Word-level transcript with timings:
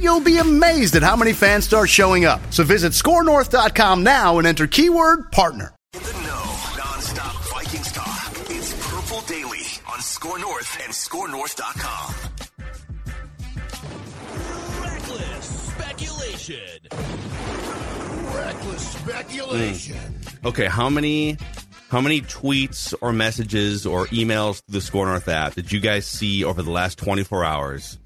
you'll 0.00 0.20
be 0.20 0.38
amazed 0.38 0.96
at 0.96 1.02
how 1.02 1.16
many 1.16 1.32
fans 1.32 1.64
start 1.64 1.88
showing 1.88 2.24
up. 2.24 2.40
So 2.50 2.64
visit 2.64 2.92
scorenorth.com 2.92 4.02
now 4.02 4.38
and 4.38 4.46
enter 4.46 4.66
keyword 4.66 5.30
partner. 5.32 5.74
In 5.94 6.02
the 6.02 6.12
know, 6.12 6.56
non-stop 6.76 7.34
Vikings 7.44 7.92
talk. 7.92 8.32
It's 8.50 8.88
Purple 8.88 9.20
Daily 9.22 9.64
on 9.92 10.00
Score 10.00 10.38
North 10.38 10.78
and 10.82 10.92
ScoreNorth.com. 10.92 12.14
Reckless 14.82 15.46
speculation. 15.70 16.78
Reckless 18.34 18.88
speculation. 18.92 19.96
Hmm. 19.96 20.46
Okay, 20.48 20.66
how 20.66 20.90
many 20.90 21.38
how 21.88 22.00
many 22.00 22.22
tweets 22.22 22.92
or 23.00 23.12
messages 23.12 23.86
or 23.86 24.06
emails 24.06 24.60
through 24.62 24.72
the 24.72 24.80
Score 24.80 25.06
North 25.06 25.28
app 25.28 25.54
did 25.54 25.70
you 25.70 25.78
guys 25.78 26.06
see 26.06 26.42
over 26.42 26.62
the 26.62 26.72
last 26.72 26.98
24 26.98 27.44
hours? 27.44 27.98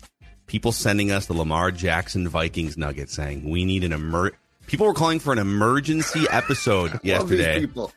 People 0.48 0.72
sending 0.72 1.10
us 1.12 1.26
the 1.26 1.34
Lamar 1.34 1.70
Jackson 1.70 2.26
Vikings 2.28 2.76
nugget 2.76 3.10
saying 3.10 3.48
we 3.48 3.64
need 3.64 3.84
an 3.84 3.92
emer. 3.92 4.32
People 4.66 4.86
were 4.86 4.94
calling 4.94 5.20
for 5.20 5.32
an 5.32 5.38
emergency 5.38 6.26
episode 6.30 6.92
Love 6.94 7.04
yesterday, 7.04 7.58
these 7.60 7.66
people. 7.68 7.92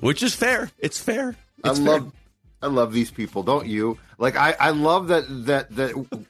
which 0.00 0.22
is 0.22 0.34
fair. 0.34 0.70
It's 0.78 0.98
fair. 1.00 1.34
I 1.64 1.70
It's 1.70 1.80
love. 1.80 2.12
I 2.62 2.68
love 2.68 2.92
these 2.92 3.10
people, 3.10 3.42
don't 3.42 3.66
you? 3.66 3.98
Like 4.18 4.36
I, 4.36 4.54
I 4.60 4.70
love 4.70 5.08
that 5.08 5.24
that 5.46 5.74
that 5.76 6.26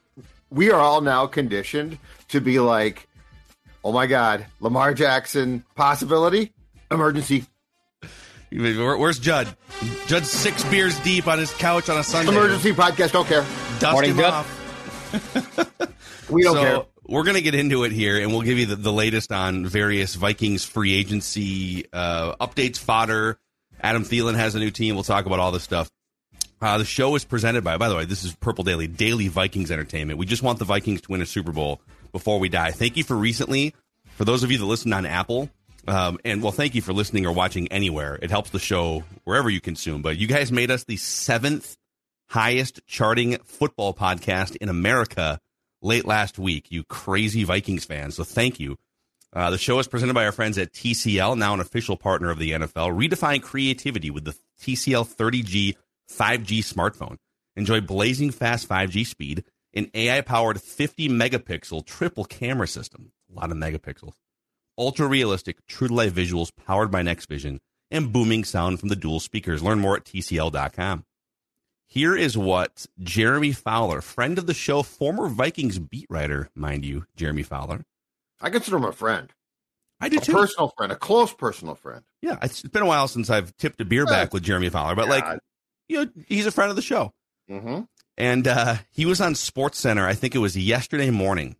we 0.50 0.70
are 0.70 0.80
all 0.80 1.00
now 1.00 1.26
conditioned 1.26 1.98
to 2.28 2.40
be 2.40 2.58
like, 2.60 3.08
oh 3.84 3.92
my 3.92 4.06
God, 4.06 4.46
Lamar 4.60 4.94
Jackson 4.94 5.64
possibility, 5.74 6.52
emergency, 6.90 7.44
Where's 8.52 9.18
Judd? 9.18 9.48
Judd's 10.06 10.30
six 10.30 10.62
beers 10.64 10.98
deep 11.00 11.26
on 11.26 11.38
his 11.38 11.52
couch 11.54 11.88
on 11.90 11.98
a 11.98 12.04
Sunday. 12.04 12.30
emergency 12.30 12.72
podcast. 12.72 13.12
Don't 13.12 13.26
care. 13.26 13.44
Dust 13.80 13.92
Morning, 13.92 14.12
him 14.12 14.18
Judd. 14.18 14.32
off. 14.32 14.62
We 16.28 16.42
don't 16.42 16.56
so 16.56 16.62
care. 16.62 16.82
we're 17.06 17.22
going 17.22 17.36
to 17.36 17.42
get 17.42 17.54
into 17.54 17.84
it 17.84 17.92
here, 17.92 18.20
and 18.20 18.32
we'll 18.32 18.42
give 18.42 18.58
you 18.58 18.66
the, 18.66 18.76
the 18.76 18.92
latest 18.92 19.30
on 19.30 19.66
various 19.66 20.14
Vikings 20.14 20.64
free 20.64 20.94
agency 20.94 21.86
uh, 21.92 22.34
updates, 22.36 22.78
fodder. 22.78 23.38
Adam 23.80 24.04
Thielen 24.04 24.34
has 24.34 24.54
a 24.54 24.58
new 24.58 24.70
team. 24.70 24.94
We'll 24.94 25.04
talk 25.04 25.26
about 25.26 25.38
all 25.38 25.52
this 25.52 25.62
stuff. 25.62 25.90
Uh, 26.60 26.78
the 26.78 26.84
show 26.84 27.14
is 27.14 27.24
presented 27.24 27.62
by, 27.62 27.76
by 27.76 27.88
the 27.88 27.94
way, 27.94 28.06
this 28.06 28.24
is 28.24 28.34
Purple 28.34 28.64
Daily, 28.64 28.86
Daily 28.86 29.28
Vikings 29.28 29.70
Entertainment. 29.70 30.18
We 30.18 30.26
just 30.26 30.42
want 30.42 30.58
the 30.58 30.64
Vikings 30.64 31.02
to 31.02 31.12
win 31.12 31.20
a 31.20 31.26
Super 31.26 31.52
Bowl 31.52 31.80
before 32.12 32.40
we 32.40 32.48
die. 32.48 32.70
Thank 32.70 32.96
you 32.96 33.04
for 33.04 33.14
recently, 33.14 33.74
for 34.16 34.24
those 34.24 34.42
of 34.42 34.50
you 34.50 34.58
that 34.58 34.64
listen 34.64 34.92
on 34.92 35.04
Apple, 35.04 35.50
um, 35.86 36.18
and 36.24 36.42
well, 36.42 36.52
thank 36.52 36.74
you 36.74 36.82
for 36.82 36.92
listening 36.92 37.26
or 37.26 37.32
watching 37.32 37.68
anywhere. 37.68 38.18
It 38.20 38.30
helps 38.30 38.50
the 38.50 38.58
show 38.58 39.04
wherever 39.24 39.48
you 39.48 39.60
consume. 39.60 40.02
But 40.02 40.16
you 40.16 40.26
guys 40.26 40.50
made 40.50 40.70
us 40.70 40.84
the 40.84 40.96
seventh 40.96 41.76
highest 42.36 42.80
charting 42.86 43.38
football 43.44 43.94
podcast 43.94 44.56
in 44.56 44.68
America 44.68 45.40
late 45.80 46.04
last 46.04 46.38
week, 46.38 46.70
you 46.70 46.84
crazy 46.84 47.44
Vikings 47.44 47.86
fans. 47.86 48.16
So 48.16 48.24
thank 48.24 48.60
you. 48.60 48.76
Uh, 49.32 49.48
the 49.48 49.56
show 49.56 49.78
is 49.78 49.88
presented 49.88 50.12
by 50.12 50.26
our 50.26 50.32
friends 50.32 50.58
at 50.58 50.70
TCL, 50.74 51.38
now 51.38 51.54
an 51.54 51.60
official 51.60 51.96
partner 51.96 52.28
of 52.28 52.38
the 52.38 52.50
NFL. 52.50 52.94
Redefine 52.94 53.42
creativity 53.42 54.10
with 54.10 54.26
the 54.26 54.36
TCL 54.60 55.08
30G 55.16 55.76
5G 56.10 56.58
smartphone. 56.58 57.16
Enjoy 57.56 57.80
blazing 57.80 58.30
fast 58.32 58.68
5G 58.68 59.06
speed, 59.06 59.42
an 59.72 59.90
AI 59.94 60.20
powered 60.20 60.60
50 60.60 61.08
megapixel 61.08 61.86
triple 61.86 62.26
camera 62.26 62.68
system. 62.68 63.12
A 63.34 63.40
lot 63.40 63.50
of 63.50 63.56
megapixels. 63.56 64.12
Ultra 64.76 65.06
realistic, 65.06 65.64
true 65.66 65.88
to 65.88 65.94
life 65.94 66.12
visuals 66.12 66.50
powered 66.66 66.90
by 66.90 67.00
Next 67.00 67.30
Vision, 67.30 67.60
and 67.90 68.12
booming 68.12 68.44
sound 68.44 68.78
from 68.78 68.90
the 68.90 68.96
dual 68.96 69.20
speakers. 69.20 69.62
Learn 69.62 69.78
more 69.78 69.96
at 69.96 70.04
TCL.com. 70.04 71.05
Here 71.88 72.16
is 72.16 72.36
what 72.36 72.86
Jeremy 72.98 73.52
Fowler, 73.52 74.00
friend 74.00 74.38
of 74.38 74.46
the 74.46 74.54
show, 74.54 74.82
former 74.82 75.28
Vikings 75.28 75.78
beat 75.78 76.06
writer, 76.10 76.50
mind 76.54 76.84
you, 76.84 77.06
Jeremy 77.16 77.42
Fowler. 77.42 77.84
I 78.40 78.50
consider 78.50 78.76
him 78.76 78.84
a 78.84 78.92
friend, 78.92 79.32
I 80.00 80.08
do 80.08 80.18
a 80.18 80.20
too. 80.20 80.32
personal 80.32 80.74
friend, 80.76 80.92
a 80.92 80.96
close 80.96 81.32
personal 81.32 81.74
friend. 81.74 82.02
yeah, 82.20 82.36
it's 82.42 82.62
been 82.62 82.82
a 82.82 82.86
while 82.86 83.08
since 83.08 83.30
I've 83.30 83.56
tipped 83.56 83.80
a 83.80 83.84
beer 83.84 84.04
back 84.04 84.34
with 84.34 84.42
Jeremy 84.42 84.68
Fowler, 84.68 84.94
but 84.94 85.08
like, 85.08 85.24
you 85.88 86.04
know, 86.04 86.10
he's 86.26 86.46
a 86.46 86.50
friend 86.50 86.70
of 86.70 86.76
the 86.76 86.82
show. 86.82 87.12
Mm-hmm. 87.50 87.82
And 88.18 88.48
uh, 88.48 88.76
he 88.90 89.06
was 89.06 89.20
on 89.20 89.34
Sports 89.34 89.78
Center, 89.78 90.06
I 90.06 90.14
think 90.14 90.34
it 90.34 90.38
was 90.38 90.56
yesterday 90.56 91.10
morning. 91.10 91.56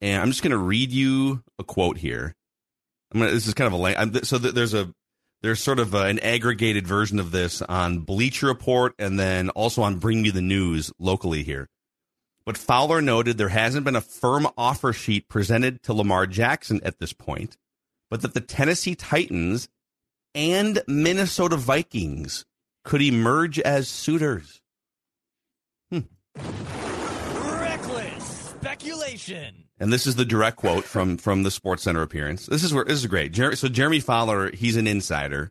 And 0.00 0.20
I'm 0.20 0.28
just 0.28 0.42
going 0.42 0.50
to 0.50 0.58
read 0.58 0.90
you 0.90 1.42
a 1.58 1.64
quote 1.64 1.96
here. 1.96 2.34
I'm 3.12 3.20
gonna, 3.20 3.32
this 3.32 3.46
is 3.46 3.54
kind 3.54 3.72
of 3.72 3.78
a 3.78 4.00
I'm, 4.00 4.24
so 4.24 4.38
th- 4.38 4.54
there's 4.54 4.74
a 4.74 4.92
there's 5.42 5.60
sort 5.60 5.80
of 5.80 5.92
a, 5.92 6.04
an 6.04 6.20
aggregated 6.20 6.86
version 6.86 7.18
of 7.18 7.32
this 7.32 7.60
on 7.62 7.98
Bleacher 7.98 8.46
Report 8.46 8.94
and 8.98 9.18
then 9.18 9.50
also 9.50 9.82
on 9.82 9.98
Bring 9.98 10.22
Me 10.22 10.30
the 10.30 10.40
News 10.40 10.92
locally 10.98 11.42
here. 11.42 11.68
But 12.44 12.56
Fowler 12.56 13.02
noted 13.02 13.38
there 13.38 13.50
hasn't 13.50 13.84
been 13.84 13.96
a 13.96 14.00
firm 14.00 14.48
offer 14.56 14.92
sheet 14.92 15.28
presented 15.28 15.82
to 15.84 15.92
Lamar 15.92 16.26
Jackson 16.26 16.80
at 16.84 16.98
this 16.98 17.12
point, 17.12 17.56
but 18.10 18.22
that 18.22 18.34
the 18.34 18.40
Tennessee 18.40 18.94
Titans 18.94 19.68
and 20.34 20.82
Minnesota 20.88 21.56
Vikings 21.56 22.44
could 22.84 23.02
emerge 23.02 23.60
as 23.60 23.88
suitors. 23.88 24.60
Reckless 27.34 28.24
speculation. 28.24 29.61
And 29.78 29.92
this 29.92 30.06
is 30.06 30.14
the 30.16 30.24
direct 30.24 30.56
quote 30.58 30.84
from 30.84 31.16
from 31.16 31.42
the 31.42 31.50
Sports 31.50 31.82
Center 31.82 32.02
appearance. 32.02 32.46
This 32.46 32.62
is 32.62 32.72
where 32.72 32.84
this 32.84 32.98
is 32.98 33.06
great. 33.06 33.32
Jer- 33.32 33.56
so 33.56 33.68
Jeremy 33.68 34.00
Fowler, 34.00 34.50
he's 34.52 34.76
an 34.76 34.86
insider. 34.86 35.50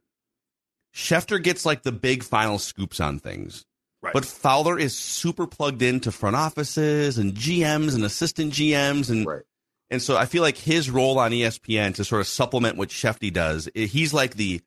Schefter 0.93 1.41
gets 1.41 1.65
like 1.65 1.83
the 1.83 1.91
big 1.91 2.23
final 2.23 2.59
scoops 2.59 2.99
on 2.99 3.19
things. 3.19 3.65
Right. 4.01 4.13
But 4.13 4.25
Fowler 4.25 4.79
is 4.79 4.97
super 4.97 5.47
plugged 5.47 5.81
into 5.81 6.11
front 6.11 6.35
offices 6.35 7.17
and 7.17 7.33
GMs 7.33 7.93
and 7.95 8.03
assistant 8.03 8.51
GMs 8.53 9.09
and 9.09 9.25
Right. 9.25 9.43
and 9.89 10.01
so 10.01 10.17
I 10.17 10.25
feel 10.25 10.41
like 10.41 10.57
his 10.57 10.89
role 10.89 11.19
on 11.19 11.31
ESPN 11.31 11.93
to 11.95 12.03
sort 12.03 12.21
of 12.21 12.27
supplement 12.27 12.77
what 12.77 12.89
Shefty 12.89 13.31
does, 13.31 13.69
he's 13.75 14.13
like 14.13 14.35
the 14.35 14.61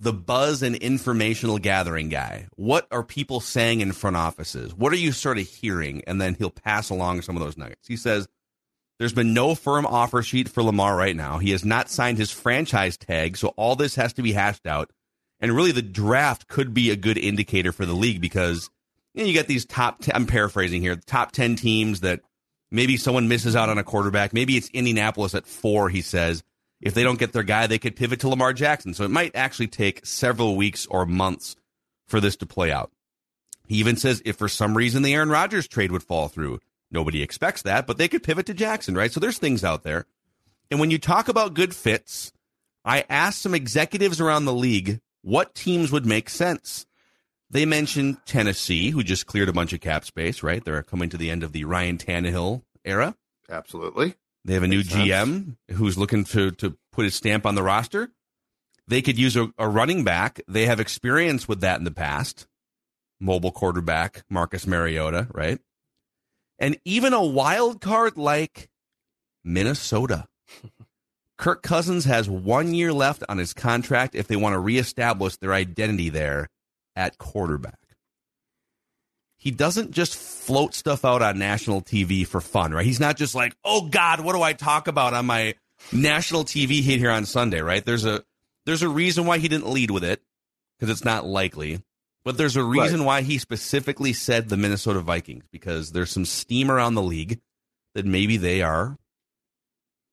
the 0.00 0.12
buzz 0.12 0.62
and 0.62 0.76
informational 0.76 1.58
gathering 1.58 2.08
guy. 2.08 2.46
What 2.54 2.86
are 2.92 3.02
people 3.02 3.40
saying 3.40 3.80
in 3.80 3.90
front 3.92 4.16
offices? 4.16 4.72
What 4.74 4.92
are 4.92 4.96
you 4.96 5.10
sort 5.12 5.38
of 5.38 5.46
hearing? 5.48 6.02
And 6.06 6.20
then 6.20 6.34
he'll 6.34 6.50
pass 6.50 6.88
along 6.88 7.22
some 7.22 7.36
of 7.36 7.42
those 7.42 7.56
nuggets. 7.56 7.88
He 7.88 7.96
says 7.96 8.28
there's 8.98 9.12
been 9.12 9.34
no 9.34 9.54
firm 9.54 9.86
offer 9.86 10.22
sheet 10.22 10.48
for 10.48 10.62
Lamar 10.62 10.96
right 10.96 11.14
now. 11.14 11.38
He 11.38 11.52
has 11.52 11.64
not 11.64 11.88
signed 11.88 12.18
his 12.18 12.30
franchise 12.30 12.96
tag, 12.96 13.36
so 13.36 13.48
all 13.56 13.76
this 13.76 13.94
has 13.94 14.12
to 14.14 14.22
be 14.22 14.32
hashed 14.32 14.66
out. 14.66 14.90
And 15.40 15.54
really, 15.54 15.72
the 15.72 15.82
draft 15.82 16.48
could 16.48 16.74
be 16.74 16.90
a 16.90 16.96
good 16.96 17.16
indicator 17.16 17.70
for 17.70 17.86
the 17.86 17.94
league 17.94 18.20
because 18.20 18.68
you, 19.14 19.22
know, 19.22 19.28
you 19.28 19.32
get 19.32 19.46
these 19.46 19.64
top. 19.64 20.00
10, 20.00 20.14
I'm 20.16 20.26
paraphrasing 20.26 20.80
here. 20.80 20.96
Top 20.96 21.30
ten 21.32 21.54
teams 21.54 22.00
that 22.00 22.20
maybe 22.70 22.96
someone 22.96 23.28
misses 23.28 23.54
out 23.54 23.68
on 23.68 23.78
a 23.78 23.84
quarterback. 23.84 24.32
Maybe 24.32 24.56
it's 24.56 24.68
Indianapolis 24.70 25.34
at 25.34 25.46
four. 25.46 25.88
He 25.88 26.02
says 26.02 26.42
if 26.80 26.94
they 26.94 27.02
don't 27.02 27.18
get 27.18 27.32
their 27.32 27.42
guy, 27.42 27.66
they 27.66 27.78
could 27.78 27.96
pivot 27.96 28.20
to 28.20 28.28
Lamar 28.28 28.52
Jackson. 28.52 28.94
So 28.94 29.04
it 29.04 29.10
might 29.10 29.34
actually 29.34 29.68
take 29.68 30.04
several 30.06 30.56
weeks 30.56 30.86
or 30.86 31.06
months 31.06 31.56
for 32.06 32.20
this 32.20 32.36
to 32.36 32.46
play 32.46 32.72
out. 32.72 32.90
He 33.66 33.76
even 33.76 33.96
says 33.96 34.22
if 34.24 34.36
for 34.36 34.48
some 34.48 34.76
reason 34.76 35.02
the 35.02 35.14
Aaron 35.14 35.28
Rodgers 35.28 35.68
trade 35.68 35.92
would 35.92 36.02
fall 36.02 36.28
through, 36.28 36.60
nobody 36.90 37.22
expects 37.22 37.62
that, 37.62 37.86
but 37.86 37.98
they 37.98 38.08
could 38.08 38.22
pivot 38.22 38.46
to 38.46 38.54
Jackson, 38.54 38.94
right? 38.94 39.12
So 39.12 39.20
there's 39.20 39.38
things 39.38 39.64
out 39.64 39.82
there. 39.82 40.06
And 40.70 40.80
when 40.80 40.90
you 40.90 40.98
talk 40.98 41.28
about 41.28 41.54
good 41.54 41.74
fits, 41.74 42.32
I 42.84 43.04
asked 43.08 43.42
some 43.42 43.54
executives 43.54 44.20
around 44.20 44.44
the 44.44 44.52
league 44.52 45.00
what 45.22 45.54
teams 45.54 45.90
would 45.92 46.06
make 46.06 46.28
sense. 46.28 46.86
They 47.50 47.64
mentioned 47.64 48.18
Tennessee, 48.26 48.90
who 48.90 49.02
just 49.02 49.26
cleared 49.26 49.48
a 49.48 49.54
bunch 49.54 49.72
of 49.72 49.80
cap 49.80 50.04
space, 50.04 50.42
right? 50.42 50.62
They're 50.62 50.82
coming 50.82 51.08
to 51.10 51.16
the 51.16 51.30
end 51.30 51.42
of 51.42 51.52
the 51.52 51.64
Ryan 51.64 51.96
Tannehill 51.96 52.62
era. 52.84 53.16
Absolutely. 53.48 54.14
They 54.44 54.54
have 54.54 54.62
a 54.62 54.68
new 54.68 54.78
Makes 54.78 54.90
sense. 54.90 55.08
GM 55.08 55.56
who's 55.72 55.98
looking 55.98 56.24
to 56.24 56.50
to 56.52 56.76
put 56.92 57.04
his 57.04 57.14
stamp 57.14 57.46
on 57.46 57.54
the 57.54 57.62
roster. 57.62 58.10
They 58.86 59.02
could 59.02 59.18
use 59.18 59.36
a, 59.36 59.52
a 59.58 59.68
running 59.68 60.04
back. 60.04 60.40
They 60.48 60.66
have 60.66 60.80
experience 60.80 61.46
with 61.46 61.60
that 61.60 61.78
in 61.78 61.84
the 61.84 61.90
past. 61.90 62.46
Mobile 63.20 63.52
quarterback, 63.52 64.24
Marcus 64.30 64.66
Mariota, 64.66 65.26
right? 65.32 65.58
And 66.58 66.78
even 66.84 67.12
a 67.12 67.24
wild 67.24 67.80
card 67.80 68.16
like 68.16 68.68
Minnesota. 69.44 70.26
Kirk 71.38 71.62
Cousins 71.62 72.04
has 72.04 72.28
one 72.28 72.74
year 72.74 72.92
left 72.92 73.22
on 73.28 73.38
his 73.38 73.54
contract 73.54 74.16
if 74.16 74.26
they 74.26 74.36
want 74.36 74.54
to 74.54 74.58
reestablish 74.58 75.36
their 75.36 75.54
identity 75.54 76.08
there 76.08 76.48
at 76.96 77.16
quarterback. 77.16 77.78
He 79.36 79.52
doesn't 79.52 79.92
just 79.92 80.16
float 80.16 80.74
stuff 80.74 81.04
out 81.04 81.22
on 81.22 81.38
national 81.38 81.82
TV 81.82 82.26
for 82.26 82.40
fun, 82.40 82.74
right? 82.74 82.84
He's 82.84 82.98
not 82.98 83.16
just 83.16 83.36
like, 83.36 83.54
oh 83.64 83.88
God, 83.88 84.20
what 84.20 84.34
do 84.34 84.42
I 84.42 84.52
talk 84.52 84.88
about 84.88 85.14
on 85.14 85.26
my 85.26 85.54
national 85.92 86.44
TV 86.44 86.82
hit 86.82 86.98
here 86.98 87.12
on 87.12 87.24
Sunday, 87.24 87.60
right? 87.60 87.84
There's 87.84 88.04
a 88.04 88.24
there's 88.66 88.82
a 88.82 88.88
reason 88.88 89.26
why 89.26 89.38
he 89.38 89.46
didn't 89.46 89.70
lead 89.70 89.92
with 89.92 90.02
it 90.02 90.20
because 90.78 90.90
it's 90.90 91.04
not 91.04 91.24
likely. 91.24 91.80
But 92.28 92.36
there's 92.36 92.56
a 92.56 92.62
reason 92.62 93.00
right. 93.00 93.06
why 93.06 93.22
he 93.22 93.38
specifically 93.38 94.12
said 94.12 94.50
the 94.50 94.58
Minnesota 94.58 95.00
Vikings 95.00 95.44
because 95.50 95.92
there's 95.92 96.10
some 96.10 96.26
steam 96.26 96.70
around 96.70 96.94
the 96.94 97.02
league 97.02 97.40
that 97.94 98.04
maybe 98.04 98.36
they 98.36 98.60
are 98.60 98.98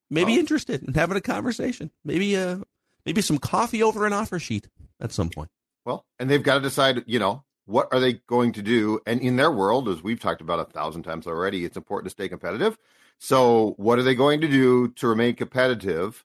maybe 0.10 0.38
oh. 0.38 0.40
interested 0.40 0.82
in 0.82 0.94
having 0.94 1.18
a 1.18 1.22
conversation. 1.22 1.92
Maybe 2.06 2.38
uh 2.38 2.60
maybe 3.06 3.22
some 3.22 3.38
coffee 3.38 3.84
over 3.84 4.06
an 4.06 4.14
offer 4.14 4.40
sheet 4.40 4.70
at 5.02 5.12
some 5.12 5.30
point. 5.30 5.50
Well, 5.84 6.06
and 6.18 6.30
they've 6.30 6.42
got 6.42 6.56
to 6.56 6.62
decide, 6.62 7.04
you 7.06 7.20
know, 7.20 7.44
what 7.66 7.90
are 7.92 8.00
they 8.00 8.14
going 8.14 8.54
to 8.54 8.62
do? 8.62 9.02
And 9.06 9.20
in 9.20 9.36
their 9.36 9.52
world, 9.52 9.90
as 9.90 10.02
we've 10.02 10.22
talked 10.22 10.40
about 10.40 10.62
a 10.62 10.72
thousand 10.72 11.04
times 11.04 11.28
already, 11.28 11.66
it's 11.66 11.76
important 11.76 12.06
to 12.06 12.12
stay 12.12 12.30
competitive. 12.30 12.78
So, 13.20 13.74
what 13.76 14.00
are 14.00 14.04
they 14.04 14.16
going 14.16 14.40
to 14.40 14.48
do 14.48 14.88
to 14.88 15.10
remain 15.10 15.36
competitive 15.36 16.24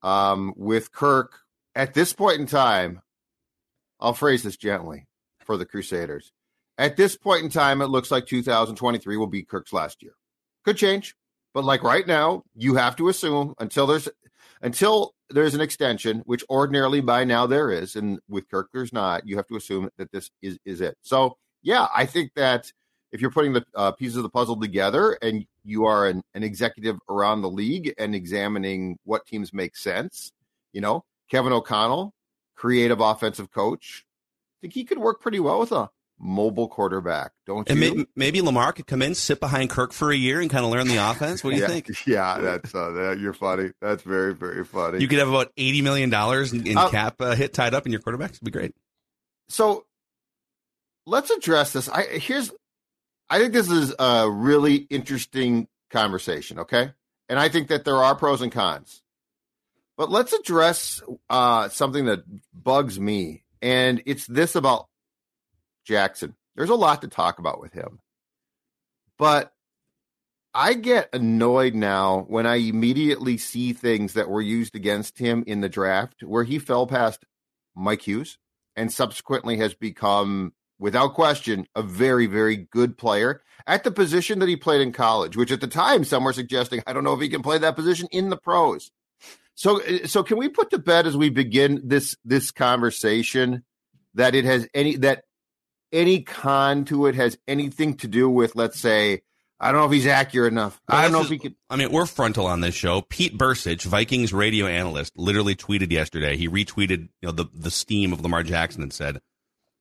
um, 0.00 0.54
with 0.56 0.92
Kirk 0.92 1.40
at 1.74 1.92
this 1.92 2.14
point 2.14 2.40
in 2.40 2.46
time? 2.46 3.02
I'll 4.02 4.14
phrase 4.14 4.44
this 4.44 4.56
gently 4.56 5.08
for 5.50 5.56
the 5.56 5.66
Crusaders. 5.66 6.30
At 6.78 6.96
this 6.96 7.16
point 7.16 7.42
in 7.42 7.50
time, 7.50 7.82
it 7.82 7.88
looks 7.88 8.12
like 8.12 8.24
2023 8.24 9.16
will 9.16 9.26
be 9.26 9.42
Kirk's 9.42 9.72
last 9.72 10.00
year. 10.00 10.12
Could 10.64 10.76
change, 10.76 11.16
but 11.52 11.64
like 11.64 11.82
right 11.82 12.06
now, 12.06 12.44
you 12.54 12.76
have 12.76 12.94
to 12.94 13.08
assume 13.08 13.54
until 13.58 13.84
there's 13.88 14.08
until 14.62 15.12
there's 15.28 15.56
an 15.56 15.60
extension, 15.60 16.20
which 16.20 16.44
ordinarily 16.48 17.00
by 17.00 17.24
now 17.24 17.48
there 17.48 17.72
is, 17.72 17.96
and 17.96 18.20
with 18.28 18.48
Kirk 18.48 18.68
there's 18.72 18.92
not. 18.92 19.26
You 19.26 19.38
have 19.38 19.48
to 19.48 19.56
assume 19.56 19.90
that 19.98 20.12
this 20.12 20.30
is 20.40 20.56
is 20.64 20.80
it. 20.80 20.96
So 21.02 21.36
yeah, 21.62 21.88
I 21.92 22.06
think 22.06 22.30
that 22.36 22.72
if 23.10 23.20
you're 23.20 23.32
putting 23.32 23.54
the 23.54 23.64
uh, 23.74 23.90
pieces 23.90 24.18
of 24.18 24.22
the 24.22 24.30
puzzle 24.30 24.60
together 24.60 25.18
and 25.20 25.44
you 25.64 25.84
are 25.84 26.06
an, 26.06 26.22
an 26.34 26.44
executive 26.44 26.96
around 27.08 27.42
the 27.42 27.50
league 27.50 27.92
and 27.98 28.14
examining 28.14 28.98
what 29.02 29.26
teams 29.26 29.52
make 29.52 29.76
sense, 29.76 30.30
you 30.72 30.80
know, 30.80 31.04
Kevin 31.28 31.52
O'Connell, 31.52 32.14
creative 32.54 33.00
offensive 33.00 33.50
coach, 33.50 34.04
think 34.60 34.74
he 34.74 34.84
could 34.84 34.98
work 34.98 35.20
pretty 35.20 35.40
well 35.40 35.60
with 35.60 35.72
a 35.72 35.90
mobile 36.18 36.68
quarterback, 36.68 37.32
don't 37.46 37.68
and 37.68 37.78
you? 37.78 37.94
Maybe, 37.94 38.06
maybe, 38.14 38.40
Lamar 38.42 38.72
could 38.72 38.86
come 38.86 39.02
in, 39.02 39.14
sit 39.14 39.40
behind 39.40 39.70
Kirk 39.70 39.92
for 39.92 40.12
a 40.12 40.16
year, 40.16 40.40
and 40.40 40.50
kind 40.50 40.64
of 40.64 40.70
learn 40.70 40.86
the 40.86 40.98
offense. 40.98 41.42
What 41.42 41.50
do 41.50 41.56
you 41.56 41.62
yeah, 41.62 41.68
think? 41.68 41.86
Yeah, 42.06 42.38
that's 42.38 42.74
uh, 42.74 42.90
that, 42.90 43.18
you're 43.18 43.32
funny. 43.32 43.70
That's 43.80 44.02
very 44.02 44.34
very 44.34 44.64
funny. 44.64 45.00
You 45.00 45.08
could 45.08 45.18
have 45.18 45.28
about 45.28 45.52
eighty 45.56 45.82
million 45.82 46.10
dollars 46.10 46.52
in, 46.52 46.66
in 46.66 46.76
uh, 46.76 46.90
cap 46.90 47.20
uh, 47.20 47.34
hit 47.34 47.52
tied 47.52 47.74
up 47.74 47.86
in 47.86 47.92
your 47.92 48.00
quarterbacks. 48.00 48.34
It'd 48.34 48.44
be 48.44 48.50
great. 48.50 48.74
So 49.48 49.86
let's 51.06 51.30
address 51.30 51.72
this. 51.72 51.88
I 51.88 52.02
here's. 52.02 52.52
I 53.28 53.38
think 53.38 53.52
this 53.52 53.70
is 53.70 53.94
a 53.98 54.30
really 54.30 54.74
interesting 54.76 55.68
conversation. 55.90 56.60
Okay, 56.60 56.90
and 57.28 57.38
I 57.38 57.48
think 57.48 57.68
that 57.68 57.84
there 57.84 57.96
are 57.96 58.14
pros 58.14 58.42
and 58.42 58.52
cons. 58.52 59.02
But 59.96 60.10
let's 60.10 60.32
address 60.32 61.02
uh, 61.28 61.68
something 61.68 62.06
that 62.06 62.20
bugs 62.54 62.98
me, 62.98 63.44
and 63.62 64.02
it's 64.06 64.26
this 64.26 64.54
about 64.54 64.86
Jackson. 65.84 66.34
There's 66.56 66.70
a 66.70 66.74
lot 66.74 67.02
to 67.02 67.08
talk 67.08 67.38
about 67.38 67.60
with 67.60 67.72
him. 67.72 68.00
But 69.18 69.52
I 70.52 70.74
get 70.74 71.10
annoyed 71.12 71.74
now 71.74 72.24
when 72.28 72.46
I 72.46 72.56
immediately 72.56 73.38
see 73.38 73.72
things 73.72 74.14
that 74.14 74.28
were 74.28 74.42
used 74.42 74.74
against 74.74 75.18
him 75.18 75.44
in 75.46 75.60
the 75.60 75.68
draft 75.68 76.22
where 76.24 76.44
he 76.44 76.58
fell 76.58 76.86
past 76.86 77.24
Mike 77.76 78.02
Hughes 78.02 78.38
and 78.74 78.92
subsequently 78.92 79.58
has 79.58 79.74
become, 79.74 80.52
without 80.78 81.14
question, 81.14 81.66
a 81.76 81.82
very, 81.82 82.26
very 82.26 82.56
good 82.56 82.98
player 82.98 83.42
at 83.66 83.84
the 83.84 83.90
position 83.90 84.38
that 84.40 84.48
he 84.48 84.56
played 84.56 84.80
in 84.80 84.92
college, 84.92 85.36
which 85.36 85.52
at 85.52 85.60
the 85.60 85.68
time 85.68 86.02
some 86.02 86.24
were 86.24 86.32
suggesting, 86.32 86.82
I 86.86 86.92
don't 86.92 87.04
know 87.04 87.14
if 87.14 87.20
he 87.20 87.28
can 87.28 87.42
play 87.42 87.58
that 87.58 87.76
position 87.76 88.08
in 88.10 88.30
the 88.30 88.36
pros. 88.36 88.90
So, 89.60 89.78
so 90.06 90.22
can 90.22 90.38
we 90.38 90.48
put 90.48 90.70
to 90.70 90.78
bed 90.78 91.06
as 91.06 91.18
we 91.18 91.28
begin 91.28 91.82
this 91.84 92.16
this 92.24 92.50
conversation 92.50 93.62
that 94.14 94.34
it 94.34 94.46
has 94.46 94.66
any 94.72 94.96
that 94.96 95.24
any 95.92 96.22
con 96.22 96.86
to 96.86 97.04
it 97.04 97.14
has 97.16 97.36
anything 97.46 97.98
to 97.98 98.08
do 98.08 98.30
with, 98.30 98.56
let's 98.56 98.80
say, 98.80 99.20
I 99.60 99.70
don't 99.70 99.82
know 99.82 99.86
if 99.86 99.92
he's 99.92 100.06
accurate 100.06 100.50
enough. 100.50 100.80
Well, 100.88 100.96
I 100.96 101.02
don't 101.02 101.12
know 101.12 101.20
if 101.20 101.28
he 101.28 101.36
could. 101.36 101.56
I 101.68 101.76
mean, 101.76 101.92
we're 101.92 102.06
frontal 102.06 102.46
on 102.46 102.62
this 102.62 102.74
show. 102.74 103.02
Pete 103.02 103.36
Bercich, 103.36 103.82
Vikings 103.82 104.32
radio 104.32 104.64
analyst, 104.64 105.12
literally 105.14 105.56
tweeted 105.56 105.92
yesterday. 105.92 106.38
He 106.38 106.48
retweeted, 106.48 107.10
you 107.20 107.26
know, 107.28 107.32
the 107.32 107.44
the 107.52 107.70
steam 107.70 108.14
of 108.14 108.22
Lamar 108.22 108.42
Jackson 108.42 108.82
and 108.82 108.94
said, 108.94 109.20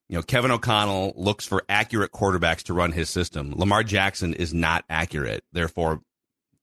you 0.09 0.17
know, 0.17 0.23
Kevin 0.23 0.51
O'Connell 0.51 1.13
looks 1.15 1.45
for 1.45 1.63
accurate 1.69 2.11
quarterbacks 2.11 2.63
to 2.63 2.73
run 2.73 2.91
his 2.91 3.09
system. 3.09 3.53
Lamar 3.55 3.83
Jackson 3.83 4.33
is 4.33 4.53
not 4.53 4.83
accurate. 4.89 5.41
Therefore, 5.53 6.01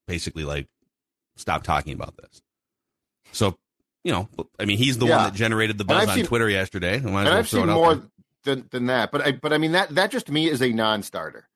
basically, 0.06 0.44
like, 0.44 0.66
stop 1.36 1.62
talking 1.62 1.94
about 1.94 2.18
this. 2.18 2.42
So, 3.36 3.56
you 4.04 4.12
know, 4.12 4.28
I 4.58 4.64
mean, 4.64 4.78
he's 4.78 4.98
the 4.98 5.06
yeah. 5.06 5.16
one 5.16 5.24
that 5.24 5.34
generated 5.34 5.78
the 5.78 5.84
buzz 5.84 6.08
on 6.08 6.14
seen, 6.14 6.26
Twitter 6.26 6.48
yesterday. 6.48 6.96
And 6.96 7.16
I've 7.16 7.48
seen 7.48 7.66
more 7.66 8.02
than 8.44 8.66
than 8.70 8.86
that. 8.86 9.12
But 9.12 9.26
I 9.26 9.32
but 9.32 9.52
I 9.52 9.58
mean 9.58 9.72
that 9.72 9.94
that 9.94 10.10
just 10.10 10.26
to 10.26 10.32
me 10.32 10.48
is 10.48 10.62
a 10.62 10.72
non-starter. 10.72 11.48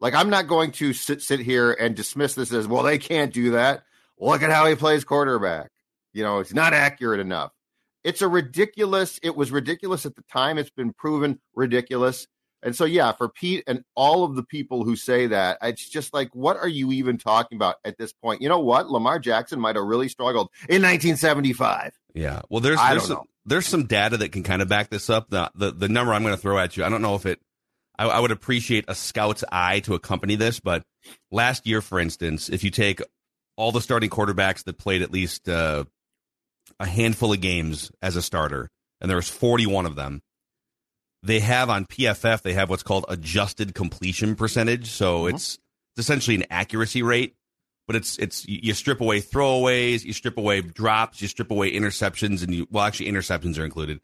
Like 0.00 0.14
I'm 0.14 0.30
not 0.30 0.46
going 0.46 0.72
to 0.72 0.92
sit 0.92 1.22
sit 1.22 1.40
here 1.40 1.72
and 1.72 1.94
dismiss 1.94 2.34
this 2.34 2.52
as 2.52 2.68
well. 2.68 2.82
They 2.82 2.98
can't 2.98 3.32
do 3.32 3.52
that. 3.52 3.84
Look 4.18 4.42
at 4.42 4.50
how 4.50 4.66
he 4.66 4.74
plays 4.74 5.04
quarterback. 5.04 5.70
You 6.12 6.22
know, 6.22 6.38
it's 6.38 6.54
not 6.54 6.72
accurate 6.72 7.20
enough. 7.20 7.52
It's 8.04 8.22
a 8.22 8.28
ridiculous. 8.28 9.18
It 9.22 9.34
was 9.34 9.50
ridiculous 9.50 10.04
at 10.04 10.14
the 10.14 10.22
time. 10.30 10.58
It's 10.58 10.70
been 10.70 10.92
proven 10.92 11.40
ridiculous. 11.54 12.26
And 12.64 12.74
so, 12.74 12.86
yeah, 12.86 13.12
for 13.12 13.28
Pete 13.28 13.62
and 13.66 13.84
all 13.94 14.24
of 14.24 14.36
the 14.36 14.42
people 14.42 14.84
who 14.84 14.96
say 14.96 15.26
that, 15.26 15.58
it's 15.62 15.86
just 15.86 16.14
like, 16.14 16.34
what 16.34 16.56
are 16.56 16.68
you 16.68 16.92
even 16.92 17.18
talking 17.18 17.56
about 17.56 17.76
at 17.84 17.98
this 17.98 18.14
point? 18.14 18.40
You 18.40 18.48
know 18.48 18.58
what? 18.58 18.90
Lamar 18.90 19.18
Jackson 19.18 19.60
might 19.60 19.76
have 19.76 19.84
really 19.84 20.08
struggled 20.08 20.48
in 20.62 20.80
1975. 20.80 21.92
Yeah. 22.14 22.40
Well, 22.48 22.60
there's 22.60 22.80
there's 22.80 23.06
some, 23.06 23.20
there's 23.44 23.66
some 23.66 23.84
data 23.84 24.16
that 24.16 24.32
can 24.32 24.42
kind 24.42 24.62
of 24.62 24.68
back 24.68 24.88
this 24.88 25.10
up. 25.10 25.28
The 25.28 25.50
the, 25.54 25.72
the 25.72 25.88
number 25.88 26.14
I'm 26.14 26.22
going 26.22 26.34
to 26.34 26.40
throw 26.40 26.58
at 26.58 26.76
you, 26.76 26.84
I 26.84 26.88
don't 26.88 27.02
know 27.02 27.14
if 27.16 27.26
it. 27.26 27.38
I, 27.98 28.06
I 28.06 28.20
would 28.20 28.30
appreciate 28.30 28.86
a 28.88 28.94
scout's 28.94 29.44
eye 29.52 29.80
to 29.80 29.94
accompany 29.94 30.34
this, 30.34 30.58
but 30.58 30.82
last 31.30 31.66
year, 31.66 31.80
for 31.80 32.00
instance, 32.00 32.48
if 32.48 32.64
you 32.64 32.70
take 32.70 33.00
all 33.56 33.72
the 33.72 33.80
starting 33.80 34.10
quarterbacks 34.10 34.64
that 34.64 34.78
played 34.78 35.02
at 35.02 35.12
least 35.12 35.48
uh, 35.48 35.84
a 36.80 36.86
handful 36.86 37.32
of 37.32 37.40
games 37.40 37.92
as 38.02 38.16
a 38.16 38.22
starter, 38.22 38.68
and 39.00 39.10
there 39.10 39.16
was 39.16 39.28
41 39.28 39.86
of 39.86 39.96
them 39.96 40.22
they 41.24 41.40
have 41.40 41.70
on 41.70 41.86
PFF, 41.86 42.42
they 42.42 42.52
have 42.52 42.68
what's 42.68 42.82
called 42.82 43.06
adjusted 43.08 43.74
completion 43.74 44.36
percentage. 44.36 44.90
So 44.90 45.22
mm-hmm. 45.22 45.34
it's, 45.34 45.58
it's 45.92 46.00
essentially 46.00 46.36
an 46.36 46.44
accuracy 46.50 47.02
rate, 47.02 47.34
but 47.86 47.96
it's 47.96 48.18
it's 48.18 48.46
you 48.46 48.74
strip 48.74 49.00
away 49.00 49.20
throwaways, 49.20 50.04
you 50.04 50.12
strip 50.12 50.38
away 50.38 50.60
drops, 50.60 51.22
you 51.22 51.28
strip 51.28 51.50
away 51.50 51.72
interceptions, 51.72 52.42
and 52.42 52.54
you 52.54 52.66
well 52.70 52.84
actually 52.84 53.10
interceptions 53.10 53.58
are 53.58 53.64
included, 53.64 54.00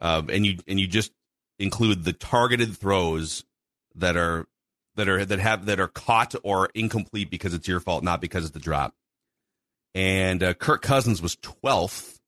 um, 0.00 0.28
and 0.30 0.44
you 0.46 0.58
and 0.66 0.80
you 0.80 0.86
just 0.86 1.12
include 1.58 2.04
the 2.04 2.12
targeted 2.12 2.76
throws 2.76 3.44
that 3.94 4.16
are 4.16 4.46
that 4.96 5.08
are 5.08 5.24
that 5.24 5.38
have 5.38 5.66
that 5.66 5.80
are 5.80 5.88
caught 5.88 6.34
or 6.42 6.70
incomplete 6.74 7.30
because 7.30 7.54
it's 7.54 7.68
your 7.68 7.80
fault, 7.80 8.02
not 8.02 8.20
because 8.20 8.44
it's 8.44 8.54
the 8.54 8.60
drop. 8.60 8.94
And 9.94 10.42
uh, 10.42 10.54
Kirk 10.54 10.82
Cousins 10.82 11.20
was 11.20 11.36
12th 11.36 12.20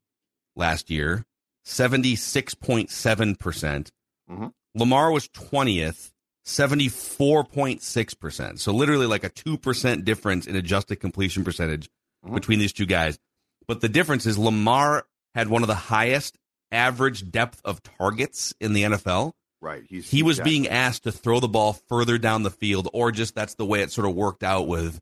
last 0.57 0.91
year, 0.91 1.25
76.7 1.65 3.39
percent. 3.39 3.93
Mm-hmm. 4.33 4.47
Lamar 4.75 5.11
was 5.11 5.29
20th, 5.29 6.13
74.6%. 6.47 8.59
So 8.59 8.73
literally 8.73 9.07
like 9.07 9.25
a 9.25 9.31
2% 9.31 10.05
difference 10.05 10.47
in 10.47 10.57
adjusted 10.57 10.97
completion 10.97 11.45
percentage 11.45 11.89
mm-hmm. 12.25 12.35
between 12.35 12.59
these 12.59 12.73
two 12.73 12.87
guys. 12.87 13.19
But 13.69 13.81
the 13.81 13.89
difference 13.89 14.27
is 14.27 14.37
Lamar 14.39 15.05
had 15.35 15.49
one 15.49 15.63
of 15.63 15.69
the 15.69 15.75
highest 15.75 16.37
average 16.71 17.31
depth 17.31 17.61
of 17.65 17.83
targets 17.83 18.55
in 18.61 18.73
the 18.73 18.85
NFL. 18.85 19.33
Right. 19.61 19.85
He's, 19.89 20.11
he 20.11 20.25
was 20.25 20.41
being 20.41 20.67
asked 20.67 21.05
to 21.05 21.13
throw 21.13 21.39
the 21.39 21.47
ball 21.47 21.75
further 21.89 22.19
down 22.19 22.43
the 22.43 22.51
field, 22.51 22.89
or 22.93 23.13
just 23.13 23.35
that's 23.35 23.55
the 23.55 23.65
way 23.65 23.83
it 23.83 23.93
sort 23.93 24.09
of 24.09 24.17
worked 24.17 24.43
out 24.43 24.67
with, 24.67 24.99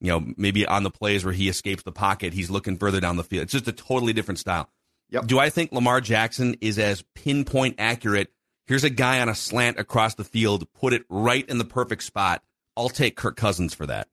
you 0.00 0.12
know, 0.12 0.24
maybe 0.36 0.64
on 0.66 0.84
the 0.84 0.90
plays 0.90 1.24
where 1.24 1.34
he 1.34 1.48
escapes 1.48 1.82
the 1.82 1.90
pocket, 1.90 2.32
he's 2.32 2.50
looking 2.50 2.76
further 2.76 3.00
down 3.00 3.16
the 3.16 3.24
field. 3.24 3.42
It's 3.42 3.52
just 3.52 3.66
a 3.66 3.72
totally 3.72 4.12
different 4.12 4.38
style. 4.38 4.70
Yep. 5.10 5.26
Do 5.26 5.40
I 5.40 5.50
think 5.50 5.72
Lamar 5.72 6.00
Jackson 6.00 6.56
is 6.60 6.78
as 6.78 7.02
pinpoint 7.16 7.74
accurate 7.78 8.30
Here's 8.66 8.84
a 8.84 8.90
guy 8.90 9.20
on 9.20 9.28
a 9.28 9.34
slant 9.34 9.78
across 9.78 10.14
the 10.14 10.24
field, 10.24 10.66
put 10.72 10.92
it 10.92 11.04
right 11.10 11.46
in 11.48 11.58
the 11.58 11.64
perfect 11.64 12.02
spot. 12.02 12.42
I'll 12.76 12.88
take 12.88 13.16
Kirk 13.16 13.36
Cousins 13.36 13.74
for 13.74 13.86
that. 13.86 14.08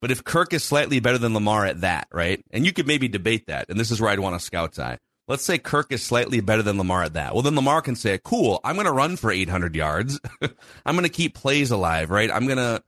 But 0.00 0.10
if 0.10 0.24
Kirk 0.24 0.52
is 0.52 0.64
slightly 0.64 0.98
better 0.98 1.18
than 1.18 1.34
Lamar 1.34 1.66
at 1.66 1.82
that, 1.82 2.08
right? 2.10 2.44
And 2.50 2.64
you 2.64 2.72
could 2.72 2.86
maybe 2.86 3.06
debate 3.06 3.46
that, 3.46 3.66
and 3.68 3.78
this 3.78 3.90
is 3.90 4.00
where 4.00 4.10
I'd 4.10 4.18
want 4.18 4.34
a 4.34 4.40
scout's 4.40 4.78
eye. 4.78 4.98
Let's 5.28 5.44
say 5.44 5.58
Kirk 5.58 5.92
is 5.92 6.02
slightly 6.02 6.40
better 6.40 6.62
than 6.62 6.78
Lamar 6.78 7.04
at 7.04 7.12
that. 7.12 7.34
Well, 7.34 7.42
then 7.42 7.54
Lamar 7.54 7.82
can 7.82 7.94
say, 7.94 8.18
"Cool, 8.24 8.60
I'm 8.64 8.74
going 8.74 8.86
to 8.86 8.92
run 8.92 9.16
for 9.16 9.30
800 9.30 9.76
yards. 9.76 10.18
I'm 10.84 10.96
going 10.96 11.04
to 11.04 11.08
keep 11.08 11.34
plays 11.34 11.70
alive, 11.70 12.10
right? 12.10 12.30
I'm 12.32 12.46
going 12.46 12.58
to." 12.58 12.82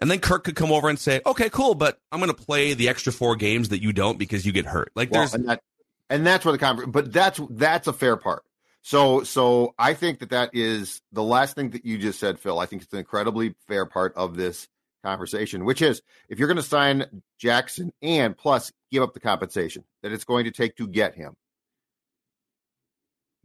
And 0.00 0.10
then 0.10 0.18
Kirk 0.20 0.44
could 0.44 0.56
come 0.56 0.72
over 0.72 0.88
and 0.88 0.98
say, 0.98 1.20
"Okay, 1.24 1.50
cool, 1.50 1.74
but 1.74 2.00
I'm 2.10 2.18
going 2.18 2.34
to 2.34 2.42
play 2.42 2.74
the 2.74 2.88
extra 2.88 3.12
four 3.12 3.36
games 3.36 3.68
that 3.68 3.82
you 3.82 3.92
don't 3.92 4.18
because 4.18 4.44
you 4.44 4.50
get 4.50 4.66
hurt." 4.66 4.90
Like 4.96 5.12
Well, 5.12 5.20
there's 5.20 5.34
and, 5.34 5.48
that, 5.48 5.62
and 6.10 6.26
that's 6.26 6.44
where 6.44 6.52
the 6.52 6.58
conversation. 6.58 6.90
But 6.90 7.12
that's 7.12 7.40
that's 7.50 7.86
a 7.86 7.92
fair 7.92 8.16
part. 8.16 8.42
So 8.88 9.22
so 9.22 9.74
I 9.78 9.92
think 9.92 10.20
that 10.20 10.30
that 10.30 10.48
is 10.54 11.02
the 11.12 11.22
last 11.22 11.54
thing 11.54 11.72
that 11.72 11.84
you 11.84 11.98
just 11.98 12.18
said, 12.18 12.38
Phil. 12.38 12.58
I 12.58 12.64
think 12.64 12.80
it's 12.80 12.92
an 12.94 13.00
incredibly 13.00 13.54
fair 13.66 13.84
part 13.84 14.14
of 14.16 14.34
this 14.34 14.66
conversation, 15.04 15.66
which 15.66 15.82
is 15.82 16.00
if 16.30 16.38
you're 16.38 16.48
going 16.48 16.56
to 16.56 16.62
sign 16.62 17.04
Jackson 17.38 17.92
and 18.00 18.34
plus 18.34 18.72
give 18.90 19.02
up 19.02 19.12
the 19.12 19.20
compensation 19.20 19.84
that 20.02 20.10
it's 20.10 20.24
going 20.24 20.46
to 20.46 20.50
take 20.50 20.74
to 20.76 20.88
get 20.88 21.14
him, 21.14 21.34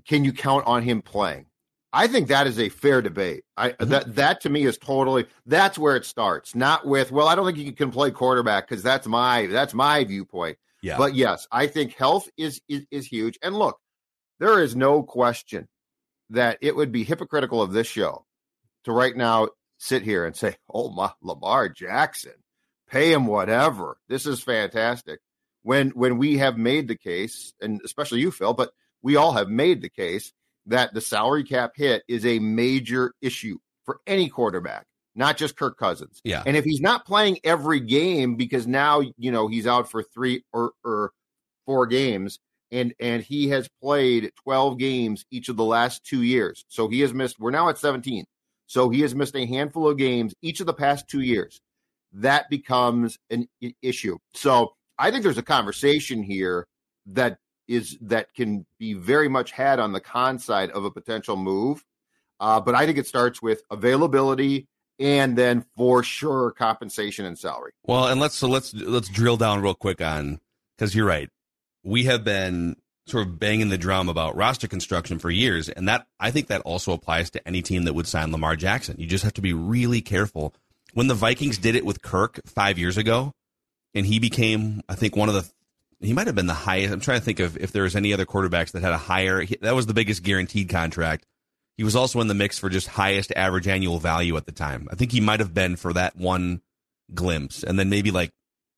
can 0.07 0.23
you 0.23 0.31
count 0.31 0.65
on 0.65 0.81
him 0.81 1.01
playing? 1.01 1.47
I 1.91 2.07
think 2.07 2.29
that 2.29 2.47
is 2.47 2.57
a 2.57 2.69
fair 2.69 3.01
debate. 3.01 3.43
I 3.57 3.71
Mm-hmm. 3.71 3.89
that 3.89 4.15
that 4.15 4.41
to 4.41 4.50
me 4.50 4.63
is 4.63 4.77
totally 4.77 5.25
that's 5.45 5.77
where 5.77 5.97
it 5.97 6.05
starts. 6.05 6.55
Not 6.55 6.88
with 6.88 7.12
well, 7.12 7.27
I 7.27 7.35
don't 7.35 7.45
think 7.45 7.57
you 7.57 7.73
can 7.73 7.91
play 7.91 8.12
quarterback 8.12 8.69
because 8.69 8.81
that's 8.81 9.07
my 9.07 9.47
that's 9.47 9.73
my 9.73 10.05
viewpoint. 10.05 10.57
yeah. 10.81 10.97
But 10.97 11.15
yes, 11.15 11.50
I 11.51 11.67
think 11.67 11.95
health 11.97 12.29
is, 12.38 12.62
is 12.69 12.85
is 12.91 13.05
huge. 13.05 13.38
And 13.43 13.57
look, 13.57 13.77
there 14.40 14.62
is 14.62 14.75
no 14.75 15.04
question 15.04 15.68
that 16.30 16.58
it 16.62 16.75
would 16.75 16.92
be 16.92 17.04
hypocritical 17.04 17.62
of 17.62 17.72
this 17.72 17.88
show 17.88 18.25
to 18.84 18.92
right 18.92 19.16
now 19.16 19.50
sit 19.78 20.04
here 20.04 20.25
and 20.25 20.36
say, 20.36 20.56
"Oh 20.72 20.90
my, 20.90 21.12
Lamar 21.22 21.70
Jackson, 21.70 22.34
pay 22.90 23.13
him 23.13 23.28
whatever. 23.28 23.98
This 24.08 24.25
is 24.25 24.42
fantastic." 24.42 25.20
When 25.62 25.90
when 25.92 26.18
we 26.18 26.38
have 26.38 26.58
made 26.58 26.88
the 26.88 26.98
case, 26.98 27.54
and 27.62 27.82
especially 27.86 28.20
you, 28.20 28.32
Phil, 28.32 28.54
but 28.54 28.72
we 29.02 29.16
all 29.16 29.34
have 29.34 29.50
made 29.50 29.82
the 29.82 29.90
case 29.90 30.34
that 30.66 30.94
the 30.94 31.02
salary 31.02 31.44
cap 31.44 31.74
hit 31.75 32.04
is 32.08 32.25
a 32.25 32.40
major 32.40 33.13
issue 33.22 33.58
for 33.86 34.00
any 34.08 34.30
quarterback, 34.30 34.86
not 35.16 35.38
just 35.38 35.58
Kirk 35.58 35.78
Cousins. 35.78 36.22
Yeah. 36.24 36.44
And 36.46 36.56
if 36.56 36.63
he's 36.63 36.82
not 36.82 37.06
playing 37.06 37.40
every 37.44 37.82
game 37.82 38.36
because 38.36 38.66
now 38.66 39.02
you 39.18 39.32
know 39.32 39.48
he's 39.48 39.68
out 39.68 39.92
for 39.92 40.04
three 40.04 40.44
or, 40.54 40.72
or 40.84 41.12
four 41.66 41.86
games, 41.86 42.40
and 42.74 42.94
and 43.00 43.24
he 43.24 43.48
has 43.50 43.70
played 43.82 44.32
twelve 44.44 44.77
games 44.77 45.25
each 45.32 45.48
of 45.48 45.56
the 45.56 45.63
last 45.63 46.03
two 46.03 46.24
years, 46.24 46.65
so 46.68 46.89
he 46.89 47.00
has 47.01 47.13
missed. 47.13 47.39
We're 47.39 47.51
now 47.51 47.70
at 47.70 47.77
seventeen, 47.77 48.25
so 48.65 48.89
he 48.89 49.01
has 49.01 49.15
missed 49.15 49.36
a 49.36 49.46
handful 49.46 49.88
of 49.88 49.98
games 49.98 50.34
each 50.42 50.60
of 50.60 50.65
the 50.65 50.74
past 50.74 51.08
two 51.08 51.22
years. 51.22 51.62
That 52.12 52.50
becomes 52.50 53.18
an 53.30 53.48
issue. 53.82 54.18
So 54.34 54.74
I 54.98 55.12
think 55.12 55.24
there's 55.24 55.38
a 55.38 55.44
conversation 55.44 56.24
here 56.24 56.68
that 57.06 57.38
is 57.68 57.98
that 58.01 58.34
can 58.34 58.65
be 58.80 58.94
very 58.94 59.30
much 59.30 59.51
had 59.51 59.80
on 59.80 59.94
the 59.94 60.01
con 60.01 60.39
side 60.39 60.72
of 60.72 60.84
a 60.84 60.92
potential 60.92 61.38
move. 61.38 61.84
Uh, 62.39 62.60
but 62.60 62.75
I 62.75 62.86
think 62.86 62.98
it 62.98 63.08
starts 63.08 63.42
with 63.42 63.62
availability 63.72 64.68
and 65.00 65.38
then 65.38 65.65
for 65.77 66.03
sure 66.03 66.51
compensation 66.51 67.25
and 67.25 67.38
salary. 67.38 67.72
Well, 67.84 68.08
and 68.08 68.20
let's 68.20 68.36
so 68.36 68.48
let's 68.48 68.74
let's 68.74 69.10
drill 69.10 69.38
down 69.38 69.62
real 69.62 69.75
quick 69.75 70.01
on 70.01 70.39
because 70.77 70.96
you're 70.96 71.06
right. 71.06 71.30
We 71.84 72.06
have 72.06 72.24
been 72.24 72.78
sort 73.08 73.28
of 73.28 73.40
banging 73.40 73.70
the 73.70 73.78
drum 73.78 74.08
about 74.08 74.36
roster 74.36 74.68
construction 74.68 75.20
for 75.20 75.30
years, 75.30 75.70
and 75.70 75.88
that 75.90 76.08
I 76.20 76.32
think 76.32 76.48
that 76.48 76.62
also 76.62 76.94
applies 76.94 77.30
to 77.32 77.48
any 77.48 77.62
team 77.62 77.84
that 77.84 77.94
would 77.94 78.08
sign 78.08 78.32
Lamar 78.32 78.56
Jackson. 78.56 78.96
You 78.98 79.08
just 79.08 79.24
have 79.24 79.34
to 79.34 79.42
be 79.42 79.54
really 79.54 80.02
careful. 80.02 80.54
When 80.94 81.08
the 81.08 81.16
Vikings 81.16 81.58
did 81.58 81.75
it 81.75 81.86
with 81.86 82.02
Kirk 82.02 82.40
five 82.46 82.78
years 82.78 82.98
ago, 82.98 83.34
and 83.94 84.06
he 84.06 84.20
became, 84.20 84.82
I 84.88 84.96
think, 84.96 85.16
one 85.16 85.30
of 85.30 85.36
the 85.36 85.50
he 86.00 86.13
might 86.13 86.28
have 86.28 86.36
been 86.36 86.48
the 86.48 86.54
highest. 86.54 86.94
I'm 86.94 87.00
trying 87.00 87.20
to 87.20 87.25
think 87.25 87.40
of 87.40 87.58
if 87.58 87.72
there 87.72 87.84
was 87.84 87.96
any 87.96 88.13
other 88.13 88.25
quarterbacks 88.25 88.72
that 88.72 88.84
had 88.84 88.92
a 88.92 88.98
higher. 88.98 89.46
That 89.62 89.75
was 89.75 89.86
the 89.86 89.94
biggest 89.94 90.24
guaranteed 90.24 90.70
contract. 90.70 91.25
He 91.78 91.84
was 91.84 91.96
also 91.96 92.20
in 92.22 92.28
the 92.28 92.34
mix 92.34 92.60
for 92.60 92.70
just 92.70 92.88
highest 92.88 93.32
average 93.36 93.68
annual 93.68 94.00
value 94.00 94.38
at 94.38 94.46
the 94.46 94.52
time. 94.52 94.88
I 94.92 94.96
think 94.96 95.12
he 95.12 95.22
might 95.22 95.40
have 95.40 95.54
been 95.54 95.75
for 95.75 95.94
that 95.94 96.16
one 96.16 96.62
glimpse, 97.13 97.63
and 97.63 97.80
then 97.80 97.90
maybe 97.90 98.12
like 98.12 98.32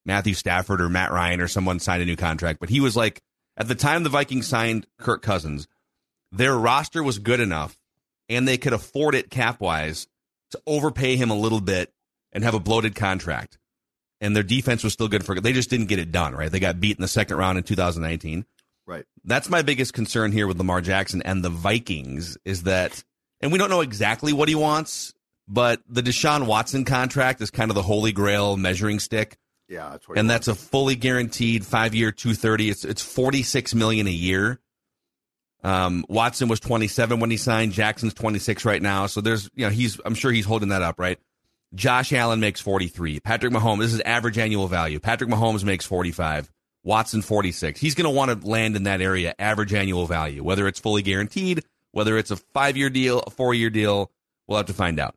Matthew 0.06 0.34
Stafford 0.34 0.82
or 0.82 0.90
Matt 0.90 1.12
Ryan 1.12 1.42
or 1.42 1.48
someone 1.48 1.80
signed 1.80 2.04
a 2.04 2.06
new 2.06 2.16
contract. 2.16 2.60
But 2.60 2.70
he 2.70 2.80
was 2.80 2.96
like 2.96 3.22
at 3.58 3.68
the 3.68 3.76
time 3.76 4.04
the 4.04 4.10
Vikings 4.10 4.48
signed 4.48 4.86
Kirk 5.00 5.22
Cousins, 5.22 5.68
their 6.32 6.56
roster 6.58 7.04
was 7.04 7.20
good 7.20 7.40
enough, 7.40 7.78
and 8.30 8.48
they 8.48 8.58
could 8.58 8.74
afford 8.74 9.16
it 9.16 9.30
cap 9.30 9.60
wise 9.60 10.08
to 10.52 10.62
overpay 10.68 11.16
him 11.16 11.30
a 11.32 11.36
little 11.38 11.62
bit 11.62 11.92
and 12.32 12.44
have 12.44 12.54
a 12.54 12.60
bloated 12.60 12.96
contract. 12.96 13.58
And 14.22 14.36
their 14.36 14.44
defense 14.44 14.84
was 14.84 14.94
still 14.94 15.08
good 15.08 15.26
for. 15.26 15.40
They 15.40 15.54
just 15.54 15.70
didn't 15.70 15.88
get 15.88 16.00
it 16.00 16.12
done 16.12 16.34
right. 16.34 16.52
They 16.52 16.60
got 16.60 16.80
beat 16.80 16.98
in 16.98 17.02
the 17.02 17.08
second 17.08 17.38
round 17.38 17.58
in 17.58 17.64
2019 17.64 18.46
Right. 18.88 19.04
that's 19.24 19.50
my 19.50 19.64
biggest 19.64 19.94
concern 19.94 20.32
here 20.32 20.46
with 20.46 20.58
Lamar 20.60 20.80
Jackson 20.80 21.24
and 21.24 21.44
the 21.44 21.50
Vikings 21.50 22.38
is 22.46 22.64
that, 22.64 23.04
and 23.42 23.52
we 23.52 23.58
don't 23.58 23.72
know 23.72 23.82
exactly 23.82 24.32
what 24.32 24.48
he 24.48 24.54
wants, 24.54 25.12
but 25.48 25.82
the 25.90 26.04
Deshaun 26.04 26.46
Watson 26.46 26.86
contract 26.86 27.42
is 27.42 27.50
kind 27.50 27.72
of 27.72 27.76
the 27.76 27.82
holy 27.82 28.12
grail 28.12 28.58
measuring 28.58 29.00
stick, 29.00 29.38
Yeah, 29.68 29.90
that's 29.92 30.08
what. 30.08 30.18
and 30.18 30.30
that's 30.30 30.48
a 30.48 30.56
fully 30.56 30.96
guaranteed 30.96 31.66
five 31.66 31.96
year, 31.96 32.12
two 32.12 32.34
thirty. 32.34 32.70
It's 32.70 32.86
it's 32.86 33.02
forty 33.02 33.44
six 33.44 33.74
million 33.74 34.08
a 34.08 34.12
year. 34.12 34.60
Um, 35.64 36.06
Watson 36.08 36.48
was 36.48 36.60
twenty 36.60 36.88
seven 36.88 37.20
when 37.20 37.32
he 37.32 37.38
signed. 37.38 37.72
Jackson's 37.72 38.14
twenty 38.14 38.40
six 38.40 38.66
right 38.66 38.82
now, 38.82 39.08
so 39.08 39.22
there's 39.22 39.50
you 39.56 39.66
know 39.66 39.72
he's 39.72 40.00
I'm 40.06 40.14
sure 40.16 40.32
he's 40.32 40.46
holding 40.46 40.70
that 40.70 40.82
up 40.82 41.00
right. 41.00 41.20
Josh 41.74 42.14
Allen 42.14 42.40
makes 42.40 42.62
43. 42.62 43.20
Patrick 43.20 43.52
Mahomes, 43.52 43.80
this 43.80 43.94
is 43.94 44.00
average 44.02 44.38
annual 44.38 44.68
value. 44.68 45.00
Patrick 45.00 45.30
Mahomes 45.30 45.64
makes 45.66 45.86
45. 45.86 46.50
Watson 46.84 47.22
46. 47.22 47.80
He's 47.80 47.96
going 47.96 48.06
to 48.06 48.16
want 48.16 48.32
to 48.42 48.48
land 48.48 48.76
in 48.76 48.84
that 48.84 49.02
area, 49.02 49.34
average 49.40 49.74
annual 49.74 50.06
value, 50.06 50.44
whether 50.44 50.68
it's 50.68 50.80
fully 50.80 51.02
guaranteed, 51.02 51.66
whether 51.92 52.18
it's 52.18 52.32
a 52.32 52.38
five 52.38 52.78
year 52.78 52.90
deal, 52.90 53.20
a 53.20 53.30
four 53.30 53.54
year 53.54 53.70
deal. 53.70 54.12
We'll 54.48 54.58
have 54.58 54.68
to 54.68 54.74
find 54.74 55.00
out. 55.00 55.16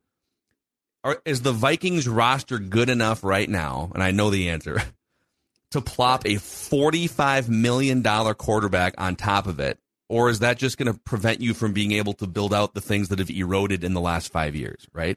Are, 1.08 1.22
is 1.24 1.40
the 1.40 1.52
Vikings 1.52 2.06
roster 2.06 2.58
good 2.58 2.90
enough 2.90 3.24
right 3.24 3.48
now? 3.48 3.90
And 3.94 4.02
I 4.02 4.10
know 4.10 4.28
the 4.28 4.50
answer 4.50 4.82
to 5.70 5.80
plop 5.80 6.26
a 6.26 6.34
$45 6.34 7.48
million 7.48 8.02
quarterback 8.02 8.94
on 8.98 9.16
top 9.16 9.46
of 9.46 9.58
it? 9.58 9.78
Or 10.10 10.28
is 10.28 10.40
that 10.40 10.58
just 10.58 10.76
going 10.78 10.92
to 10.92 10.98
prevent 11.00 11.40
you 11.40 11.54
from 11.54 11.72
being 11.72 11.92
able 11.92 12.12
to 12.14 12.26
build 12.26 12.52
out 12.52 12.74
the 12.74 12.80
things 12.82 13.08
that 13.08 13.18
have 13.20 13.30
eroded 13.30 13.84
in 13.84 13.94
the 13.94 14.00
last 14.00 14.30
five 14.32 14.54
years, 14.54 14.86
right? 14.92 15.16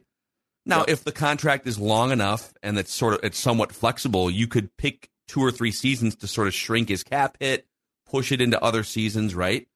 Now, 0.65 0.79
Yep. 0.79 0.89
if 0.89 1.03
the 1.03 1.11
contract 1.11 1.67
is 1.67 1.77
long 1.77 2.11
enough 2.11 2.53
and 2.63 2.77
it's 2.77 2.93
sort 2.93 3.15
of 3.15 3.19
it's 3.23 3.39
somewhat 3.39 3.73
flexible, 3.73 4.29
you 4.29 4.47
could 4.47 4.75
pick 4.77 5.09
two 5.27 5.41
or 5.41 5.51
three 5.51 5.71
seasons 5.71 6.15
to 6.17 6.27
sort 6.27 6.47
of 6.47 6.53
shrink 6.53 6.89
his 6.89 7.03
cap 7.03 7.37
hit, 7.39 7.65
push 8.05 8.31
it 8.31 8.41
into 8.41 8.61
other 8.61 8.83
seasons, 8.83 9.33
right? 9.33 9.67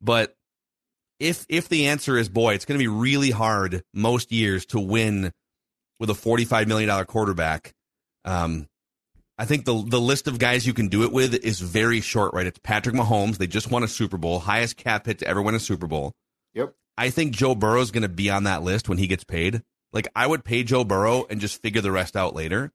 But 0.00 0.36
if 1.20 1.46
if 1.48 1.68
the 1.68 1.86
answer 1.86 2.18
is 2.18 2.28
boy, 2.28 2.54
it's 2.54 2.64
going 2.64 2.78
to 2.78 2.82
be 2.82 2.88
really 2.88 3.30
hard 3.30 3.84
most 3.92 4.32
years 4.32 4.66
to 4.66 4.80
win 4.80 5.32
with 6.00 6.10
a 6.10 6.14
forty-five 6.14 6.68
million 6.68 6.88
dollar 6.88 7.04
quarterback. 7.04 7.72
Um, 8.24 8.68
I 9.36 9.44
think 9.46 9.64
the 9.64 9.82
the 9.84 10.00
list 10.00 10.28
of 10.28 10.38
guys 10.38 10.66
you 10.66 10.74
can 10.74 10.88
do 10.88 11.02
it 11.02 11.12
with 11.12 11.34
is 11.34 11.60
very 11.60 12.00
short, 12.00 12.34
right? 12.34 12.46
It's 12.46 12.60
Patrick 12.62 12.94
Mahomes. 12.94 13.38
They 13.38 13.46
just 13.46 13.70
won 13.70 13.82
a 13.82 13.88
Super 13.88 14.16
Bowl, 14.16 14.38
highest 14.38 14.76
cap 14.76 15.06
hit 15.06 15.18
to 15.20 15.26
ever 15.26 15.42
win 15.42 15.54
a 15.54 15.60
Super 15.60 15.86
Bowl. 15.86 16.12
Yep. 16.54 16.74
I 16.96 17.10
think 17.10 17.32
Joe 17.32 17.54
Burrow 17.54 17.80
is 17.80 17.90
going 17.90 18.02
to 18.02 18.08
be 18.08 18.30
on 18.30 18.44
that 18.44 18.62
list 18.62 18.88
when 18.88 18.98
he 18.98 19.08
gets 19.08 19.24
paid. 19.24 19.62
Like 19.92 20.08
I 20.14 20.26
would 20.26 20.44
pay 20.44 20.62
Joe 20.62 20.84
Burrow 20.84 21.26
and 21.28 21.40
just 21.40 21.62
figure 21.62 21.80
the 21.80 21.90
rest 21.90 22.16
out 22.16 22.34
later. 22.34 22.72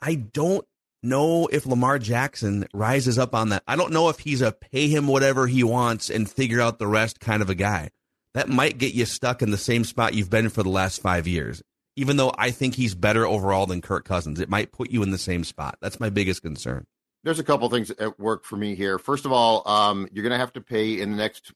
I 0.00 0.14
don't 0.14 0.64
know 1.02 1.46
if 1.46 1.66
Lamar 1.66 1.98
Jackson 1.98 2.66
rises 2.72 3.18
up 3.18 3.34
on 3.34 3.50
that. 3.50 3.62
I 3.66 3.76
don't 3.76 3.92
know 3.92 4.08
if 4.08 4.20
he's 4.20 4.40
a 4.40 4.52
pay 4.52 4.88
him 4.88 5.06
whatever 5.06 5.46
he 5.46 5.62
wants 5.62 6.08
and 6.08 6.30
figure 6.30 6.60
out 6.60 6.78
the 6.78 6.86
rest 6.86 7.20
kind 7.20 7.42
of 7.42 7.50
a 7.50 7.54
guy. 7.54 7.90
That 8.34 8.48
might 8.48 8.78
get 8.78 8.94
you 8.94 9.04
stuck 9.04 9.42
in 9.42 9.50
the 9.50 9.56
same 9.56 9.84
spot 9.84 10.14
you've 10.14 10.30
been 10.30 10.48
for 10.48 10.62
the 10.62 10.68
last 10.68 11.02
five 11.02 11.26
years. 11.26 11.62
Even 11.98 12.16
though 12.16 12.32
I 12.38 12.52
think 12.52 12.76
he's 12.76 12.94
better 12.94 13.26
overall 13.26 13.66
than 13.66 13.80
Kirk 13.80 14.04
Cousins, 14.04 14.38
it 14.38 14.48
might 14.48 14.70
put 14.70 14.90
you 14.90 15.02
in 15.02 15.10
the 15.10 15.18
same 15.18 15.42
spot. 15.42 15.78
That's 15.80 15.98
my 15.98 16.10
biggest 16.10 16.42
concern. 16.42 16.86
There's 17.24 17.40
a 17.40 17.44
couple 17.44 17.68
things 17.70 17.90
at 17.90 18.20
work 18.20 18.44
for 18.44 18.54
me 18.54 18.76
here. 18.76 19.00
First 19.00 19.24
of 19.24 19.32
all, 19.32 19.68
um, 19.68 20.08
you're 20.12 20.22
going 20.22 20.30
to 20.32 20.38
have 20.38 20.52
to 20.52 20.60
pay 20.60 21.00
in 21.00 21.10
the 21.10 21.16
next 21.16 21.52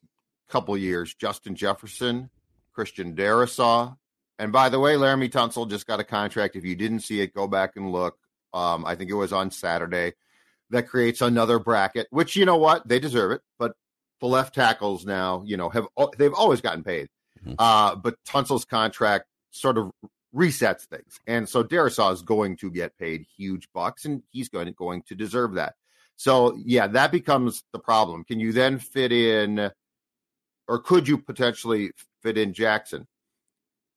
couple 0.49 0.77
years 0.77 1.15
Justin 1.15 1.55
Jefferson, 1.55 2.29
Christian 2.73 3.15
Darrisaw, 3.15 3.97
and 4.37 4.51
by 4.51 4.69
the 4.69 4.81
way, 4.81 4.95
Laremy 4.95 5.31
Tunsil 5.31 5.71
just 5.71 5.87
got 5.87 6.01
a 6.01 6.05
contract. 6.05 6.57
If 6.57 6.65
you 6.65 6.75
didn't 6.75 7.01
see 7.01 7.21
it, 7.21 7.33
go 7.33 7.47
back 7.47 7.77
and 7.77 7.93
look. 7.93 8.19
Um, 8.53 8.85
I 8.85 8.97
think 8.97 9.11
it 9.11 9.15
was 9.15 9.33
on 9.33 9.53
Saturday. 9.53 10.15
That 10.71 10.89
creates 10.89 11.21
another 11.21 11.61
bracket, 11.61 12.09
which 12.11 12.35
you 12.35 12.45
know 12.47 12.57
what 12.57 12.89
they 12.89 12.99
deserve 12.99 13.31
it. 13.31 13.43
But 13.61 13.77
the 14.21 14.27
left 14.27 14.57
tackles 14.57 15.07
now, 15.07 15.45
you 15.47 15.57
know, 15.57 15.71
have 15.71 15.87
they've 16.19 16.35
always 16.35 16.61
gotten 16.61 16.83
paid. 16.83 17.09
Mhm. 17.47 17.55
Uh, 17.61 17.95
but 17.95 18.17
Tunsil's 18.27 18.65
contract 18.65 19.27
sort 19.53 19.79
of 19.79 19.93
resets 20.35 20.83
things, 20.83 21.21
and 21.27 21.49
so 21.49 21.63
Darrisaw 21.63 22.13
is 22.13 22.23
going 22.23 22.57
to 22.59 22.71
get 22.71 22.99
paid 22.99 23.27
huge 23.37 23.69
bucks, 23.73 24.05
and 24.05 24.23
he's 24.31 24.49
going 24.49 24.67
to, 24.67 24.73
going 24.73 25.03
to 25.09 25.15
deserve 25.15 25.55
that. 25.55 25.75
So 26.17 26.57
yeah, 26.65 26.87
that 26.89 27.13
becomes 27.13 27.65
the 27.73 27.79
problem. 27.79 28.25
Can 28.25 28.41
you 28.41 28.53
then 28.53 28.79
fit 28.79 29.13
in, 29.13 29.71
or 30.69 30.79
could 30.79 31.09
you 31.09 31.19
potentially 31.19 31.91
fit 32.23 32.39
in 32.39 32.53
Jackson? 32.53 33.07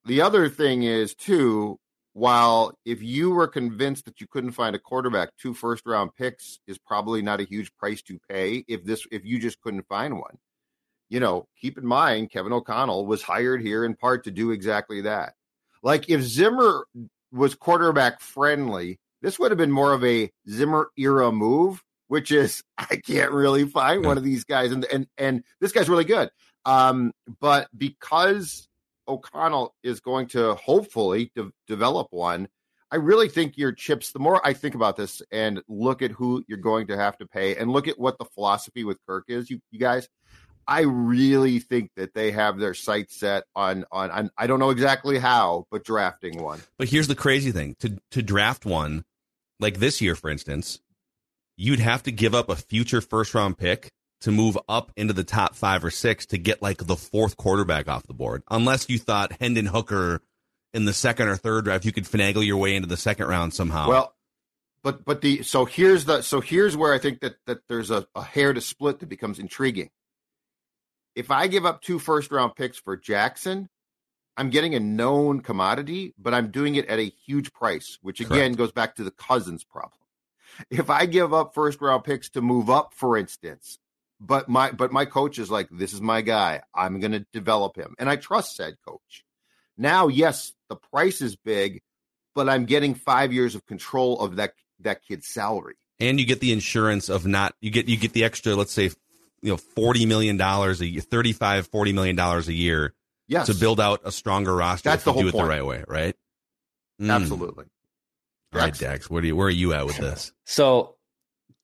The 0.04 0.20
other 0.20 0.48
thing 0.48 0.82
is 0.82 1.14
too 1.14 1.78
while 2.16 2.72
if 2.86 3.02
you 3.02 3.30
were 3.30 3.46
convinced 3.46 4.06
that 4.06 4.22
you 4.22 4.26
couldn't 4.26 4.52
find 4.52 4.74
a 4.74 4.78
quarterback, 4.78 5.28
two 5.36 5.52
first 5.52 5.84
round 5.84 6.14
picks 6.16 6.60
is 6.66 6.78
probably 6.78 7.20
not 7.20 7.40
a 7.40 7.44
huge 7.44 7.70
price 7.76 8.00
to 8.00 8.18
pay 8.26 8.64
if 8.68 8.82
this 8.84 9.06
if 9.12 9.22
you 9.26 9.38
just 9.38 9.60
couldn't 9.60 9.86
find 9.86 10.18
one. 10.18 10.38
You 11.10 11.20
know, 11.20 11.46
keep 11.60 11.76
in 11.76 11.86
mind 11.86 12.30
Kevin 12.30 12.54
O'Connell 12.54 13.04
was 13.04 13.22
hired 13.22 13.60
here 13.60 13.84
in 13.84 13.94
part 13.94 14.24
to 14.24 14.30
do 14.30 14.50
exactly 14.50 15.02
that. 15.02 15.34
Like 15.82 16.08
if 16.08 16.22
Zimmer 16.22 16.86
was 17.32 17.54
quarterback 17.54 18.20
friendly, 18.20 18.98
this 19.22 19.38
would 19.38 19.50
have 19.50 19.58
been 19.58 19.72
more 19.72 19.92
of 19.92 20.04
a 20.04 20.30
Zimmer 20.48 20.90
era 20.96 21.32
move, 21.32 21.82
which 22.08 22.30
is 22.30 22.62
I 22.78 22.96
can't 22.96 23.32
really 23.32 23.64
find 23.64 24.04
one 24.04 24.18
of 24.18 24.24
these 24.24 24.44
guys 24.44 24.72
and 24.72 24.84
and 24.86 25.06
and 25.18 25.44
this 25.60 25.72
guy's 25.72 25.88
really 25.88 26.04
good. 26.04 26.30
Um, 26.64 27.12
but 27.40 27.68
because 27.76 28.68
O'Connell 29.08 29.74
is 29.82 30.00
going 30.00 30.28
to 30.28 30.54
hopefully 30.54 31.30
de- 31.34 31.52
develop 31.66 32.08
one. 32.10 32.48
I 32.90 32.96
really 32.96 33.28
think 33.28 33.58
your 33.58 33.72
chips, 33.72 34.12
the 34.12 34.20
more 34.20 34.44
I 34.46 34.52
think 34.52 34.74
about 34.74 34.96
this 34.96 35.20
and 35.32 35.60
look 35.68 36.02
at 36.02 36.12
who 36.12 36.44
you're 36.46 36.58
going 36.58 36.86
to 36.88 36.96
have 36.96 37.18
to 37.18 37.26
pay 37.26 37.56
and 37.56 37.70
look 37.70 37.88
at 37.88 37.98
what 37.98 38.16
the 38.18 38.24
philosophy 38.24 38.84
with 38.84 38.98
Kirk 39.06 39.24
is, 39.28 39.50
you, 39.50 39.60
you 39.72 39.80
guys, 39.80 40.08
I 40.68 40.82
really 40.82 41.58
think 41.58 41.90
that 41.96 42.14
they 42.14 42.32
have 42.32 42.58
their 42.58 42.74
sights 42.74 43.16
set 43.16 43.44
on, 43.54 43.84
on, 43.92 44.10
on, 44.10 44.30
I 44.36 44.46
don't 44.46 44.58
know 44.58 44.70
exactly 44.70 45.18
how, 45.18 45.66
but 45.70 45.84
drafting 45.84 46.42
one. 46.42 46.60
But 46.78 46.88
here's 46.88 47.08
the 47.08 47.14
crazy 47.14 47.52
thing 47.52 47.76
to, 47.80 47.98
to 48.10 48.22
draft 48.22 48.64
one, 48.64 49.04
like 49.60 49.78
this 49.78 50.00
year, 50.00 50.16
for 50.16 50.28
instance, 50.28 50.80
you'd 51.56 51.80
have 51.80 52.02
to 52.04 52.12
give 52.12 52.34
up 52.34 52.48
a 52.48 52.56
future 52.56 53.00
first 53.00 53.34
round 53.34 53.58
pick 53.58 53.92
to 54.22 54.30
move 54.32 54.58
up 54.68 54.92
into 54.96 55.12
the 55.12 55.24
top 55.24 55.54
five 55.54 55.84
or 55.84 55.90
six 55.90 56.26
to 56.26 56.38
get 56.38 56.62
like 56.62 56.78
the 56.78 56.96
fourth 56.96 57.36
quarterback 57.36 57.88
off 57.88 58.06
the 58.06 58.14
board, 58.14 58.42
unless 58.50 58.88
you 58.88 58.98
thought 58.98 59.32
Hendon 59.40 59.66
Hooker 59.66 60.20
in 60.74 60.84
the 60.84 60.92
second 60.92 61.28
or 61.28 61.36
third 61.36 61.64
draft, 61.64 61.84
you 61.84 61.92
could 61.92 62.04
finagle 62.04 62.44
your 62.44 62.56
way 62.56 62.74
into 62.74 62.88
the 62.88 62.96
second 62.96 63.26
round 63.26 63.54
somehow. 63.54 63.88
Well, 63.88 64.14
but 64.82 65.04
but 65.04 65.20
the 65.20 65.42
so 65.42 65.64
here's 65.64 66.04
the 66.04 66.22
so 66.22 66.40
here's 66.40 66.76
where 66.76 66.92
I 66.94 66.98
think 66.98 67.20
that 67.20 67.36
that 67.46 67.66
there's 67.68 67.90
a, 67.90 68.06
a 68.14 68.22
hair 68.22 68.52
to 68.52 68.60
split 68.60 69.00
that 69.00 69.08
becomes 69.08 69.38
intriguing. 69.38 69.90
If 71.16 71.30
I 71.30 71.46
give 71.46 71.64
up 71.64 71.80
two 71.80 71.98
first 71.98 72.30
round 72.30 72.54
picks 72.54 72.78
for 72.78 72.96
Jackson, 72.96 73.68
I'm 74.36 74.50
getting 74.50 74.74
a 74.74 74.80
known 74.80 75.40
commodity, 75.40 76.14
but 76.18 76.34
I'm 76.34 76.50
doing 76.50 76.74
it 76.74 76.86
at 76.86 76.98
a 76.98 77.10
huge 77.26 77.52
price, 77.54 77.98
which 78.02 78.20
again 78.20 78.54
Correct. 78.54 78.56
goes 78.58 78.72
back 78.72 78.96
to 78.96 79.04
the 79.04 79.10
Cousins 79.10 79.64
problem. 79.64 79.92
If 80.70 80.90
I 80.90 81.06
give 81.06 81.34
up 81.34 81.54
first 81.54 81.80
round 81.80 82.04
picks 82.04 82.30
to 82.30 82.42
move 82.42 82.70
up, 82.70 82.92
for 82.94 83.16
instance, 83.16 83.78
but 84.20 84.48
my 84.48 84.70
but 84.70 84.92
my 84.92 85.06
coach 85.06 85.38
is 85.38 85.50
like, 85.50 85.68
this 85.70 85.92
is 85.92 86.00
my 86.00 86.20
guy. 86.20 86.62
I'm 86.74 87.00
going 87.00 87.12
to 87.12 87.26
develop 87.32 87.76
him, 87.76 87.94
and 87.98 88.08
I 88.08 88.16
trust 88.16 88.56
said 88.56 88.76
coach. 88.86 89.24
Now, 89.76 90.08
yes, 90.08 90.52
the 90.68 90.76
price 90.76 91.20
is 91.20 91.36
big, 91.36 91.82
but 92.34 92.48
I'm 92.48 92.64
getting 92.64 92.94
five 92.94 93.32
years 93.32 93.54
of 93.54 93.66
control 93.66 94.20
of 94.20 94.36
that 94.36 94.52
that 94.80 95.02
kid's 95.02 95.26
salary. 95.26 95.76
and 95.98 96.20
you 96.20 96.26
get 96.26 96.40
the 96.40 96.52
insurance 96.52 97.08
of 97.08 97.26
not 97.26 97.54
you 97.60 97.70
get 97.70 97.88
you 97.88 97.96
get 97.96 98.12
the 98.12 98.24
extra 98.24 98.54
let's 98.54 98.72
say 98.72 98.90
you 99.46 99.52
know 99.52 99.56
40 99.56 100.06
million 100.06 100.36
dollars 100.36 100.80
a 100.80 100.86
year 100.86 101.00
35 101.00 101.68
40 101.68 101.92
million 101.92 102.16
dollars 102.16 102.48
a 102.48 102.52
year 102.54 102.92
Yes, 103.28 103.46
to 103.46 103.54
build 103.54 103.80
out 103.80 104.00
a 104.04 104.12
stronger 104.12 104.54
roster 104.54 104.88
That's 104.90 105.00
if 105.00 105.04
the 105.04 105.10
you 105.10 105.14
whole 105.14 105.22
do 105.22 105.28
it 105.28 105.32
point. 105.32 105.44
the 105.44 105.48
right 105.48 105.64
way 105.66 105.84
right 105.88 106.14
Mm. 107.00 107.10
absolutely. 107.14 107.64
all 108.54 108.60
right 108.60 108.66
Dex. 108.68 108.78
Dax 108.78 109.10
where 109.10 109.20
do 109.22 109.28
you 109.28 109.36
where 109.36 109.48
are 109.48 109.50
you 109.50 109.72
at 109.74 109.84
with 109.86 109.96
this 109.98 110.32
So 110.46 110.96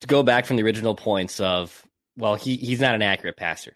to 0.01 0.07
go 0.07 0.21
back 0.23 0.45
from 0.45 0.57
the 0.57 0.63
original 0.63 0.95
points 0.95 1.39
of 1.39 1.83
well, 2.17 2.35
he 2.35 2.55
he's 2.57 2.79
not 2.79 2.93
an 2.95 3.01
accurate 3.01 3.37
passer. 3.37 3.75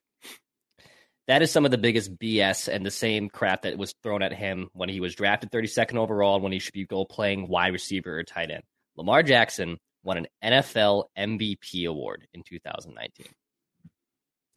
That 1.27 1.41
is 1.41 1.51
some 1.51 1.65
of 1.65 1.71
the 1.71 1.77
biggest 1.77 2.17
BS 2.17 2.67
and 2.73 2.85
the 2.85 2.91
same 2.91 3.29
crap 3.29 3.63
that 3.63 3.77
was 3.77 3.93
thrown 4.03 4.21
at 4.21 4.31
him 4.33 4.69
when 4.73 4.87
he 4.89 4.99
was 5.01 5.13
drafted 5.15 5.51
32nd 5.51 5.95
overall 5.97 6.35
and 6.35 6.43
when 6.43 6.53
he 6.53 6.59
should 6.59 6.73
be 6.73 6.85
go 6.85 7.03
playing 7.03 7.47
wide 7.49 7.73
receiver 7.73 8.17
or 8.19 8.23
tight 8.23 8.49
end. 8.51 8.63
Lamar 8.95 9.23
Jackson 9.23 9.77
won 10.03 10.17
an 10.17 10.27
NFL 10.43 11.05
MVP 11.17 11.85
award 11.87 12.27
in 12.33 12.43
2019. 12.47 13.25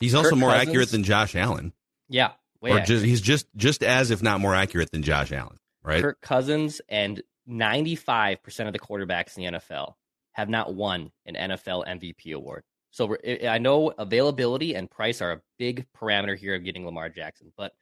He's 0.00 0.14
also 0.14 0.30
Kirk 0.30 0.38
more 0.38 0.50
Cousins? 0.50 0.68
accurate 0.68 0.90
than 0.90 1.04
Josh 1.04 1.36
Allen 1.36 1.72
Yeah, 2.08 2.32
way 2.60 2.72
or 2.72 2.80
just 2.80 3.04
he's 3.04 3.20
just 3.20 3.46
just 3.56 3.82
as 3.82 4.10
if 4.10 4.22
not 4.22 4.40
more 4.40 4.54
accurate 4.54 4.90
than 4.90 5.02
Josh 5.02 5.32
Allen 5.32 5.58
right 5.82 6.02
Kirk 6.02 6.20
Cousins 6.20 6.80
and 6.88 7.22
95% 7.48 8.66
of 8.66 8.72
the 8.72 8.78
quarterbacks 8.78 9.36
in 9.36 9.44
the 9.52 9.58
NFL 9.58 9.94
have 10.32 10.48
not 10.48 10.74
won 10.74 11.10
an 11.26 11.34
NFL 11.34 11.86
MVP 11.86 12.34
award. 12.34 12.62
So 12.90 13.16
I 13.26 13.46
I 13.48 13.58
know 13.58 13.90
availability 13.90 14.74
and 14.74 14.90
price 14.90 15.20
are 15.20 15.32
a 15.32 15.40
big 15.58 15.86
parameter 15.96 16.36
here 16.36 16.54
of 16.54 16.64
getting 16.64 16.84
Lamar 16.84 17.08
Jackson, 17.08 17.52
but 17.56 17.72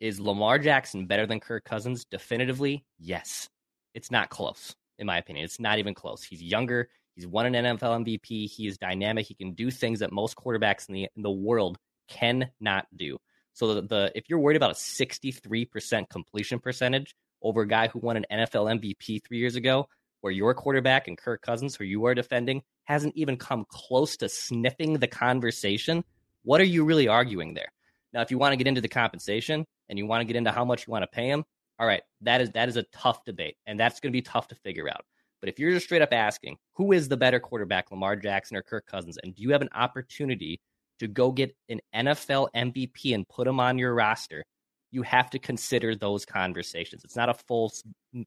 is 0.00 0.20
Lamar 0.20 0.58
Jackson 0.58 1.06
better 1.06 1.26
than 1.26 1.40
Kirk 1.40 1.64
Cousins? 1.64 2.04
Definitively, 2.04 2.84
yes. 2.98 3.48
It's 3.94 4.10
not 4.10 4.28
close, 4.28 4.74
in 4.98 5.06
my 5.06 5.16
opinion. 5.18 5.44
It's 5.44 5.58
not 5.58 5.78
even 5.78 5.94
close. 5.94 6.22
He's 6.22 6.42
younger. 6.42 6.90
He's 7.16 7.26
won 7.26 7.52
an 7.52 7.64
NFL 7.64 8.04
MVP. 8.04 8.48
He 8.50 8.66
is 8.66 8.78
dynamic. 8.78 9.26
He 9.26 9.34
can 9.34 9.52
do 9.52 9.70
things 9.70 10.00
that 10.00 10.12
most 10.12 10.36
quarterbacks 10.36 10.88
in 10.88 10.94
the 10.94 11.08
in 11.16 11.22
the 11.22 11.30
world 11.30 11.78
cannot 12.08 12.86
do. 12.94 13.18
So 13.54 13.74
the, 13.74 13.82
the 13.82 14.12
if 14.14 14.28
you're 14.28 14.38
worried 14.38 14.56
about 14.56 14.72
a 14.72 14.74
63% 14.74 16.08
completion 16.10 16.58
percentage 16.60 17.16
over 17.40 17.62
a 17.62 17.68
guy 17.68 17.88
who 17.88 18.00
won 18.00 18.18
an 18.18 18.26
NFL 18.30 18.80
MVP 18.80 19.24
three 19.24 19.38
years 19.38 19.56
ago, 19.56 19.88
where 20.20 20.32
your 20.32 20.52
quarterback 20.52 21.08
and 21.08 21.16
Kirk 21.16 21.40
Cousins, 21.40 21.74
who 21.74 21.84
you 21.84 22.04
are 22.04 22.14
defending, 22.14 22.62
hasn't 22.84 23.16
even 23.16 23.38
come 23.38 23.64
close 23.68 24.18
to 24.18 24.28
sniffing 24.28 24.94
the 24.94 25.06
conversation, 25.06 26.04
what 26.42 26.60
are 26.60 26.64
you 26.64 26.84
really 26.84 27.08
arguing 27.08 27.54
there? 27.54 27.72
Now, 28.12 28.20
if 28.20 28.30
you 28.30 28.38
want 28.38 28.52
to 28.52 28.56
get 28.56 28.66
into 28.66 28.80
the 28.80 28.88
compensation 28.88 29.66
and 29.88 29.98
you 29.98 30.06
want 30.06 30.20
to 30.20 30.26
get 30.26 30.36
into 30.36 30.52
how 30.52 30.64
much 30.64 30.86
you 30.86 30.90
want 30.90 31.02
to 31.02 31.08
pay 31.08 31.28
him, 31.28 31.44
all 31.78 31.86
right, 31.86 32.02
that 32.22 32.40
is 32.40 32.50
that 32.52 32.68
is 32.68 32.76
a 32.76 32.84
tough 32.84 33.24
debate, 33.24 33.56
and 33.66 33.78
that's 33.78 34.00
going 34.00 34.10
to 34.10 34.16
be 34.16 34.22
tough 34.22 34.48
to 34.48 34.54
figure 34.54 34.88
out. 34.88 35.04
But 35.40 35.48
if 35.48 35.58
you're 35.58 35.72
just 35.72 35.86
straight 35.86 36.02
up 36.02 36.12
asking 36.12 36.56
who 36.74 36.92
is 36.92 37.08
the 37.08 37.16
better 37.16 37.40
quarterback, 37.40 37.90
Lamar 37.90 38.16
Jackson 38.16 38.56
or 38.56 38.62
Kirk 38.62 38.86
Cousins, 38.86 39.18
and 39.22 39.34
do 39.34 39.42
you 39.42 39.50
have 39.50 39.62
an 39.62 39.68
opportunity 39.74 40.60
to 40.98 41.08
go 41.08 41.30
get 41.30 41.54
an 41.68 41.80
NFL 41.94 42.48
MVP 42.56 43.14
and 43.14 43.28
put 43.28 43.46
him 43.46 43.60
on 43.60 43.76
your 43.78 43.94
roster, 43.94 44.44
you 44.92 45.02
have 45.02 45.28
to 45.30 45.38
consider 45.38 45.94
those 45.94 46.24
conversations. 46.24 47.04
It's 47.04 47.16
not 47.16 47.28
a 47.28 47.34
full 47.34 47.72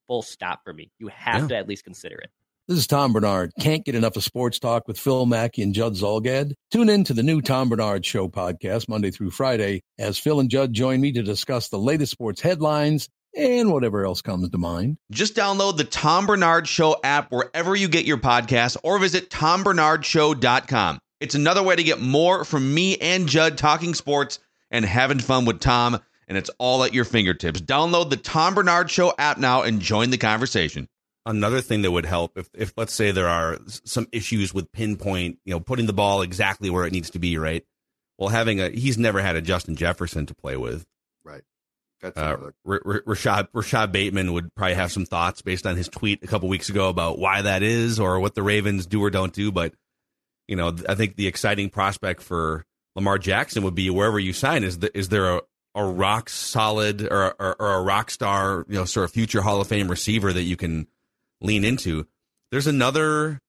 full 0.08 0.22
stop 0.22 0.62
for 0.64 0.74
me. 0.74 0.92
You 1.00 1.08
have 1.08 1.44
Yeah. 1.44 1.48
to 1.48 1.56
at 1.58 1.68
least 1.68 1.84
consider 1.84 2.16
it. 2.20 2.30
This 2.68 2.78
is 2.78 2.86
Tom 2.86 3.14
Barnard. 3.14 3.52
Can't 3.60 3.84
get 3.84 3.96
enough 3.96 4.16
of 4.16 4.24
sports 4.24 4.60
talk 4.60 4.88
with 4.88 5.00
Phil 5.00 5.26
Mackey 5.26 5.64
and 5.64 5.74
Judd 5.74 5.94
Zolgad? 5.96 6.52
Tune 6.70 6.90
in 6.90 7.04
to 7.06 7.16
the 7.16 7.24
new 7.24 7.42
Tom 7.42 7.70
Barnard 7.70 8.06
Show 8.06 8.28
podcast 8.28 8.88
Monday 8.88 9.10
through 9.10 9.32
Friday 9.32 9.82
as 9.98 10.20
Phil 10.20 10.40
and 10.40 10.52
Judd 10.52 10.72
join 10.74 11.02
me 11.02 11.12
to 11.14 11.24
discuss 11.24 11.70
the 11.70 11.80
latest 11.80 12.12
sports 12.12 12.42
headlines 12.42 13.10
and 13.40 13.72
whatever 13.72 14.06
else 14.06 14.22
comes 14.22 14.50
to 14.50 14.58
mind. 14.58 14.98
Just 15.12 15.36
download 15.36 15.78
the 15.78 15.84
Tom 15.84 16.28
Barnard 16.28 16.68
Show 16.68 16.98
app 17.04 17.32
wherever 17.32 17.76
you 17.76 17.88
get 17.88 18.06
your 18.06 18.18
podcasts 18.18 18.78
or 18.84 19.00
visit 19.00 19.30
tombarnardshow.com. 19.30 21.00
It's 21.20 21.36
another 21.36 21.64
way 21.64 21.76
to 21.76 21.84
get 21.84 22.00
more 22.00 22.44
from 22.44 22.74
me 22.74 22.98
and 22.98 23.28
Judd 23.28 23.58
talking 23.58 23.94
sports 23.94 24.40
and 24.72 24.86
having 24.86 25.20
fun 25.20 25.46
with 25.46 25.60
Tom, 25.60 26.00
and 26.28 26.38
it's 26.38 26.52
all 26.60 26.84
at 26.84 26.94
your 26.94 27.06
fingertips. 27.06 27.62
Download 27.62 28.10
the 28.10 28.18
Tom 28.18 28.56
Barnard 28.56 28.92
Show 28.92 29.14
app 29.18 29.38
now 29.38 29.64
and 29.64 29.82
join 29.82 30.10
the 30.10 30.18
conversation. 30.18 30.88
Another 31.26 31.62
thing 31.62 31.82
that 31.82 31.92
would 31.92 32.06
help 32.06 32.38
if, 32.38 32.50
if 32.54 32.74
let's 32.78 32.94
say 32.94 33.12
there 33.12 33.28
are 33.28 33.60
some 33.84 34.08
issues 34.12 34.54
with 34.54 34.72
pinpoint, 34.72 35.40
you 35.44 35.54
know, 35.54 35.60
putting 35.60 35.86
the 35.86 35.94
ball 35.94 36.22
exactly 36.22 36.70
where 36.70 36.86
it 36.86 36.94
needs 36.94 37.10
to 37.12 37.20
be, 37.20 37.38
right? 37.38 37.64
Well, 38.18 38.30
having 38.30 38.60
a 38.60 38.70
he's 38.70 38.98
never 38.98 39.22
had 39.22 39.36
a 39.36 39.42
Justin 39.42 39.76
Jefferson 39.76 40.26
to 40.26 40.36
play 40.36 40.58
with. 40.58 40.86
Uh. 42.04 42.10
R- 42.18 42.54
R- 42.66 43.02
Rashad 43.02 43.50
Rashad 43.52 43.92
Bateman 43.92 44.34
would 44.34 44.54
probably 44.56 44.76
have 44.76 44.92
some 44.92 45.06
thoughts 45.06 45.42
based 45.42 45.66
on 45.66 45.76
his 45.76 45.90
tweet 45.90 46.24
a 46.24 46.28
couple 46.28 46.48
weeks 46.48 46.70
ago 46.70 46.90
about 46.90 47.20
why 47.20 47.42
that 47.42 47.64
is 47.64 48.00
or 48.00 48.20
what 48.20 48.36
the 48.36 48.44
Ravens 48.44 48.86
do 48.86 49.04
or 49.04 49.10
don't 49.10 49.34
do. 49.34 49.52
But 49.52 49.74
you 50.48 50.56
know, 50.56 50.76
I 50.88 50.96
think 50.96 51.16
the 51.16 51.28
exciting 51.28 51.70
prospect 51.70 52.22
for 52.22 52.66
Lamar 52.96 53.18
Jackson 53.18 53.64
would 53.64 53.76
be 53.76 53.90
wherever 53.90 54.20
you 54.20 54.34
sign 54.34 54.64
is 54.64 54.80
the, 54.80 54.98
is 54.98 55.10
there 55.10 55.38
a, 55.38 55.42
a 55.76 55.86
rock 55.86 56.30
solid 56.30 57.04
or, 57.04 57.36
or, 57.40 57.56
or 57.60 57.74
a 57.76 57.82
rock 57.82 58.10
star, 58.10 58.66
you 58.68 58.76
know, 58.76 58.86
sort 58.86 59.04
of 59.06 59.12
future 59.12 59.42
Hall 59.42 59.62
of 59.62 59.68
Fame 59.68 59.88
receiver 59.88 60.34
that 60.34 60.44
you 60.44 60.58
can 60.58 60.88
lean 61.42 61.64
into. 61.64 62.08
There's 62.52 62.68
another 62.68 63.40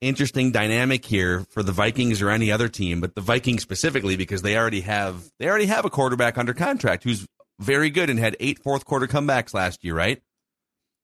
interesting 0.00 0.52
dynamic 0.52 1.04
here 1.04 1.44
for 1.50 1.62
the 1.62 1.72
Vikings 1.72 2.22
or 2.22 2.30
any 2.30 2.52
other 2.52 2.68
team, 2.68 3.00
but 3.00 3.14
the 3.14 3.20
Vikings 3.20 3.62
specifically 3.62 4.16
because 4.16 4.42
they 4.42 4.56
already 4.56 4.82
have 4.82 5.30
they 5.38 5.48
already 5.48 5.66
have 5.66 5.84
a 5.84 5.90
quarterback 5.90 6.38
under 6.38 6.54
contract 6.54 7.04
who's 7.04 7.26
very 7.60 7.90
good 7.90 8.10
and 8.10 8.18
had 8.18 8.36
eight 8.40 8.58
fourth 8.58 8.84
quarter 8.84 9.06
comebacks 9.06 9.54
last 9.54 9.84
year, 9.84 9.94
right? 9.94 10.22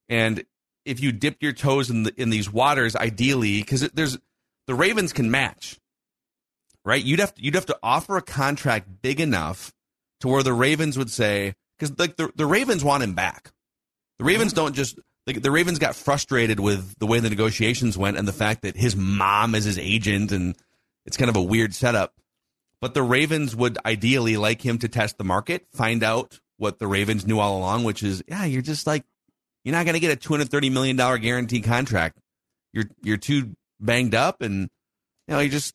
And 0.09 0.43
if 0.85 1.01
you 1.01 1.11
dipped 1.11 1.43
your 1.43 1.53
toes 1.53 1.89
in 1.89 2.03
the, 2.03 2.13
in 2.19 2.29
these 2.29 2.51
waters, 2.51 2.95
ideally, 2.95 3.59
because 3.59 3.81
there's 3.89 4.17
the 4.65 4.75
Ravens 4.75 5.13
can 5.13 5.31
match, 5.31 5.79
right? 6.83 7.03
You'd 7.03 7.19
have 7.19 7.33
to, 7.35 7.43
you'd 7.43 7.55
have 7.55 7.65
to 7.67 7.77
offer 7.83 8.17
a 8.17 8.21
contract 8.21 9.01
big 9.01 9.19
enough 9.19 9.73
to 10.21 10.27
where 10.27 10.43
the 10.43 10.53
Ravens 10.53 10.97
would 10.97 11.11
say 11.11 11.53
because 11.77 11.97
like 11.99 12.15
the 12.15 12.31
the 12.35 12.45
Ravens 12.45 12.83
want 12.83 13.03
him 13.03 13.13
back. 13.13 13.51
The 14.19 14.25
Ravens 14.25 14.53
don't 14.53 14.73
just 14.73 14.97
the, 15.25 15.33
the 15.33 15.51
Ravens 15.51 15.77
got 15.77 15.95
frustrated 15.95 16.59
with 16.59 16.97
the 16.99 17.05
way 17.05 17.19
the 17.19 17.29
negotiations 17.29 17.97
went 17.97 18.17
and 18.17 18.27
the 18.27 18.33
fact 18.33 18.63
that 18.63 18.75
his 18.75 18.95
mom 18.95 19.55
is 19.55 19.65
his 19.65 19.77
agent 19.77 20.31
and 20.31 20.55
it's 21.05 21.17
kind 21.17 21.29
of 21.29 21.35
a 21.35 21.41
weird 21.41 21.75
setup. 21.75 22.13
But 22.79 22.93
the 22.93 23.03
Ravens 23.03 23.55
would 23.55 23.77
ideally 23.85 24.37
like 24.37 24.65
him 24.65 24.77
to 24.79 24.87
test 24.87 25.17
the 25.17 25.23
market, 25.23 25.65
find 25.73 26.03
out 26.03 26.39
what 26.57 26.79
the 26.79 26.87
Ravens 26.87 27.25
knew 27.25 27.39
all 27.39 27.57
along, 27.57 27.83
which 27.83 28.03
is, 28.03 28.23
yeah, 28.27 28.45
you're 28.45 28.61
just 28.61 28.87
like, 28.87 29.03
You're 29.63 29.73
not 29.75 29.85
going 29.85 29.93
to 29.93 29.99
get 29.99 30.11
a 30.11 30.15
230 30.15 30.69
million 30.69 30.95
dollar 30.95 31.17
guarantee 31.17 31.61
contract. 31.61 32.17
You're 32.73 32.85
you're 33.01 33.17
too 33.17 33.55
banged 33.79 34.15
up, 34.15 34.41
and 34.41 34.69
you 35.27 35.33
know 35.33 35.39
you 35.39 35.49
just 35.49 35.73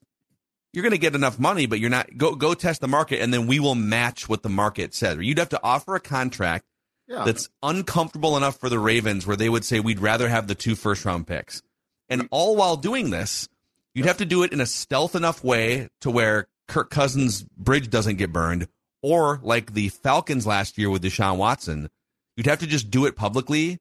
you're 0.72 0.82
going 0.82 0.92
to 0.92 0.98
get 0.98 1.14
enough 1.14 1.38
money, 1.38 1.66
but 1.66 1.78
you're 1.80 1.90
not 1.90 2.16
go 2.16 2.34
go 2.34 2.54
test 2.54 2.80
the 2.80 2.88
market, 2.88 3.20
and 3.20 3.32
then 3.32 3.46
we 3.46 3.60
will 3.60 3.74
match 3.74 4.28
what 4.28 4.42
the 4.42 4.48
market 4.48 4.94
says. 4.94 5.18
You'd 5.20 5.38
have 5.38 5.50
to 5.50 5.60
offer 5.62 5.94
a 5.94 6.00
contract 6.00 6.64
Yeah. 7.08 7.24
that's 7.24 7.48
uncomfortable 7.62 8.36
enough 8.36 8.58
for 8.58 8.68
the 8.68 8.78
Ravens, 8.78 9.26
where 9.26 9.36
they 9.36 9.48
would 9.48 9.64
say 9.64 9.80
we'd 9.80 10.00
rather 10.00 10.28
have 10.28 10.46
the 10.46 10.54
two 10.54 10.74
first 10.74 11.04
round 11.04 11.26
picks, 11.26 11.62
and 12.08 12.22
mm-hmm. 12.22 12.28
all 12.30 12.56
while 12.56 12.76
doing 12.76 13.10
this, 13.10 13.48
you'd 13.94 14.06
have 14.06 14.18
to 14.18 14.24
do 14.24 14.42
it 14.42 14.52
in 14.52 14.60
a 14.60 14.66
stealth 14.66 15.14
enough 15.14 15.42
way 15.44 15.88
to 16.00 16.10
where 16.10 16.46
Kirk 16.68 16.90
Cousins' 16.90 17.42
bridge 17.42 17.90
doesn't 17.90 18.16
get 18.16 18.32
burned, 18.32 18.68
or 19.02 19.40
like 19.42 19.74
the 19.74 19.88
Falcons 19.88 20.46
last 20.46 20.78
year 20.78 20.88
with 20.88 21.02
Deshaun 21.02 21.36
Watson, 21.36 21.90
you'd 22.36 22.46
have 22.46 22.60
to 22.60 22.66
just 22.66 22.90
do 22.90 23.04
it 23.06 23.16
publicly, 23.16 23.78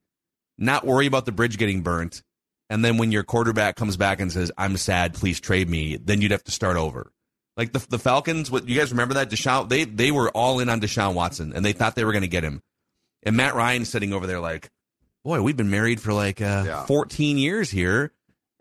not 0.58 0.84
worry 0.86 1.06
about 1.06 1.24
the 1.26 1.32
bridge 1.32 1.58
getting 1.58 1.82
burnt, 1.82 2.22
and 2.68 2.84
then 2.84 2.98
when 2.98 3.12
your 3.12 3.22
quarterback 3.22 3.76
comes 3.76 3.96
back 3.96 4.20
and 4.20 4.32
says, 4.32 4.50
"I'm 4.58 4.76
sad, 4.76 5.14
please 5.14 5.40
trade 5.40 5.68
me," 5.68 5.96
then 5.96 6.20
you'd 6.20 6.30
have 6.30 6.44
to 6.44 6.52
start 6.52 6.76
over. 6.76 7.12
Like 7.56 7.72
the 7.72 7.84
the 7.88 7.98
Falcons, 7.98 8.50
what 8.50 8.66
you 8.68 8.78
guys 8.78 8.90
remember 8.90 9.14
that 9.14 9.30
Deshaun? 9.30 9.68
They 9.68 9.84
they 9.84 10.10
were 10.10 10.30
all 10.30 10.58
in 10.58 10.68
on 10.68 10.80
Deshaun 10.80 11.14
Watson, 11.14 11.52
and 11.54 11.64
they 11.64 11.72
thought 11.72 11.94
they 11.94 12.04
were 12.04 12.12
going 12.12 12.22
to 12.22 12.28
get 12.28 12.44
him. 12.44 12.62
And 13.22 13.36
Matt 13.36 13.54
Ryan 13.54 13.84
sitting 13.84 14.12
over 14.12 14.26
there 14.26 14.40
like, 14.40 14.70
"Boy, 15.22 15.42
we've 15.42 15.56
been 15.56 15.70
married 15.70 16.00
for 16.00 16.12
like 16.12 16.40
uh, 16.40 16.64
Yeah. 16.66 16.86
14 16.86 17.36
years 17.38 17.70
here, 17.70 18.12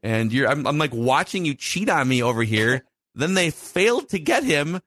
and 0.04 0.32
you're 0.34 0.50
I'm, 0.50 0.67
I'm 0.67 0.78
like 0.78 0.93
watching 0.93 1.45
you 1.45 1.54
cheat 1.54 1.89
on 1.89 2.08
me 2.08 2.21
over 2.21 2.43
here." 2.43 2.84
then 3.15 3.34
they 3.34 3.50
failed 3.50 4.10
to 4.10 4.19
get 4.19 4.43
him. 4.43 4.80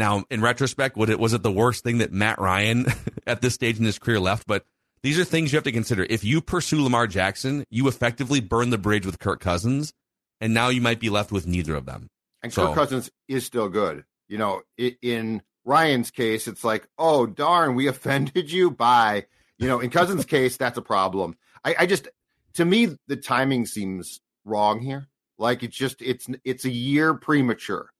Now, 0.00 0.24
in 0.30 0.40
retrospect, 0.40 0.96
would 0.96 1.10
it 1.10 1.20
was 1.20 1.34
it 1.34 1.42
the 1.42 1.52
worst 1.52 1.84
thing 1.84 1.98
that 1.98 2.10
Matt 2.10 2.40
Ryan 2.40 2.86
at 3.26 3.42
this 3.42 3.52
stage 3.52 3.78
in 3.78 3.84
his 3.84 3.98
career 3.98 4.18
left? 4.18 4.46
But 4.46 4.64
these 5.02 5.18
are 5.18 5.24
things 5.24 5.52
you 5.52 5.58
have 5.58 5.64
to 5.64 5.72
consider. 5.72 6.06
If 6.08 6.24
you 6.24 6.40
pursue 6.40 6.82
Lamar 6.82 7.06
Jackson, 7.06 7.64
you 7.70 7.86
effectively 7.86 8.40
burn 8.40 8.70
the 8.70 8.78
bridge 8.78 9.04
with 9.04 9.18
Kirk 9.18 9.40
Cousins, 9.40 9.92
and 10.40 10.54
now 10.54 10.70
you 10.70 10.80
might 10.80 11.00
be 11.00 11.10
left 11.10 11.30
with 11.30 11.46
neither 11.46 11.74
of 11.74 11.84
them. 11.84 12.08
And 12.42 12.50
So- 12.50 12.68
Kirk 12.68 12.76
Cousins 12.76 13.10
is 13.28 13.44
still 13.44 13.68
good. 13.68 14.04
You 14.26 14.38
know, 14.38 14.62
in 14.78 15.42
Ryan's 15.66 16.10
case, 16.10 16.48
it's 16.48 16.64
like, 16.64 16.88
oh 16.96 17.26
darn, 17.26 17.74
we 17.74 17.86
offended 17.86 18.50
you 18.50 18.70
by, 18.70 19.26
you 19.58 19.68
know, 19.68 19.80
in 19.80 19.90
Cousins' 19.90 20.24
case, 20.36 20.56
that's 20.56 20.78
a 20.78 20.82
problem. 20.82 21.36
I, 21.62 21.74
I 21.80 21.86
just, 21.86 22.08
to 22.54 22.64
me, 22.64 22.96
the 23.06 23.16
timing 23.16 23.66
seems 23.66 24.22
wrong 24.46 24.80
here. 24.80 25.08
Like 25.36 25.62
it's 25.62 25.76
just, 25.76 26.00
it's 26.00 26.26
it's 26.42 26.64
a 26.64 26.70
year 26.70 27.12
premature. 27.12 27.90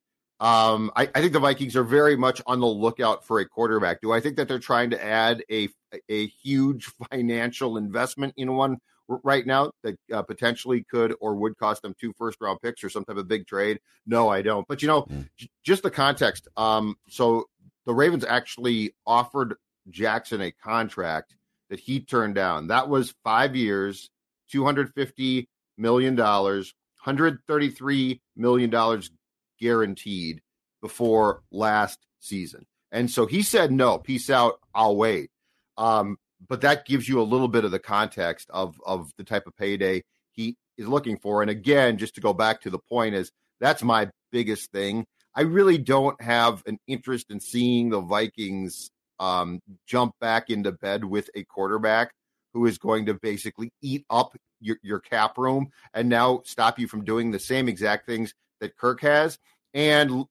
Um, 0.40 0.90
I, 0.96 1.03
I 1.14 1.20
think 1.20 1.35
the 1.35 1.38
Vikings 1.38 1.76
are 1.76 1.85
very 1.85 2.16
much 2.16 2.40
on 2.46 2.61
the 2.61 2.66
lookout 2.66 3.26
for 3.26 3.40
a 3.40 3.48
quarterback. 3.48 4.00
Do 4.00 4.11
I 4.12 4.20
think 4.20 4.37
that 4.37 4.48
they're 4.48 4.59
trying 4.59 4.90
to 4.90 5.05
add 5.05 5.44
a 5.50 5.68
a 6.09 6.26
huge 6.26 6.87
financial 7.11 7.76
investment 7.76 8.35
in 8.37 8.57
one 8.57 8.79
right 9.22 9.44
now 9.46 9.72
that 9.83 9.98
uh, 10.12 10.22
potentially 10.22 10.85
could 10.90 11.14
or 11.20 11.35
would 11.35 11.59
cost 11.59 11.83
them 11.83 11.94
two 12.00 12.12
first 12.16 12.38
round 12.40 12.61
picks 12.62 12.83
or 12.83 12.88
some 12.88 13.05
type 13.05 13.16
of 13.16 13.29
big 13.29 13.46
trade? 13.46 13.81
No, 14.07 14.29
I 14.29 14.40
don't. 14.40 14.66
But 14.66 14.83
you 14.83 14.88
know, 14.88 15.07
j- 15.37 15.50
just 15.62 15.83
the 15.83 15.90
context. 15.90 16.48
Um, 16.57 16.96
so 17.09 17.46
the 17.85 17.94
Ravens 17.94 18.24
actually 18.24 18.94
offered 19.07 19.57
Jackson 19.90 20.40
a 20.40 20.53
contract 20.53 21.35
that 21.68 21.81
he 21.81 22.00
turned 22.00 22.35
down. 22.35 22.68
That 22.68 22.88
was 22.88 23.14
five 23.24 23.55
years, 23.57 24.11
two 24.50 24.64
hundred 24.64 24.94
fifty 24.94 25.48
million 25.76 26.14
dollars, 26.14 26.72
hundred 26.96 27.40
thirty 27.46 27.68
three 27.68 28.22
million 28.37 28.70
dollars 28.70 29.11
guaranteed 29.60 30.40
before 30.80 31.42
last 31.50 31.98
season. 32.20 32.66
And 32.92 33.10
so 33.10 33.26
he 33.26 33.42
said, 33.42 33.70
no, 33.70 33.98
peace 33.98 34.30
out. 34.30 34.60
I'll 34.74 34.96
wait. 34.96 35.30
Um, 35.76 36.16
but 36.48 36.62
that 36.62 36.86
gives 36.86 37.08
you 37.08 37.20
a 37.20 37.22
little 37.22 37.48
bit 37.48 37.64
of 37.64 37.70
the 37.70 37.78
context 37.78 38.48
of, 38.50 38.80
of 38.84 39.12
the 39.16 39.24
type 39.24 39.46
of 39.46 39.56
payday 39.56 40.02
he 40.32 40.56
is 40.78 40.88
looking 40.88 41.18
for. 41.18 41.42
And 41.42 41.50
again, 41.50 41.98
just 41.98 42.14
to 42.14 42.20
go 42.20 42.32
back 42.32 42.62
to 42.62 42.70
the 42.70 42.78
point 42.78 43.14
is 43.14 43.30
that's 43.60 43.82
my 43.82 44.10
biggest 44.32 44.72
thing. 44.72 45.06
I 45.34 45.42
really 45.42 45.78
don't 45.78 46.20
have 46.20 46.62
an 46.66 46.78
interest 46.86 47.30
in 47.30 47.40
seeing 47.40 47.90
the 47.90 48.00
Vikings 48.00 48.90
um, 49.20 49.60
jump 49.86 50.14
back 50.20 50.50
into 50.50 50.72
bed 50.72 51.04
with 51.04 51.30
a 51.34 51.44
quarterback 51.44 52.12
who 52.52 52.66
is 52.66 52.78
going 52.78 53.06
to 53.06 53.14
basically 53.14 53.72
eat 53.80 54.04
up 54.10 54.36
your, 54.60 54.76
your 54.82 54.98
cap 54.98 55.38
room 55.38 55.70
and 55.94 56.08
now 56.08 56.42
stop 56.44 56.78
you 56.78 56.88
from 56.88 57.04
doing 57.04 57.30
the 57.30 57.38
same 57.38 57.68
exact 57.68 58.06
things 58.06 58.34
that 58.60 58.76
Kirk 58.76 59.00
has. 59.02 59.38
And 59.74 60.24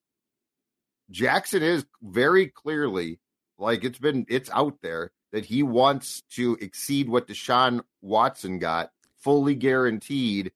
Jackson 1.11 1.63
is 1.63 1.85
very 2.01 2.47
clearly 2.47 3.19
like 3.57 3.83
it's 3.83 3.99
been 3.99 4.25
it's 4.29 4.49
out 4.51 4.77
there 4.81 5.11
that 5.31 5.45
he 5.45 5.63
wants 5.63 6.23
to 6.31 6.57
exceed 6.59 7.07
what 7.07 7.27
Deshaun 7.27 7.81
Watson 8.01 8.59
got, 8.59 8.91
fully 9.21 9.55
guaranteed. 9.55 10.51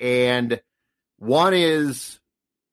And 0.00 0.60
one 1.18 1.54
is 1.54 2.18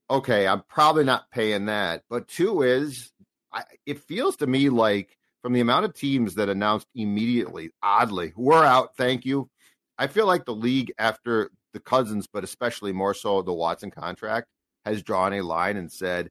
okay, 0.10 0.48
I'm 0.48 0.64
probably 0.68 1.04
not 1.04 1.32
paying 1.32 1.66
that, 1.66 2.04
but 2.10 2.28
two 2.28 2.62
is 2.62 3.12
I, 3.52 3.64
it 3.86 4.00
feels 4.00 4.38
to 4.38 4.48
me 4.48 4.70
like 4.70 5.18
from 5.42 5.54
the 5.54 5.62
amount 5.62 5.86
of 5.86 5.94
teams 5.94 6.36
that 6.36 6.50
announced 6.50 6.88
immediately, 6.96 7.72
oddly, 7.82 8.34
we're 8.36 8.64
out, 8.64 8.96
thank 8.96 9.26
you. 9.26 9.50
I 9.98 10.08
feel 10.08 10.26
like 10.26 10.46
the 10.46 10.56
league 10.56 10.94
after 10.98 11.52
the 11.74 11.80
Cousins, 11.80 12.28
but 12.32 12.44
especially 12.44 12.94
more 12.94 13.14
so 13.14 13.42
the 13.42 13.54
Watson 13.54 13.92
contract, 13.92 14.48
has 14.86 15.02
drawn 15.02 15.34
a 15.34 15.42
line 15.42 15.78
and 15.78 15.92
said, 15.92 16.30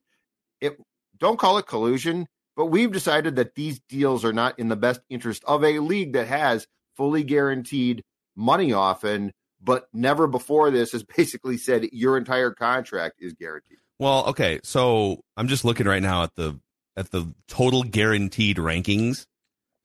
"It 0.61 0.79
don't 1.19 1.39
call 1.39 1.59
it 1.59 1.67
collusion, 1.67 2.27
but 2.57 2.67
we've 2.67 2.93
decided 2.93 3.37
that 3.37 3.55
these 3.55 3.81
deals 3.89 4.25
are 4.25 4.33
not 4.33 4.59
in 4.59 4.69
the 4.69 4.77
best 4.77 5.01
interest 5.09 5.43
of 5.47 5.65
a 5.65 5.79
league 5.79 6.13
that 6.15 6.29
has 6.29 6.67
fully 6.97 7.23
guaranteed 7.23 8.05
money 8.37 8.73
often, 8.73 9.33
but 9.61 9.87
never 9.93 10.27
before 10.27 10.71
this 10.71 10.93
has 10.93 11.03
basically 11.17 11.57
said 11.57 11.89
your 11.93 12.17
entire 12.17 12.53
contract 12.53 13.17
is 13.21 13.35
guaranteed." 13.35 13.79
Well, 13.99 14.27
okay, 14.27 14.61
so 14.65 15.21
I'm 15.37 15.49
just 15.49 15.65
looking 15.65 15.87
right 15.87 16.03
now 16.03 16.25
at 16.25 16.35
the 16.35 16.59
at 16.97 17.11
the 17.11 17.33
total 17.49 17.83
guaranteed 17.83 18.57
rankings. 18.57 19.27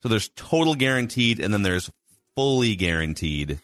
So 0.02 0.08
there's 0.08 0.28
total 0.30 0.74
guaranteed, 0.74 1.40
and 1.40 1.52
then 1.52 1.62
there's 1.62 1.90
fully 2.34 2.76
guaranteed. 2.76 3.60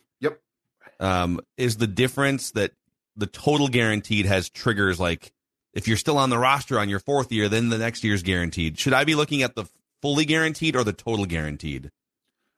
Um, 1.00 1.40
is 1.56 1.76
the 1.76 1.86
difference 1.86 2.52
that 2.52 2.72
the 3.16 3.26
total 3.26 3.68
guaranteed 3.68 4.26
has 4.26 4.48
triggers 4.48 4.98
like 4.98 5.32
if 5.72 5.88
you're 5.88 5.96
still 5.96 6.18
on 6.18 6.30
the 6.30 6.38
roster 6.38 6.78
on 6.78 6.88
your 6.88 7.00
fourth 7.00 7.32
year, 7.32 7.48
then 7.48 7.68
the 7.68 7.78
next 7.78 8.04
year's 8.04 8.22
guaranteed. 8.22 8.78
Should 8.78 8.92
I 8.92 9.04
be 9.04 9.14
looking 9.14 9.42
at 9.42 9.54
the 9.56 9.64
fully 10.02 10.24
guaranteed 10.24 10.76
or 10.76 10.84
the 10.84 10.92
total 10.92 11.26
guaranteed, 11.26 11.90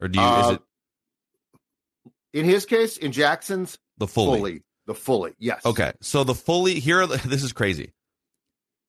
or 0.01 0.09
do 0.09 0.21
you 0.21 0.25
is 0.27 0.47
Uh, 0.47 0.53
it 0.53 2.13
In 2.39 2.45
his 2.45 2.67
case, 2.67 2.99
in 2.99 3.13
Jackson's, 3.13 3.79
the 3.97 4.07
fully? 4.07 4.39
fully, 4.39 4.63
the 4.87 4.95
fully, 4.95 5.35
yes. 5.39 5.65
Okay, 5.65 5.93
so 6.03 6.25
the 6.25 6.35
fully 6.35 6.79
here. 6.81 7.01
Are 7.01 7.07
the, 7.07 7.17
this 7.29 7.43
is 7.43 7.53
crazy. 7.53 7.93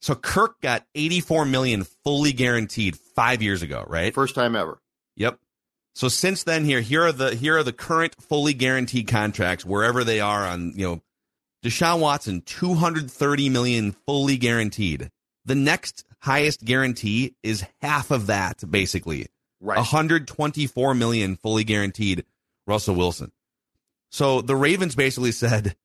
So 0.01 0.13
Kirk 0.13 0.61
got 0.61 0.85
84 0.93 1.45
million 1.45 1.83
fully 2.03 2.31
guaranteed 2.33 2.97
five 3.15 3.41
years 3.41 3.61
ago, 3.63 3.83
right? 3.87 4.13
first 4.13 4.35
time 4.35 4.55
ever. 4.55 4.79
Yep. 5.15 5.39
So 5.97 6.09
since 6.09 6.43
then, 6.43 6.63
here 6.63 6.79
here 6.79 7.07
are 7.07 7.11
the 7.11 7.33
here 7.33 7.57
are 7.57 7.63
the 7.63 7.73
current 7.73 8.13
fully 8.21 8.53
guaranteed 8.53 9.07
contracts 9.07 9.65
wherever 9.65 10.03
they 10.03 10.19
are 10.19 10.45
on 10.45 10.73
you 10.75 10.85
know, 10.85 11.01
Deshaun 11.65 12.01
Watson 12.01 12.41
230 12.41 13.49
million 13.49 13.93
fully 14.05 14.37
guaranteed. 14.37 15.09
The 15.45 15.55
next 15.55 16.05
highest 16.19 16.63
guarantee 16.63 17.33
is 17.41 17.65
half 17.81 18.11
of 18.11 18.27
that, 18.27 18.63
basically. 18.69 19.25
Right. 19.59 19.77
124 19.77 20.93
million 20.93 21.35
fully 21.35 21.63
guaranteed. 21.63 22.25
Russell 22.67 22.93
Wilson. 22.93 23.31
So 24.11 24.41
the 24.41 24.55
Ravens 24.55 24.93
basically 24.93 25.31
said, 25.31 25.75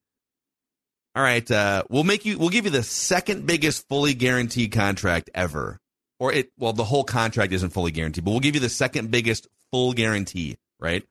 "All 1.14 1.22
right, 1.22 1.50
uh, 1.50 1.84
we'll 1.88 2.04
make 2.04 2.26
you. 2.26 2.36
We'll 2.36 2.50
give 2.50 2.66
you 2.66 2.70
the 2.70 2.82
second 2.82 3.46
biggest 3.46 3.88
fully 3.88 4.12
guaranteed 4.12 4.72
contract 4.72 5.30
ever, 5.34 5.80
or 6.18 6.34
it. 6.34 6.52
Well, 6.58 6.74
the 6.74 6.84
whole 6.84 7.04
contract 7.04 7.54
isn't 7.54 7.70
fully 7.70 7.92
guaranteed, 7.92 8.26
but 8.26 8.32
we'll 8.32 8.40
give 8.40 8.54
you 8.54 8.60
the 8.60 8.68
second 8.68 9.10
biggest 9.10 9.48
full 9.72 9.92
guarantee. 9.92 10.56
Right? 10.78 11.04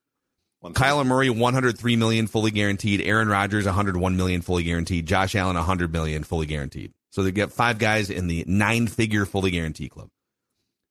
Kyler 0.64 1.06
Murray, 1.06 1.30
103 1.30 1.96
million 1.96 2.28
fully 2.28 2.52
guaranteed. 2.52 3.02
Aaron 3.02 3.28
Rodgers, 3.28 3.66
101 3.66 4.16
million 4.16 4.42
fully 4.42 4.64
guaranteed. 4.64 5.08
Josh 5.08 5.36
Allen, 5.36 5.56
100 5.56 5.92
million 5.92 6.24
fully 6.24 6.46
guaranteed. 6.46 6.92
So 7.12 7.24
they 7.24 7.32
get 7.32 7.52
five 7.52 7.80
guys 7.80 8.10
in 8.10 8.28
the 8.28 8.46
nine-figure 8.48 9.26
fully 9.26 9.52
guaranteed 9.52 9.92
club. 9.92 10.10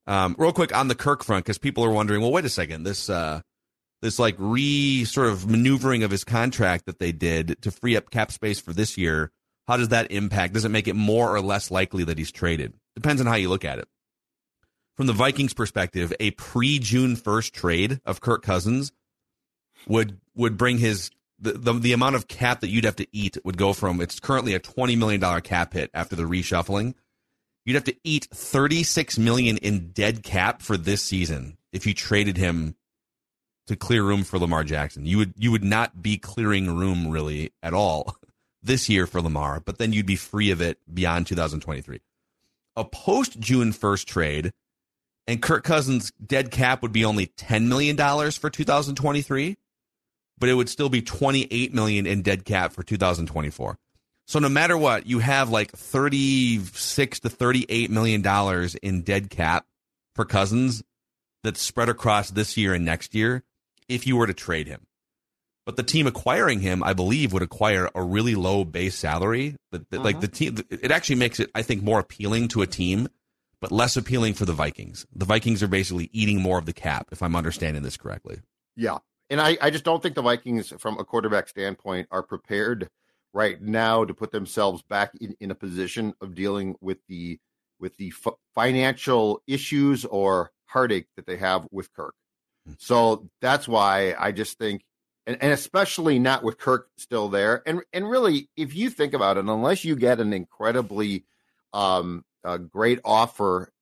Um, 0.06 0.34
real 0.38 0.52
quick 0.52 0.74
on 0.76 0.88
the 0.88 0.96
Kirk 0.96 1.22
front, 1.22 1.44
because 1.44 1.58
people 1.58 1.84
are 1.84 1.90
wondering, 1.90 2.20
well, 2.20 2.32
wait 2.32 2.44
a 2.44 2.48
second, 2.48 2.82
this 2.82 3.08
uh, 3.08 3.42
this 4.02 4.18
like 4.18 4.34
re 4.38 5.04
sort 5.04 5.28
of 5.28 5.48
maneuvering 5.48 6.02
of 6.02 6.10
his 6.10 6.24
contract 6.24 6.86
that 6.86 6.98
they 6.98 7.12
did 7.12 7.62
to 7.62 7.70
free 7.70 7.96
up 7.96 8.10
cap 8.10 8.32
space 8.32 8.60
for 8.60 8.72
this 8.72 8.98
year. 8.98 9.30
How 9.68 9.76
does 9.76 9.88
that 9.88 10.10
impact? 10.10 10.54
Does 10.54 10.64
it 10.64 10.70
make 10.70 10.88
it 10.88 10.96
more 10.96 11.32
or 11.32 11.40
less 11.40 11.70
likely 11.70 12.02
that 12.04 12.18
he's 12.18 12.32
traded? 12.32 12.74
Depends 12.96 13.20
on 13.20 13.28
how 13.28 13.36
you 13.36 13.48
look 13.48 13.64
at 13.64 13.78
it. 13.78 13.86
From 15.00 15.06
the 15.06 15.14
Vikings' 15.14 15.54
perspective, 15.54 16.12
a 16.20 16.32
pre 16.32 16.78
June 16.78 17.16
first 17.16 17.54
trade 17.54 18.02
of 18.04 18.20
Kirk 18.20 18.42
Cousins 18.42 18.92
would 19.88 20.20
would 20.34 20.58
bring 20.58 20.76
his 20.76 21.10
the, 21.38 21.52
the 21.52 21.72
the 21.72 21.92
amount 21.94 22.16
of 22.16 22.28
cap 22.28 22.60
that 22.60 22.68
you'd 22.68 22.84
have 22.84 22.96
to 22.96 23.06
eat 23.10 23.38
would 23.42 23.56
go 23.56 23.72
from 23.72 24.02
it's 24.02 24.20
currently 24.20 24.52
a 24.52 24.58
twenty 24.58 24.96
million 24.96 25.18
dollar 25.18 25.40
cap 25.40 25.72
hit 25.72 25.90
after 25.94 26.16
the 26.16 26.24
reshuffling. 26.24 26.92
You'd 27.64 27.76
have 27.76 27.84
to 27.84 27.96
eat 28.04 28.28
thirty 28.30 28.82
six 28.82 29.18
million 29.18 29.56
in 29.56 29.92
dead 29.92 30.22
cap 30.22 30.60
for 30.60 30.76
this 30.76 31.00
season 31.00 31.56
if 31.72 31.86
you 31.86 31.94
traded 31.94 32.36
him 32.36 32.74
to 33.68 33.76
clear 33.76 34.02
room 34.02 34.22
for 34.22 34.38
Lamar 34.38 34.64
Jackson. 34.64 35.06
You 35.06 35.16
would 35.16 35.32
you 35.34 35.50
would 35.50 35.64
not 35.64 36.02
be 36.02 36.18
clearing 36.18 36.76
room 36.76 37.08
really 37.08 37.54
at 37.62 37.72
all 37.72 38.16
this 38.62 38.90
year 38.90 39.06
for 39.06 39.22
Lamar, 39.22 39.60
but 39.60 39.78
then 39.78 39.94
you'd 39.94 40.04
be 40.04 40.16
free 40.16 40.50
of 40.50 40.60
it 40.60 40.76
beyond 40.92 41.26
2023. 41.26 42.02
A 42.76 42.84
post 42.84 43.40
June 43.40 43.72
1st 43.72 44.04
trade 44.04 44.52
and 45.30 45.40
Kirk 45.40 45.62
Cousins 45.64 46.12
dead 46.24 46.50
cap 46.50 46.82
would 46.82 46.92
be 46.92 47.04
only 47.04 47.28
$10 47.28 47.66
million 47.68 47.96
for 48.32 48.50
2023, 48.50 49.56
but 50.38 50.48
it 50.48 50.54
would 50.54 50.68
still 50.68 50.88
be 50.88 51.02
28 51.02 51.72
million 51.72 52.06
in 52.06 52.22
dead 52.22 52.44
cap 52.44 52.72
for 52.72 52.82
2024. 52.82 53.78
So 54.26 54.38
no 54.38 54.48
matter 54.48 54.76
what, 54.76 55.06
you 55.06 55.20
have 55.20 55.48
like 55.50 55.70
36 55.72 57.20
to 57.20 57.28
38 57.28 57.90
million 57.90 58.22
dollars 58.22 58.74
in 58.76 59.02
dead 59.02 59.30
cap 59.30 59.66
for 60.14 60.24
Cousins 60.24 60.82
that's 61.42 61.60
spread 61.60 61.88
across 61.88 62.30
this 62.30 62.56
year 62.56 62.74
and 62.74 62.84
next 62.84 63.14
year 63.14 63.42
if 63.88 64.06
you 64.06 64.16
were 64.16 64.26
to 64.26 64.34
trade 64.34 64.66
him. 64.68 64.86
But 65.66 65.76
the 65.76 65.82
team 65.82 66.06
acquiring 66.06 66.60
him, 66.60 66.82
I 66.82 66.92
believe, 66.92 67.32
would 67.32 67.42
acquire 67.42 67.88
a 67.94 68.02
really 68.02 68.34
low 68.34 68.64
base 68.64 68.96
salary. 68.96 69.56
Like 69.70 69.84
Uh-huh. 70.16 70.20
the 70.20 70.28
team, 70.28 70.58
it 70.70 70.90
actually 70.90 71.16
makes 71.16 71.38
it, 71.38 71.50
I 71.54 71.62
think, 71.62 71.82
more 71.82 72.00
appealing 72.00 72.48
to 72.48 72.62
a 72.62 72.66
team, 72.66 73.08
but 73.60 73.72
less 73.72 73.96
appealing 73.96 74.34
for 74.34 74.44
the 74.44 74.52
Vikings. 74.52 75.06
The 75.14 75.24
Vikings 75.24 75.62
are 75.62 75.68
basically 75.68 76.10
eating 76.12 76.40
more 76.40 76.58
of 76.58 76.66
the 76.66 76.72
cap, 76.72 77.08
if 77.12 77.22
I'm 77.22 77.36
understanding 77.36 77.82
this 77.82 77.96
correctly. 77.96 78.40
Yeah. 78.76 78.98
And 79.28 79.40
I, 79.40 79.56
I 79.60 79.70
just 79.70 79.84
don't 79.84 80.02
think 80.02 80.14
the 80.14 80.22
Vikings, 80.22 80.72
from 80.78 80.98
a 80.98 81.04
quarterback 81.04 81.48
standpoint, 81.48 82.08
are 82.10 82.22
prepared 82.22 82.88
right 83.32 83.60
now 83.60 84.04
to 84.04 84.14
put 84.14 84.32
themselves 84.32 84.82
back 84.82 85.12
in, 85.20 85.36
in 85.40 85.50
a 85.50 85.54
position 85.54 86.14
of 86.20 86.34
dealing 86.34 86.76
with 86.80 86.98
the 87.08 87.38
with 87.78 87.96
the 87.96 88.12
f- 88.26 88.34
financial 88.54 89.40
issues 89.46 90.04
or 90.04 90.50
heartache 90.66 91.06
that 91.16 91.26
they 91.26 91.36
have 91.36 91.66
with 91.70 91.92
Kirk. 91.94 92.14
So 92.78 93.28
that's 93.40 93.66
why 93.66 94.14
I 94.18 94.32
just 94.32 94.58
think, 94.58 94.84
and, 95.26 95.38
and 95.40 95.52
especially 95.52 96.18
not 96.18 96.42
with 96.42 96.58
Kirk 96.58 96.88
still 96.96 97.28
there, 97.28 97.62
and 97.66 97.82
and 97.92 98.08
really, 98.08 98.48
if 98.56 98.74
you 98.74 98.90
think 98.90 99.14
about 99.14 99.36
it, 99.36 99.44
unless 99.44 99.84
you 99.84 99.96
get 99.96 100.20
an 100.20 100.32
incredibly 100.32 101.24
um, 101.72 102.24
a 102.44 102.58
great 102.58 103.00
offer 103.04 103.72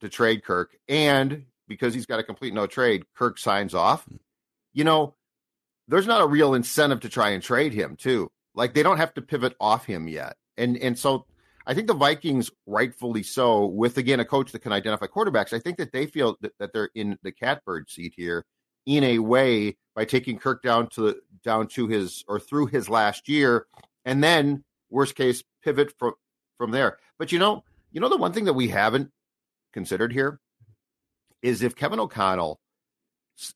to 0.00 0.08
trade 0.08 0.44
Kirk, 0.44 0.76
and 0.88 1.44
because 1.68 1.94
he's 1.94 2.06
got 2.06 2.20
a 2.20 2.24
complete 2.24 2.54
no 2.54 2.66
trade, 2.66 3.04
Kirk 3.14 3.38
signs 3.38 3.74
off. 3.74 4.04
Hmm. 4.04 4.16
You 4.72 4.84
know, 4.84 5.14
there's 5.88 6.06
not 6.06 6.22
a 6.22 6.26
real 6.26 6.54
incentive 6.54 7.00
to 7.00 7.08
try 7.08 7.30
and 7.30 7.42
trade 7.42 7.72
him 7.72 7.96
too. 7.96 8.30
Like 8.54 8.74
they 8.74 8.82
don't 8.82 8.98
have 8.98 9.14
to 9.14 9.22
pivot 9.22 9.54
off 9.60 9.84
him 9.84 10.08
yet, 10.08 10.36
and 10.56 10.76
and 10.76 10.98
so 10.98 11.26
I 11.66 11.74
think 11.74 11.86
the 11.86 11.94
Vikings, 11.94 12.50
rightfully 12.66 13.22
so, 13.22 13.66
with 13.66 13.96
again 13.98 14.20
a 14.20 14.24
coach 14.24 14.52
that 14.52 14.60
can 14.60 14.72
identify 14.72 15.06
quarterbacks. 15.06 15.52
I 15.52 15.58
think 15.58 15.78
that 15.78 15.92
they 15.92 16.06
feel 16.06 16.36
that, 16.40 16.52
that 16.58 16.72
they're 16.72 16.90
in 16.94 17.18
the 17.22 17.32
catbird 17.32 17.90
seat 17.90 18.14
here 18.16 18.44
in 18.86 19.02
a 19.02 19.18
way 19.18 19.76
by 19.94 20.04
taking 20.04 20.38
Kirk 20.38 20.62
down 20.62 20.88
to 20.90 21.16
down 21.42 21.68
to 21.68 21.88
his 21.88 22.24
or 22.28 22.38
through 22.38 22.66
his 22.66 22.88
last 22.88 23.28
year, 23.28 23.66
and 24.04 24.22
then 24.22 24.64
worst 24.90 25.14
case 25.14 25.42
pivot 25.62 25.92
from 25.98 26.14
from 26.58 26.70
there. 26.70 26.98
But 27.18 27.32
you 27.32 27.38
know, 27.38 27.64
you 27.94 28.00
know 28.00 28.10
the 28.10 28.18
one 28.18 28.32
thing 28.32 28.44
that 28.44 28.52
we 28.52 28.68
haven't 28.68 29.10
considered 29.72 30.12
here 30.12 30.38
is 31.42 31.62
if 31.62 31.76
Kevin 31.76 32.00
O'Connell 32.00 32.60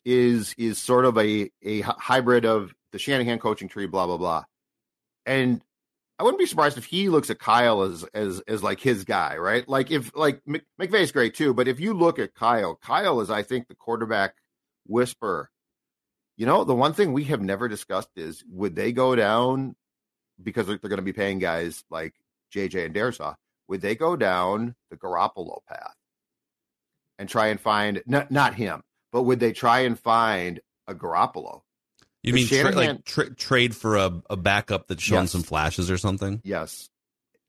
is 0.05 0.55
is 0.57 0.79
sort 0.79 1.05
of 1.05 1.18
a 1.18 1.51
a 1.62 1.81
hybrid 1.81 2.46
of 2.46 2.72
the 2.92 2.98
Shanahan 2.98 3.40
coaching 3.40 3.68
tree, 3.68 3.87
blah 3.87 4.07
blah 4.07 4.16
blah, 4.16 4.44
and 5.27 5.61
I 6.18 6.22
wouldn't 6.22 6.38
be 6.38 6.46
surprised 6.46 6.79
if 6.79 6.85
he 6.85 7.09
looks 7.09 7.31
at 7.31 7.40
Kyle 7.40 7.83
as 7.83 8.05
as 8.14 8.40
as 8.46 8.62
like 8.62 8.81
his 8.81 9.05
guy, 9.05 9.37
right? 9.37 9.68
Like 9.68 9.90
if 9.90 10.14
like 10.16 10.40
Mc- 10.46 10.64
McVay's 10.81 11.12
great 11.12 11.35
too, 11.35 11.53
but 11.53 11.66
if 11.68 11.81
you 11.81 11.92
look 11.92 12.20
at 12.20 12.35
Kyle, 12.35 12.77
Kyle 12.77 13.20
is 13.20 13.31
I 13.31 13.42
think 13.42 13.66
the 13.66 13.74
quarterback 13.74 14.35
whisper. 14.87 15.51
You 16.37 16.46
know, 16.46 16.62
the 16.62 16.74
one 16.74 16.92
thing 16.92 17.12
we 17.12 17.24
have 17.24 17.40
never 17.40 17.66
discussed 17.66 18.11
is 18.14 18.44
would 18.48 18.77
they 18.77 18.92
go 18.92 19.16
down 19.16 19.74
because 20.40 20.68
they're, 20.68 20.79
they're 20.79 20.88
going 20.88 20.98
to 20.98 21.03
be 21.03 21.12
paying 21.12 21.40
guys 21.40 21.83
like 21.90 22.14
JJ 22.55 22.87
and 22.87 22.94
Darrisaw? 22.94 23.35
Would 23.68 23.81
they 23.83 23.94
go 23.94 24.16
down 24.16 24.74
the 24.90 24.96
Garoppolo 24.96 25.59
path 25.68 25.94
and 27.18 27.28
try 27.28 27.48
and 27.48 27.61
find 27.61 28.02
not 28.07 28.31
not 28.31 28.54
him, 28.54 28.83
but 29.12 29.22
would 29.22 29.40
they 29.40 29.52
try 29.52 29.81
and 29.81 29.98
find 29.98 30.61
a 30.87 30.94
Garoppolo? 30.94 31.62
You 32.22 32.33
mean 32.35 32.46
tra- 32.48 32.72
like 32.72 33.04
tra- 33.04 33.35
trade 33.35 33.76
for 33.76 33.96
a, 33.96 34.22
a 34.28 34.37
backup 34.37 34.88
that's 34.88 35.02
shown 35.02 35.22
Yes. 35.24 35.31
some 35.33 35.42
flashes 35.42 35.90
or 35.90 35.96
something, 35.98 36.40
Yes, 36.44 36.88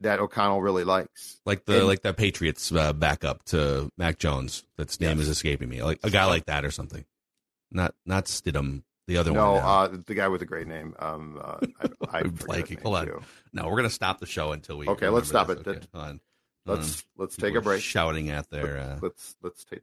that 0.01 0.19
O'Connell 0.19 0.61
really 0.61 0.83
likes. 0.83 1.39
like 1.45 1.65
the 1.65 1.79
And- 1.79 1.87
like 1.87 2.01
that 2.03 2.17
Patriots 2.17 2.71
uh, 2.71 2.93
backup 2.93 3.43
to 3.45 3.89
Mac 3.97 4.19
Jones. 4.19 4.63
That's 4.77 4.99
name 4.99 5.17
Yes. 5.17 5.21
is 5.25 5.29
escaping 5.29 5.69
me. 5.69 5.81
Like 5.83 5.99
a 6.03 6.09
guy 6.09 6.25
like 6.25 6.45
that 6.45 6.63
or 6.65 6.71
something. 6.71 7.03
Not 7.71 7.95
not 8.05 8.25
Stidham. 8.25 8.83
The 9.09 9.17
other 9.17 9.31
no, 9.31 9.53
one. 9.53 9.63
now. 9.63 9.67
uh, 9.67 9.97
the 10.05 10.13
guy 10.13 10.27
with 10.27 10.39
the 10.39 10.45
great 10.45 10.67
name. 10.67 10.93
Um, 10.99 11.41
uh, 11.43 11.57
I, 11.81 11.87
I 12.11 12.19
I'm 12.19 12.31
blanking. 12.31 12.79
Hold 12.83 12.95
on. 12.95 13.05
too. 13.07 13.21
No, 13.51 13.67
we're 13.67 13.77
gonna 13.77 13.89
stop 13.89 14.19
the 14.19 14.27
show 14.27 14.51
until 14.51 14.77
we. 14.77 14.87
Okay, 14.87 15.09
let's 15.09 15.27
stop 15.27 15.47
this. 15.47 15.57
it. 15.61 15.67
Okay, 15.67 15.79
hold 15.91 16.05
on. 16.05 16.19
Let's 16.67 17.03
let's 17.17 17.35
take 17.35 17.55
a 17.55 17.61
break. 17.61 17.81
Shouting 17.81 18.29
at 18.29 18.51
their. 18.51 18.75
Let- 18.75 18.77
Uh, 18.77 18.99
let's 19.01 19.35
let's 19.41 19.63
take. 19.63 19.81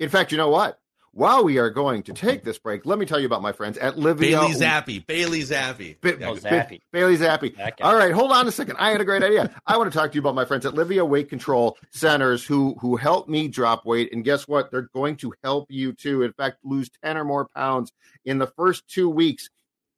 In 0.00 0.08
fact, 0.08 0.32
you 0.32 0.38
know 0.38 0.48
what? 0.48 0.80
While 1.14 1.44
we 1.44 1.58
are 1.58 1.68
going 1.68 2.02
to 2.04 2.14
take 2.14 2.42
this 2.42 2.58
break, 2.58 2.86
let 2.86 2.98
me 2.98 3.04
tell 3.04 3.20
you 3.20 3.26
about 3.26 3.42
my 3.42 3.52
friends 3.52 3.76
at 3.76 3.96
Livea. 3.96 4.18
Bailey 4.18 4.52
Zappe. 4.54 5.06
Bailey 5.06 5.40
Zappe. 5.40 6.00
Ba- 6.00 6.14
Oh, 6.26 6.34
good. 6.34 6.42
Zappe. 6.42 6.80
Bailey 6.90 7.16
Zappe. 7.18 7.54
All 7.82 7.94
right, 7.94 8.12
hold 8.12 8.32
on 8.32 8.48
a 8.48 8.52
second. 8.52 8.76
I 8.78 8.90
had 8.92 9.00
a 9.02 9.04
great 9.04 9.22
idea. 9.22 9.54
I 9.66 9.76
want 9.76 9.92
to 9.92 9.98
talk 9.98 10.10
to 10.12 10.14
you 10.14 10.20
about 10.20 10.34
my 10.34 10.46
friends 10.46 10.64
at 10.64 10.72
Livea 10.72 11.06
Weight 11.06 11.28
Control 11.28 11.76
Centers 11.90 12.44
who 12.46 12.76
who 12.80 12.96
helped 12.96 13.28
me 13.28 13.48
drop 13.48 13.84
weight, 13.84 14.10
and 14.12 14.24
guess 14.24 14.48
what? 14.48 14.70
They're 14.70 14.88
going 14.94 15.16
to 15.16 15.34
help 15.44 15.66
you 15.70 15.92
too. 15.92 16.22
In 16.22 16.32
fact, 16.32 16.58
lose 16.64 16.88
ten 17.04 17.18
or 17.18 17.24
more 17.24 17.46
pounds 17.54 17.92
in 18.24 18.38
the 18.38 18.46
first 18.46 18.88
two 18.88 19.10
weeks. 19.10 19.50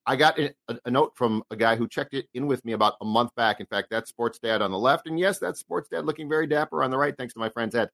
I 0.07 0.17
got 0.17 0.39
a, 0.39 0.55
a 0.85 0.91
note 0.91 1.17
from 1.17 1.43
a 1.51 1.57
guy 1.57 1.77
who 1.77 1.89
checked 1.89 2.15
it 2.15 2.27
in 2.35 2.47
with 2.47 2.65
me 2.65 2.73
about 2.73 2.95
a 3.01 3.05
month 3.05 3.35
back. 3.35 3.61
In 3.61 3.67
fact, 3.67 3.89
that's 3.91 4.11
Sports 4.11 4.39
Dad 4.39 4.61
on 4.61 4.71
the 4.71 4.79
left, 4.79 5.07
and 5.07 5.19
yes, 5.19 5.39
that's 5.39 5.61
Sports 5.61 5.89
Dad 5.89 6.05
looking 6.05 6.29
very 6.29 6.47
dapper 6.47 6.83
on 6.83 6.91
the 6.91 6.99
right. 6.99 7.17
Thanks 7.17 7.35
to 7.35 7.41
my 7.41 7.49
friends 7.49 7.75
at 7.75 7.91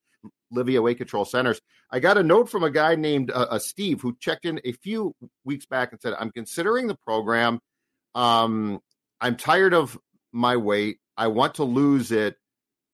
Livea 0.53 0.83
Weight 0.83 0.99
Control 0.99 1.25
Centers. 1.25 1.61
I 1.91 2.01
got 2.01 2.19
a 2.19 2.23
note 2.23 2.49
from 2.51 2.65
a 2.65 2.71
guy 2.71 2.97
named 2.97 3.31
uh, 3.31 3.47
uh, 3.51 3.59
Steve 3.59 4.01
who 4.01 4.17
checked 4.19 4.45
in 4.45 4.61
a 4.65 4.73
few 4.73 5.15
weeks 5.45 5.67
back 5.67 5.93
and 5.93 6.01
said, 6.01 6.15
"I'm 6.19 6.33
considering 6.33 6.89
the 6.89 6.97
program. 6.97 7.61
Um, 8.15 8.81
I'm 9.21 9.37
tired 9.37 9.75
of 9.75 9.99
my 10.33 10.57
weight. 10.57 10.99
I 11.17 11.29
want 11.29 11.57
to 11.57 11.65
lose 11.65 12.11
it. 12.11 12.37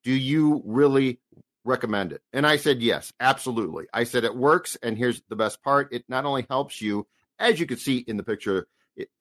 Do 0.03 0.11
you 0.11 0.61
really 0.63 1.19
recommend 1.65 2.11
it?" 2.11 2.21
And 2.33 2.45
I 2.45 2.57
said, 2.57 2.83
"Yes, 2.83 3.11
absolutely." 3.19 3.85
I 3.91 4.03
said 4.03 4.25
it 4.25 4.35
works, 4.35 4.77
and 4.83 4.95
here's 4.95 5.23
the 5.27 5.35
best 5.35 5.63
part: 5.63 5.91
it 5.91 6.05
not 6.07 6.25
only 6.25 6.45
helps 6.47 6.81
you, 6.81 7.07
as 7.39 7.59
you 7.59 7.65
can 7.65 7.77
see 7.77 7.97
in 7.97 8.17
the 8.17 8.23
picture 8.23 8.67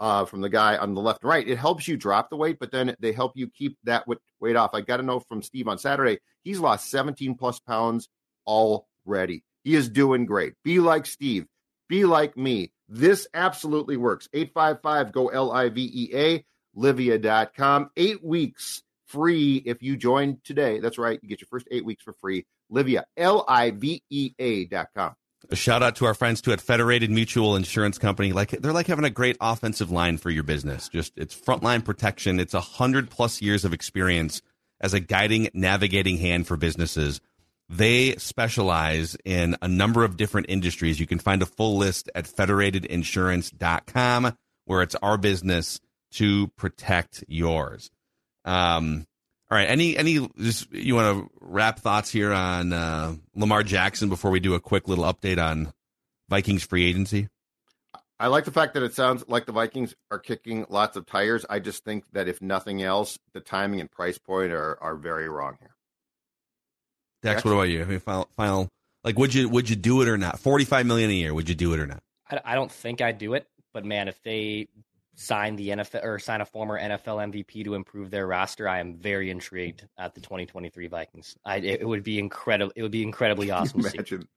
uh, 0.01 0.25
from 0.25 0.41
the 0.41 0.49
guy 0.49 0.77
on 0.77 0.95
the 0.95 1.01
left 1.01 1.23
and 1.23 1.31
right, 1.31 1.47
it 1.47 1.59
helps 1.59 1.87
you 1.87 1.97
drop 1.97 2.31
the 2.31 2.37
weight, 2.37 2.59
but 2.59 2.71
then 2.71 2.95
they 3.01 3.13
help 3.13 3.33
you 3.35 3.49
keep 3.49 3.77
that 3.85 4.07
weight 4.41 4.57
off. 4.57 4.71
I 4.75 4.81
got 4.81 4.99
to 4.99 5.03
know 5.03 5.21
from 5.21 5.43
Steve 5.43 5.69
on 5.69 5.79
Saturday. 5.79 6.19
He's 6.43 6.61
lost 6.61 6.91
17 6.91 7.35
plus 7.37 7.61
pounds 7.61 8.09
already. 8.47 9.45
He 9.65 9.75
is 9.75 9.89
doing 9.89 10.27
great. 10.27 10.55
Be 10.65 10.79
like 10.81 11.07
Steve. 11.07 11.47
Be 11.89 12.05
like 12.05 12.37
me. 12.37 12.73
This 12.89 13.27
absolutely 13.35 13.97
works. 13.97 14.29
855 14.33 15.13
go 15.13 15.29
L 15.29 15.53
I 15.53 15.69
V 15.69 15.91
E 15.93 16.11
A, 16.15 16.45
Livea.com. 16.77 17.91
Eight 17.97 18.25
weeks 18.25 18.83
free 19.07 19.63
if 19.65 19.83
you 19.83 19.97
join 19.97 20.39
today. 20.45 20.79
That's 20.81 20.99
right. 20.99 21.19
You 21.23 21.29
get 21.29 21.41
your 21.41 21.49
first 21.49 21.67
eight 21.71 21.85
weeks 21.85 22.03
for 22.03 22.13
free. 22.15 22.47
Livea, 22.73 23.05
L 23.17 23.45
I 23.49 23.71
V 23.71 24.03
E 24.11 24.33
A.com. 24.39 25.15
A 25.51 25.57
shout 25.57 25.83
out 25.83 25.97
to 25.97 26.07
our 26.07 26.15
friends 26.15 26.41
too 26.41 26.53
at 26.53 26.61
Federated 26.61 27.11
Mutual 27.11 27.57
Insurance 27.57 27.99
Company. 27.99 28.33
Like 28.33 28.51
they're 28.51 28.73
like 28.73 28.89
having 28.89 29.05
a 29.05 29.11
great 29.11 29.37
offensive 29.41 29.91
line 29.91 30.19
for 30.19 30.31
your 30.31 30.43
business. 30.43 30.89
Just 30.89 31.13
it's 31.17 31.35
frontline 31.35 31.85
protection. 31.85 32.41
It's 32.41 32.55
a 32.55 32.61
hundred 32.61 33.11
plus 33.11 33.41
years 33.41 33.65
of 33.65 33.73
experience 33.73 34.43
as 34.81 34.95
a 34.95 35.01
guiding, 35.01 35.49
navigating 35.55 36.19
hand 36.19 36.47
for 36.47 36.57
businesses. 36.57 37.21
They 37.69 38.15
specialize 38.17 39.17
in 39.25 39.57
a 39.61 39.69
number 39.69 40.05
of 40.05 40.17
different 40.17 40.47
industries. 40.49 41.01
You 41.01 41.07
can 41.07 41.19
find 41.19 41.43
a 41.43 41.47
full 41.47 41.77
list 41.77 42.09
at 42.15 42.27
federatedinsurance.com 42.27 44.37
where 44.67 44.83
it's 44.83 44.95
our 44.97 45.19
business 45.19 45.81
to 46.13 46.49
protect 46.57 47.25
yours. 47.29 47.91
Um, 48.45 49.07
all 49.51 49.57
right. 49.57 49.69
Any 49.69 49.97
any 49.97 50.29
just 50.39 50.73
you 50.73 50.95
want 50.97 51.19
to 51.19 51.31
wrap 51.41 51.79
thoughts 51.79 52.11
here 52.11 52.33
on 52.33 52.73
uh, 52.73 53.15
Lamar 53.35 53.63
Jackson 53.63 54.09
before 54.09 54.31
we 54.31 54.41
do 54.41 54.55
a 54.55 54.61
quick 54.61 54.89
little 54.89 55.05
update 55.05 55.43
on 55.43 55.73
Vikings 56.29 56.65
free 56.65 56.89
agency? 56.89 57.29
I 58.19 58.29
like 58.29 58.45
the 58.45 58.51
fact 58.51 58.75
that 58.75 58.83
it 58.83 58.95
sounds 58.95 59.25
like 59.29 59.47
the 59.47 59.53
Vikings 59.53 59.95
are 60.11 60.19
kicking 60.19 60.67
lots 60.69 60.97
of 60.97 61.07
tires. 61.07 61.45
I 61.49 61.61
just 61.61 61.85
think 61.85 62.11
that 62.13 62.29
if 62.29 62.41
nothing 62.41 62.83
else, 62.83 63.19
the 63.35 63.41
timing 63.41 63.81
and 63.81 63.91
price 63.91 64.19
point 64.19 64.53
are, 64.53 64.83
are 64.83 64.97
very 64.97 65.29
wrong 65.29 65.57
here. 65.61 65.75
Dex, 67.23 67.45
what 67.45 67.53
about 67.53 67.69
you? 67.69 67.83
I 67.83 67.85
mean, 67.85 68.01
final, 68.01 68.29
final 68.35 68.69
like 69.05 69.19
would 69.19 69.33
you 69.33 69.49
would 69.49 69.71
you 69.71 69.77
do 69.77 70.03
it 70.03 70.09
or 70.09 70.19
not? 70.19 70.41
Forty 70.41 70.65
five 70.65 70.87
million 70.87 71.11
a 71.11 71.15
year. 71.15 71.33
Would 71.33 71.49
you 71.49 71.55
do 71.55 71.73
it 71.73 71.79
or 71.79 71.87
not? 71.87 72.03
I, 72.29 72.41
I 72.45 72.55
don't 72.57 72.73
think 72.73 73.01
I'd 73.01 73.19
do 73.19 73.35
it, 73.35 73.47
but 73.73 73.85
man, 73.85 74.09
if 74.09 74.21
they 74.23 74.67
sign 75.17 75.57
the 75.57 75.71
NFL 75.71 76.05
or 76.05 76.19
sign 76.19 76.41
a 76.41 76.45
former 76.45 76.79
NFL 76.79 77.33
MVP 77.33 77.65
to 77.65 77.75
improve 77.75 78.11
their 78.11 78.27
roster, 78.27 78.69
I 78.69 78.79
am 78.81 78.97
very 78.97 79.31
intrigued 79.31 79.87
at 79.99 80.15
the 80.15 80.21
2023 80.21 80.87
Vikings. 80.89 81.37
I 81.45 81.57
it, 81.57 81.81
it 81.81 81.89
would 81.89 82.05
be 82.05 82.19
incredible. 82.19 82.73
It 82.77 82.83
would 82.83 82.93
be 82.93 83.03
incredibly 83.03 83.51
awesome. 83.53 83.83
to 83.83 83.89
see. 83.91 83.97
Imagine 83.99 84.29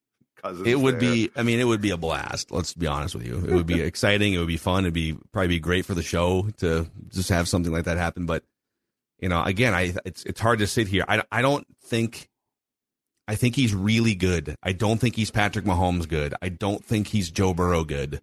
Cousins 0.41 0.67
It 0.67 0.79
would 0.79 0.95
there. 1.01 1.11
be. 1.11 1.29
I 1.35 1.43
mean, 1.43 1.59
it 1.59 1.65
would 1.65 1.81
be 1.81 1.89
a 1.89 1.97
blast. 1.97 2.49
Let's 2.49 2.73
be 2.73 2.87
honest 2.87 3.13
with 3.13 3.25
you. 3.27 3.35
It 3.45 3.51
would 3.53 3.65
be 3.67 3.81
exciting. 3.81 4.33
It 4.33 4.37
would 4.37 4.47
be 4.47 4.55
fun. 4.57 4.85
It'd 4.85 4.93
be 4.93 5.17
probably 5.33 5.49
be 5.49 5.59
great 5.59 5.85
for 5.85 5.93
the 5.93 6.01
show 6.03 6.47
to 6.59 6.87
just 7.09 7.27
have 7.29 7.47
something 7.49 7.73
like 7.73 7.83
that 7.85 7.97
happen. 7.97 8.25
But 8.25 8.43
you 9.19 9.27
know, 9.27 9.43
again, 9.43 9.73
I 9.73 9.93
it's 10.05 10.23
it's 10.23 10.39
hard 10.39 10.59
to 10.59 10.67
sit 10.67 10.87
here. 10.87 11.03
I 11.07 11.23
I 11.31 11.41
don't 11.41 11.67
think. 11.83 12.29
I 13.27 13.35
think 13.35 13.55
he's 13.55 13.75
really 13.75 14.15
good. 14.15 14.55
I 14.63 14.71
don't 14.71 14.97
think 14.97 15.15
he's 15.15 15.29
Patrick 15.29 15.65
Mahomes 15.65 16.07
good. 16.09 16.33
I 16.41 16.49
don't 16.49 16.83
think 16.83 17.07
he's 17.09 17.29
Joe 17.29 17.53
Burrow 17.53 17.83
good. 17.83 18.21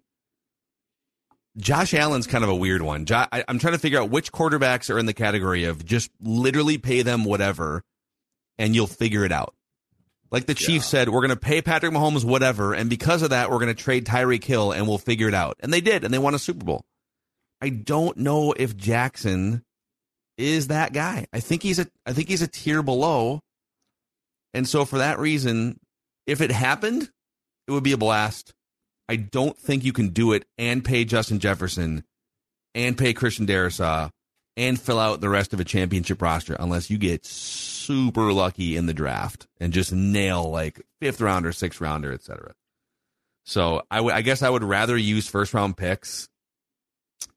Josh 1.57 1.93
Allen's 1.93 2.27
kind 2.27 2.43
of 2.43 2.49
a 2.49 2.55
weird 2.55 2.81
one. 2.81 3.05
Jo- 3.05 3.25
I, 3.31 3.43
I'm 3.47 3.59
trying 3.59 3.73
to 3.73 3.79
figure 3.79 3.99
out 3.99 4.09
which 4.09 4.31
quarterbacks 4.31 4.93
are 4.93 4.99
in 4.99 5.05
the 5.05 5.13
category 5.13 5.63
of 5.65 5.85
just 5.85 6.11
literally 6.21 6.77
pay 6.77 7.01
them 7.01 7.23
whatever, 7.23 7.83
and 8.57 8.75
you'll 8.75 8.87
figure 8.87 9.25
it 9.25 9.31
out. 9.31 9.55
Like 10.29 10.45
the 10.45 10.53
Chiefs 10.53 10.85
said, 10.85 11.09
we're 11.09 11.21
going 11.21 11.29
to 11.29 11.35
pay 11.37 11.61
Patrick 11.61 11.93
Mahomes 11.93 12.25
whatever, 12.25 12.73
and 12.73 12.89
because 12.89 13.21
of 13.21 13.29
that, 13.29 13.49
we're 13.49 13.59
going 13.59 13.73
to 13.73 13.81
trade 13.83 14.05
Tyreek 14.05 14.43
Hill, 14.43 14.71
and 14.71 14.87
we'll 14.87 14.97
figure 14.97 15.27
it 15.29 15.33
out. 15.33 15.57
And 15.61 15.73
they 15.73 15.81
did, 15.81 16.03
and 16.03 16.13
they 16.13 16.19
won 16.19 16.35
a 16.35 16.39
Super 16.39 16.65
Bowl. 16.65 16.85
I 17.61 17.69
don't 17.69 18.17
know 18.17 18.53
if 18.53 18.75
Jackson 18.77 19.63
is 20.37 20.67
that 20.67 20.93
guy. 20.93 21.27
I 21.33 21.39
think 21.39 21.63
he's 21.63 21.79
a 21.79 21.87
I 22.05 22.13
think 22.13 22.29
he's 22.29 22.41
a 22.43 22.47
tier 22.47 22.83
below. 22.83 23.41
And 24.53 24.67
so 24.67 24.85
for 24.85 24.99
that 24.99 25.17
reason, 25.19 25.79
if 26.27 26.41
it 26.41 26.51
happened, 26.51 27.09
it 27.67 27.71
would 27.71 27.83
be 27.83 27.91
a 27.93 27.97
blast. 27.97 28.53
I 29.09 29.15
don't 29.15 29.57
think 29.57 29.83
you 29.83 29.93
can 29.93 30.09
do 30.09 30.33
it 30.33 30.45
and 30.57 30.83
pay 30.83 31.05
Justin 31.05 31.39
Jefferson 31.39 32.03
and 32.75 32.97
pay 32.97 33.13
Christian 33.13 33.47
Darrisaw 33.47 34.09
and 34.57 34.79
fill 34.79 34.99
out 34.99 35.21
the 35.21 35.29
rest 35.29 35.53
of 35.53 35.59
a 35.59 35.63
championship 35.63 36.21
roster 36.21 36.55
unless 36.59 36.89
you 36.89 36.97
get 36.97 37.25
super 37.25 38.33
lucky 38.33 38.75
in 38.75 38.85
the 38.85 38.93
draft 38.93 39.47
and 39.59 39.71
just 39.71 39.93
nail 39.93 40.49
like 40.49 40.81
fifth 40.99 41.21
rounder, 41.21 41.51
sixth 41.51 41.79
rounder, 41.79 42.11
etc. 42.11 42.53
So 43.45 43.83
I 43.89 44.01
would- 44.01 44.13
I 44.13 44.21
guess 44.21 44.41
I 44.41 44.49
would 44.49 44.63
rather 44.63 44.97
use 44.97 45.27
first 45.27 45.53
round 45.53 45.77
picks 45.77 46.27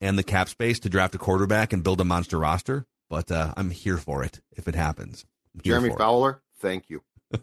and 0.00 0.18
the 0.18 0.22
cap 0.24 0.48
space 0.48 0.80
to 0.80 0.88
draft 0.88 1.14
a 1.14 1.18
quarterback 1.18 1.72
and 1.72 1.85
build 1.85 2.00
a 2.00 2.04
monster 2.04 2.38
roster. 2.38 2.87
But 3.09 3.30
uh, 3.30 3.52
I'm 3.56 3.70
here 3.70 3.96
for 3.98 4.22
it 4.24 4.40
if 4.56 4.66
it 4.68 4.74
happens. 4.74 5.24
Jeremy 5.62 5.88
for 5.90 5.94
it. 5.96 5.98
Fowler. 5.98 6.42
Thank 6.61 6.90
you, 6.90 7.02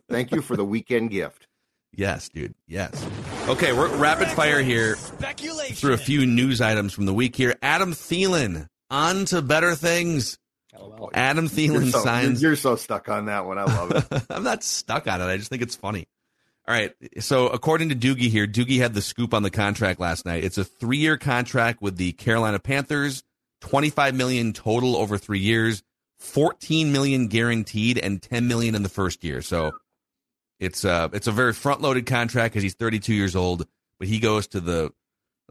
thank 0.10 0.32
you 0.32 0.42
for 0.42 0.56
the 0.58 0.66
weekend 0.66 1.12
gift. 1.12 1.48
Yes, 1.94 2.30
dude. 2.30 2.54
Yes. 2.68 2.92
Okay, 3.48 3.72
we're 3.72 3.96
rapid 3.96 4.28
fire 4.28 4.62
here 4.62 4.96
through 4.96 5.94
a 5.94 5.98
few 5.98 6.26
news 6.26 6.60
items 6.60 6.92
from 6.92 7.06
the 7.06 7.14
week 7.14 7.34
here. 7.34 7.56
Adam 7.62 7.94
Thielen 7.94 8.68
on 8.90 9.24
to 9.26 9.42
better 9.42 9.74
things. 9.74 10.38
LOL. 10.78 11.12
Adam 11.14 11.46
You're 11.46 11.80
Thielen 11.80 11.92
so, 11.94 12.04
signs. 12.04 12.42
you're 12.42 12.58
so 12.58 12.76
stuck 12.76 13.08
on 13.08 13.28
that 13.28 13.46
one. 13.46 13.58
I 13.58 13.64
love 13.64 13.92
it. 13.92 14.24
I'm 14.30 14.44
not 14.44 14.66
stuck 14.66 15.08
on 15.08 15.22
it. 15.22 15.26
I 15.26 15.38
just 15.38 15.50
think 15.50 15.62
it's 15.62 15.78
funny. 15.78 16.10
All 16.68 16.76
right. 16.76 16.94
So 17.20 17.48
according 17.48 17.88
to 17.88 17.96
Doogie 17.96 18.30
here, 18.30 18.48
Doogie 18.48 18.80
had 18.80 18.94
the 18.94 19.02
scoop 19.02 19.34
on 19.34 19.44
the 19.44 19.50
contract 19.50 20.02
last 20.02 20.26
night. 20.26 20.44
It's 20.44 20.58
a 20.58 20.66
three-year 20.66 21.16
contract 21.16 21.82
with 21.82 21.96
the 21.96 22.12
Carolina 22.12 22.60
Panthers, 22.60 23.24
25 23.62 24.14
million 24.14 24.52
total 24.52 24.98
over 24.98 25.18
three 25.18 25.40
years, 25.40 25.84
14 26.20 26.92
million 26.92 27.28
guaranteed, 27.28 27.98
and 27.98 28.22
10 28.22 28.50
million 28.50 28.76
in 28.76 28.84
the 28.84 28.90
first 28.90 29.24
year. 29.24 29.42
So 29.42 29.72
it's 30.60 30.86
uh 30.86 31.10
it's 31.14 31.28
a 31.28 31.32
very 31.32 31.54
front-loaded 31.54 32.06
contract 32.06 32.54
because 32.54 32.64
he's 32.64 32.76
32 32.76 33.14
years 33.14 33.36
old, 33.36 33.68
but 34.00 34.08
he 34.08 34.20
goes 34.20 34.48
to 34.48 34.60
the 34.60 34.92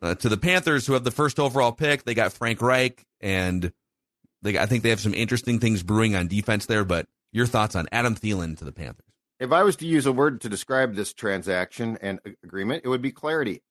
uh, 0.03 0.15
to 0.17 0.29
the 0.29 0.37
Panthers 0.37 0.87
who 0.87 0.93
have 0.93 1.05
the 1.05 1.11
first 1.11 1.39
overall 1.39 1.73
pick. 1.73 2.05
They 2.05 2.15
got 2.15 2.33
Frank 2.33 2.61
Reich, 2.61 3.05
and 3.21 3.73
they 4.43 4.59
I 4.59 4.67
think 4.67 4.83
they 4.83 4.91
have 4.91 5.01
some 5.01 5.15
interesting 5.15 5.59
things 5.59 5.83
brewing 5.83 6.15
on 6.15 6.29
defense 6.29 6.67
there. 6.67 6.85
But 6.85 7.07
your 7.33 7.47
thoughts 7.47 7.77
on 7.77 7.89
Adam 7.93 8.15
Thielen 8.15 8.57
to 8.59 8.65
the 8.65 8.73
Panthers? 8.73 9.07
if 9.39 9.53
I 9.53 9.63
was 9.63 9.77
to 9.77 9.87
use 9.87 10.07
a 10.07 10.13
word 10.13 10.41
to 10.43 10.49
describe 10.49 10.95
this 10.95 11.13
transaction 11.13 11.99
and 12.01 12.21
agreement, 12.43 12.83
it 12.85 12.89
would 12.89 13.03
be 13.03 13.13
clarity. 13.13 13.63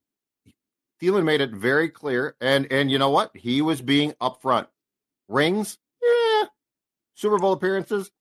Thielen 1.01 1.23
made 1.23 1.41
it 1.41 1.51
very 1.51 1.89
clear, 1.89 2.35
and 2.39 2.71
and 2.71 2.89
you 2.89 2.97
know 2.97 3.09
what? 3.09 3.35
He 3.35 3.61
was 3.61 3.81
being 3.81 4.13
upfront. 4.13 4.67
Rings, 5.27 5.77
yeah. 6.01 6.45
Super 7.15 7.37
Bowl 7.37 7.53
appearances. 7.53 8.11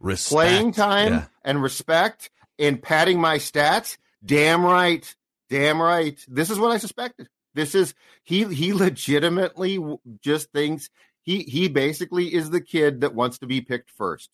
Respect. 0.00 0.30
Playing 0.32 0.72
time 0.72 1.12
Yeah. 1.12 1.24
and 1.44 1.62
respect 1.62 2.30
and 2.58 2.82
padding 2.82 3.20
my 3.20 3.36
stats. 3.38 3.96
Damn 4.24 4.64
right, 4.64 5.14
damn 5.48 5.80
right. 5.80 6.18
This 6.28 6.50
is 6.50 6.58
what 6.58 6.70
I 6.72 6.78
suspected. 6.78 7.28
This 7.54 7.74
is 7.74 7.94
he. 8.24 8.44
He 8.44 8.72
legitimately 8.72 9.78
just 10.22 10.50
thinks 10.52 10.88
he 11.22 11.42
he 11.42 11.68
basically 11.68 12.32
is 12.32 12.50
the 12.50 12.60
kid 12.60 13.00
that 13.02 13.14
wants 13.14 13.38
to 13.38 13.46
be 13.46 13.60
picked 13.60 13.90
first 13.90 14.30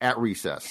at 0.00 0.18
recess. 0.18 0.68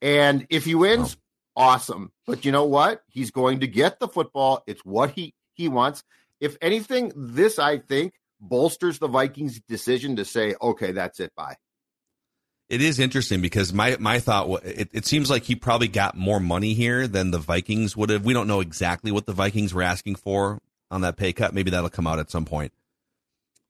And 0.00 0.46
if 0.50 0.64
he 0.64 0.74
wins, 0.74 1.16
awesome. 1.54 2.12
But 2.26 2.44
you 2.44 2.52
know 2.52 2.64
what? 2.64 3.02
He's 3.08 3.30
going 3.30 3.60
to 3.60 3.66
get 3.66 4.00
the 4.00 4.08
football. 4.08 4.62
It's 4.66 4.84
what 4.84 5.10
he 5.12 5.34
he 5.54 5.68
wants. 5.68 6.02
If 6.40 6.56
anything, 6.60 7.12
this 7.14 7.58
I 7.58 7.78
think 7.78 8.14
bolsters 8.40 8.98
the 8.98 9.06
Vikings' 9.08 9.60
decision 9.68 10.16
to 10.16 10.24
say, 10.24 10.54
okay, 10.60 10.90
that's 10.92 11.20
it. 11.20 11.32
Bye. 11.36 11.56
It 12.72 12.80
is 12.80 12.98
interesting 12.98 13.42
because 13.42 13.70
my 13.70 13.98
my 14.00 14.18
thought 14.18 14.64
it, 14.64 14.88
it 14.92 15.04
seems 15.04 15.28
like 15.28 15.42
he 15.42 15.54
probably 15.54 15.88
got 15.88 16.16
more 16.16 16.40
money 16.40 16.72
here 16.72 17.06
than 17.06 17.30
the 17.30 17.38
Vikings 17.38 17.94
would 17.98 18.08
have. 18.08 18.24
We 18.24 18.32
don't 18.32 18.48
know 18.48 18.60
exactly 18.60 19.12
what 19.12 19.26
the 19.26 19.34
Vikings 19.34 19.74
were 19.74 19.82
asking 19.82 20.14
for 20.14 20.58
on 20.90 21.02
that 21.02 21.18
pay 21.18 21.34
cut. 21.34 21.52
Maybe 21.52 21.70
that'll 21.70 21.90
come 21.90 22.06
out 22.06 22.18
at 22.18 22.30
some 22.30 22.46
point. 22.46 22.72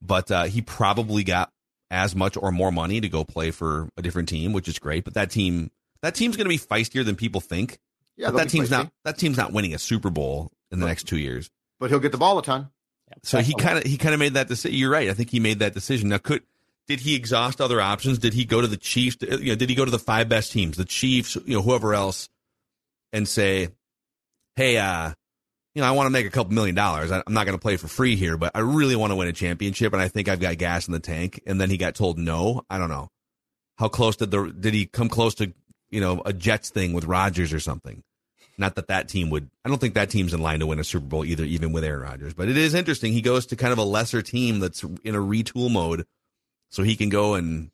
But 0.01 0.31
uh, 0.31 0.43
he 0.45 0.61
probably 0.61 1.25
got 1.25 1.51
as 1.91 2.15
much 2.15 2.37
or 2.37 2.53
more 2.53 2.71
money 2.71 3.01
to 3.01 3.09
go 3.09 3.25
play 3.25 3.51
for 3.51 3.89
a 3.97 4.01
different 4.01 4.29
team, 4.29 4.53
which 4.53 4.69
is 4.69 4.79
great. 4.79 5.03
But 5.03 5.15
that 5.15 5.29
team 5.29 5.69
that 6.01 6.15
team's 6.15 6.37
going 6.37 6.45
to 6.45 6.49
be 6.49 6.57
feistier 6.57 7.03
than 7.03 7.17
people 7.17 7.41
think. 7.41 7.79
Yeah, 8.15 8.31
but 8.31 8.37
that 8.37 8.49
team's 8.49 8.69
feisty. 8.69 8.71
not 8.71 8.91
that 9.03 9.17
team's 9.17 9.35
not 9.35 9.51
winning 9.51 9.73
a 9.73 9.79
Super 9.79 10.11
Bowl 10.11 10.49
in 10.71 10.79
the 10.79 10.85
next 10.85 11.09
two 11.09 11.17
years. 11.17 11.49
But 11.77 11.89
he'll 11.89 11.99
get 11.99 12.13
the 12.13 12.17
ball 12.17 12.39
a 12.39 12.41
ton. 12.41 12.69
So 13.21 13.39
he 13.39 13.53
kind 13.53 13.77
of 13.77 13.83
he 13.83 13.97
kind 13.97 14.13
of 14.13 14.19
made 14.19 14.35
that 14.35 14.47
decision. 14.47 14.77
You're 14.77 14.91
right. 14.91 15.09
I 15.09 15.13
think 15.13 15.29
he 15.29 15.41
made 15.41 15.59
that 15.59 15.73
decision. 15.73 16.07
Now, 16.07 16.19
could 16.19 16.41
did 16.87 16.99
he 16.99 17.15
exhaust 17.15 17.61
other 17.61 17.79
options? 17.79 18.19
Did 18.19 18.33
he 18.33 18.45
go 18.45 18.61
to 18.61 18.67
the 18.67 18.77
Chiefs? 18.77 19.17
You 19.21 19.49
know, 19.49 19.55
did 19.55 19.69
he 19.69 19.75
go 19.75 19.85
to 19.85 19.91
the 19.91 19.99
five 19.99 20.29
best 20.29 20.51
teams, 20.51 20.77
the 20.77 20.85
Chiefs, 20.85 21.35
you 21.45 21.55
know, 21.55 21.61
whoever 21.61 21.93
else, 21.93 22.29
and 23.11 23.27
say, 23.27 23.69
"Hey, 24.55 24.77
uh, 24.77 25.13
you 25.75 25.81
know, 25.81 25.87
I 25.87 25.91
want 25.91 26.07
to 26.07 26.11
make 26.11 26.25
a 26.25 26.29
couple 26.29 26.53
million 26.53 26.75
dollars. 26.75 27.11
I'm 27.11 27.23
not 27.29 27.45
going 27.45 27.57
to 27.57 27.61
play 27.61 27.77
for 27.77 27.87
free 27.87 28.15
here, 28.15 28.37
but 28.37 28.51
I 28.53 28.59
really 28.59 28.95
want 28.95 29.11
to 29.11 29.15
win 29.15 29.27
a 29.27 29.33
championship, 29.33 29.93
and 29.93 30.01
I 30.01 30.07
think 30.07 30.27
I've 30.27 30.39
got 30.39 30.57
gas 30.57 30.87
in 30.87 30.93
the 30.93 30.99
tank." 30.99 31.41
And 31.47 31.59
then 31.59 31.69
he 31.69 31.77
got 31.77 31.95
told 31.95 32.19
no. 32.19 32.63
I 32.69 32.77
don't 32.77 32.89
know 32.89 33.09
how 33.77 33.87
close 33.87 34.15
did 34.15 34.31
the 34.31 34.53
did 34.57 34.73
he 34.73 34.85
come 34.85 35.09
close 35.09 35.35
to 35.35 35.53
you 35.89 36.01
know 36.01 36.21
a 36.25 36.33
Jets 36.33 36.69
thing 36.69 36.93
with 36.93 37.05
Rodgers 37.05 37.53
or 37.53 37.59
something. 37.59 38.03
Not 38.57 38.75
that 38.75 38.87
that 38.87 39.07
team 39.07 39.29
would. 39.31 39.49
I 39.65 39.69
don't 39.69 39.79
think 39.79 39.95
that 39.95 40.11
team's 40.11 40.33
in 40.33 40.41
line 40.41 40.59
to 40.59 40.67
win 40.67 40.79
a 40.79 40.83
Super 40.83 41.07
Bowl 41.07 41.25
either, 41.25 41.43
even 41.43 41.71
with 41.71 41.83
Aaron 41.83 42.01
Rodgers. 42.01 42.35
But 42.35 42.49
it 42.49 42.57
is 42.57 42.75
interesting. 42.75 43.11
He 43.11 43.21
goes 43.21 43.47
to 43.47 43.55
kind 43.55 43.73
of 43.73 43.79
a 43.79 43.83
lesser 43.83 44.21
team 44.21 44.59
that's 44.59 44.83
in 45.03 45.15
a 45.15 45.19
retool 45.19 45.71
mode, 45.71 46.05
so 46.73 46.81
he 46.81 46.95
can 46.95 47.09
go 47.09 47.35
and 47.35 47.69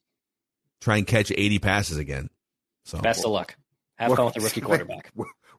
try 0.82 0.98
and 0.98 1.08
catch 1.08 1.32
80 1.32 1.60
passes 1.60 1.98
again. 1.98 2.30
So 2.84 3.00
Best 3.00 3.24
of 3.24 3.32
luck. 3.32 3.56
Have 3.98 4.14
fun 4.14 4.26
with 4.26 4.34
the 4.34 4.42
rookie 4.42 4.60
quarterback. 4.62 5.12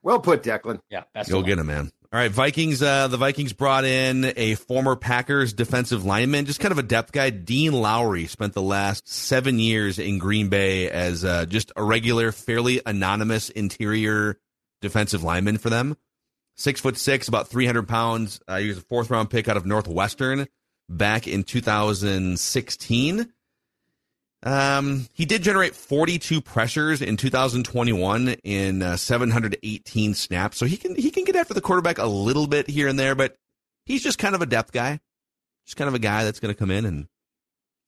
Well 0.03 0.19
put, 0.19 0.43
Declan. 0.43 0.79
Yeah, 0.91 1.03
best 1.13 1.29
Go 1.31 1.37
of 1.37 1.41
luck. 1.41 1.47
get 1.47 1.57
him, 1.59 1.65
man. 1.67 1.91
All 2.13 2.19
right, 2.19 2.31
Vikings. 2.31 2.83
Uh, 2.83 3.07
the 3.07 3.17
Vikings 3.17 3.53
brought 3.53 3.83
in 3.83 4.31
a 4.35 4.53
former 4.55 4.95
Packers 4.95 5.53
defensive 5.53 6.05
lineman, 6.05 6.45
just 6.45 6.59
kind 6.59 6.71
of 6.71 6.77
a 6.77 6.83
depth 6.83 7.11
guy. 7.13 7.31
Dean 7.31 7.73
Lowry 7.73 8.27
spent 8.27 8.53
the 8.53 8.61
last 8.61 9.07
seven 9.07 9.57
years 9.57 9.97
in 9.97 10.19
Green 10.19 10.49
Bay 10.49 10.89
as 10.89 11.25
uh, 11.25 11.45
just 11.47 11.71
a 11.75 11.83
regular, 11.83 12.31
fairly 12.31 12.79
anonymous 12.85 13.49
interior 13.49 14.37
defensive 14.81 15.23
lineman 15.23 15.57
for 15.57 15.69
them. 15.71 15.97
Six 16.57 16.79
foot 16.81 16.97
six, 16.97 17.27
about 17.27 17.47
three 17.47 17.65
hundred 17.65 17.87
pounds. 17.87 18.39
Uh, 18.47 18.57
he 18.57 18.67
was 18.67 18.77
a 18.77 18.81
fourth 18.81 19.09
round 19.09 19.29
pick 19.31 19.47
out 19.47 19.57
of 19.57 19.65
Northwestern 19.65 20.47
back 20.97 21.27
in 21.27 21.43
2016. 21.43 23.33
Um, 24.43 25.07
he 25.13 25.25
did 25.25 25.43
generate 25.43 25.75
42 25.75 26.41
pressures 26.41 27.01
in 27.01 27.15
2021 27.15 28.29
in 28.43 28.81
uh, 28.81 28.97
718 28.97 30.13
snaps, 30.15 30.57
so 30.57 30.65
he 30.65 30.77
can 30.77 30.95
he 30.95 31.11
can 31.11 31.25
get 31.25 31.35
after 31.35 31.53
the 31.53 31.61
quarterback 31.61 31.99
a 31.99 32.05
little 32.05 32.47
bit 32.47 32.67
here 32.67 32.87
and 32.87 32.97
there, 32.97 33.13
but 33.13 33.35
he's 33.85 34.01
just 34.01 34.17
kind 34.17 34.33
of 34.33 34.41
a 34.41 34.47
depth 34.47 34.71
guy, 34.71 34.99
just 35.65 35.77
kind 35.77 35.87
of 35.87 35.93
a 35.93 35.99
guy 35.99 36.23
that's 36.23 36.39
going 36.39 36.53
to 36.53 36.57
come 36.57 36.71
in 36.71 36.85
and 36.85 37.07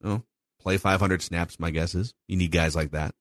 you 0.01 0.09
know, 0.09 0.23
play 0.59 0.77
500 0.77 1.23
snaps. 1.23 1.59
My 1.59 1.71
guess 1.71 1.95
is 1.95 2.13
you 2.27 2.37
need 2.37 2.51
guys 2.51 2.75
like 2.75 2.91
that. 2.91 3.15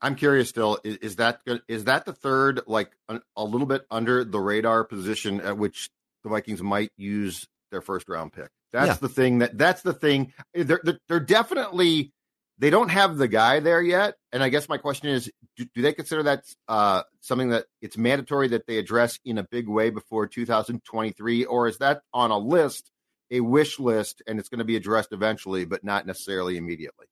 I'm 0.00 0.14
curious 0.14 0.48
still. 0.48 0.78
Is, 0.84 0.96
is 0.98 1.16
that 1.16 1.40
that 1.46 2.04
the 2.04 2.12
third, 2.12 2.60
like 2.68 2.92
a, 3.08 3.20
a 3.36 3.42
little 3.42 3.66
bit 3.66 3.84
under 3.90 4.22
the 4.24 4.38
radar 4.38 4.84
position 4.84 5.40
at 5.40 5.58
which 5.58 5.90
the 6.22 6.28
Vikings 6.28 6.62
might 6.62 6.92
use 6.96 7.48
their 7.72 7.80
first 7.80 8.08
round 8.08 8.32
pick? 8.32 8.50
That's 8.76 8.88
Yeah. 8.88 8.94
the 9.00 9.08
thing. 9.08 9.38
That 9.38 9.56
that's 9.56 9.80
the 9.82 9.94
thing. 9.94 10.32
They're, 10.54 10.80
they're 10.84 10.98
they're 11.08 11.20
definitely 11.20 12.12
they 12.58 12.70
don't 12.70 12.90
have 12.90 13.16
the 13.16 13.28
guy 13.28 13.60
there 13.60 13.80
yet. 13.82 14.14
And 14.32 14.42
I 14.42 14.48
guess 14.50 14.68
my 14.68 14.76
question 14.78 15.08
is, 15.08 15.30
do, 15.56 15.66
do 15.74 15.82
they 15.82 15.92
consider 15.92 16.22
that 16.24 16.44
uh, 16.68 17.02
something 17.20 17.50
that 17.50 17.66
it's 17.82 17.96
mandatory 17.98 18.48
that 18.48 18.66
they 18.66 18.78
address 18.78 19.18
in 19.24 19.38
a 19.38 19.42
big 19.44 19.68
way 19.68 19.90
before 19.90 20.26
2023, 20.26 21.44
or 21.44 21.68
is 21.68 21.78
that 21.78 22.00
on 22.14 22.30
a 22.30 22.38
list, 22.38 22.90
a 23.30 23.40
wish 23.40 23.78
list, 23.78 24.22
and 24.26 24.38
it's 24.38 24.48
going 24.48 24.58
to 24.58 24.64
be 24.64 24.76
addressed 24.76 25.12
eventually, 25.12 25.64
but 25.64 25.84
not 25.84 26.06
necessarily 26.06 26.56
immediately? 26.56 27.06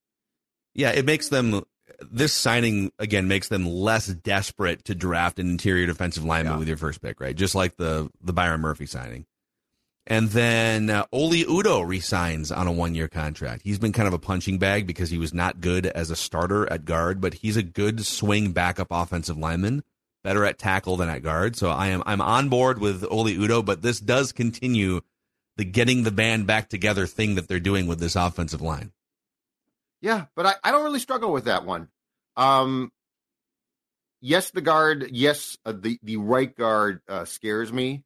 Yeah, 0.74 0.90
it 0.90 1.04
makes 1.04 1.28
them 1.28 1.62
this 2.00 2.32
signing 2.32 2.90
again 2.98 3.28
makes 3.28 3.48
them 3.48 3.66
less 3.66 4.06
desperate 4.06 4.84
to 4.84 4.94
draft 4.94 5.38
an 5.38 5.48
interior 5.50 5.86
defensive 5.86 6.24
lineman 6.24 6.54
Yeah. 6.54 6.58
with 6.58 6.68
your 6.68 6.76
first 6.78 7.00
pick, 7.02 7.20
right? 7.20 7.36
Just 7.36 7.54
like 7.54 7.76
the 7.76 8.10
the 8.22 8.32
Byron 8.32 8.60
Murphy 8.62 8.86
signing. 8.86 9.26
And 10.06 10.28
then 10.30 10.90
uh, 10.90 11.06
Oli 11.12 11.44
Udoh 11.44 11.86
resigns 11.86 12.52
on 12.52 12.66
a 12.66 12.72
one 12.72 12.94
year 12.94 13.08
contract. 13.08 13.62
He's 13.64 13.78
been 13.78 13.92
kind 13.92 14.06
of 14.06 14.12
a 14.12 14.18
punching 14.18 14.58
bag 14.58 14.86
because 14.86 15.10
he 15.10 15.16
was 15.16 15.32
not 15.32 15.60
good 15.60 15.86
as 15.86 16.10
a 16.10 16.16
starter 16.16 16.70
at 16.70 16.84
guard, 16.84 17.20
but 17.20 17.34
he's 17.34 17.56
a 17.56 17.62
good 17.62 18.04
swing 18.04 18.52
backup 18.52 18.88
offensive 18.90 19.38
lineman, 19.38 19.82
better 20.22 20.44
at 20.44 20.58
tackle 20.58 20.98
than 20.98 21.08
at 21.08 21.22
guard. 21.22 21.56
So 21.56 21.70
I 21.70 21.88
am 21.88 22.02
I'm 22.04 22.20
on 22.20 22.50
board 22.50 22.80
with 22.80 23.04
Oli 23.10 23.36
Udoh, 23.36 23.64
but 23.64 23.80
this 23.80 23.98
does 23.98 24.32
continue 24.32 25.00
the 25.56 25.64
getting 25.64 26.02
the 26.02 26.10
band 26.10 26.46
back 26.46 26.68
together 26.68 27.06
thing 27.06 27.36
that 27.36 27.48
they're 27.48 27.60
doing 27.60 27.86
with 27.86 27.98
this 27.98 28.16
offensive 28.16 28.60
line. 28.60 28.92
Yeah, 30.02 30.26
but 30.36 30.44
I, 30.44 30.54
I 30.64 30.70
don't 30.70 30.84
really 30.84 30.98
struggle 30.98 31.32
with 31.32 31.44
that 31.44 31.64
one. 31.64 31.88
Um, 32.36 32.92
yes, 34.20 34.50
the 34.50 34.60
guard, 34.60 35.08
yes, 35.12 35.56
uh, 35.64 35.72
the 35.72 35.98
the 36.02 36.18
right 36.18 36.54
guard 36.54 37.00
uh, 37.08 37.24
scares 37.24 37.72
me, 37.72 38.04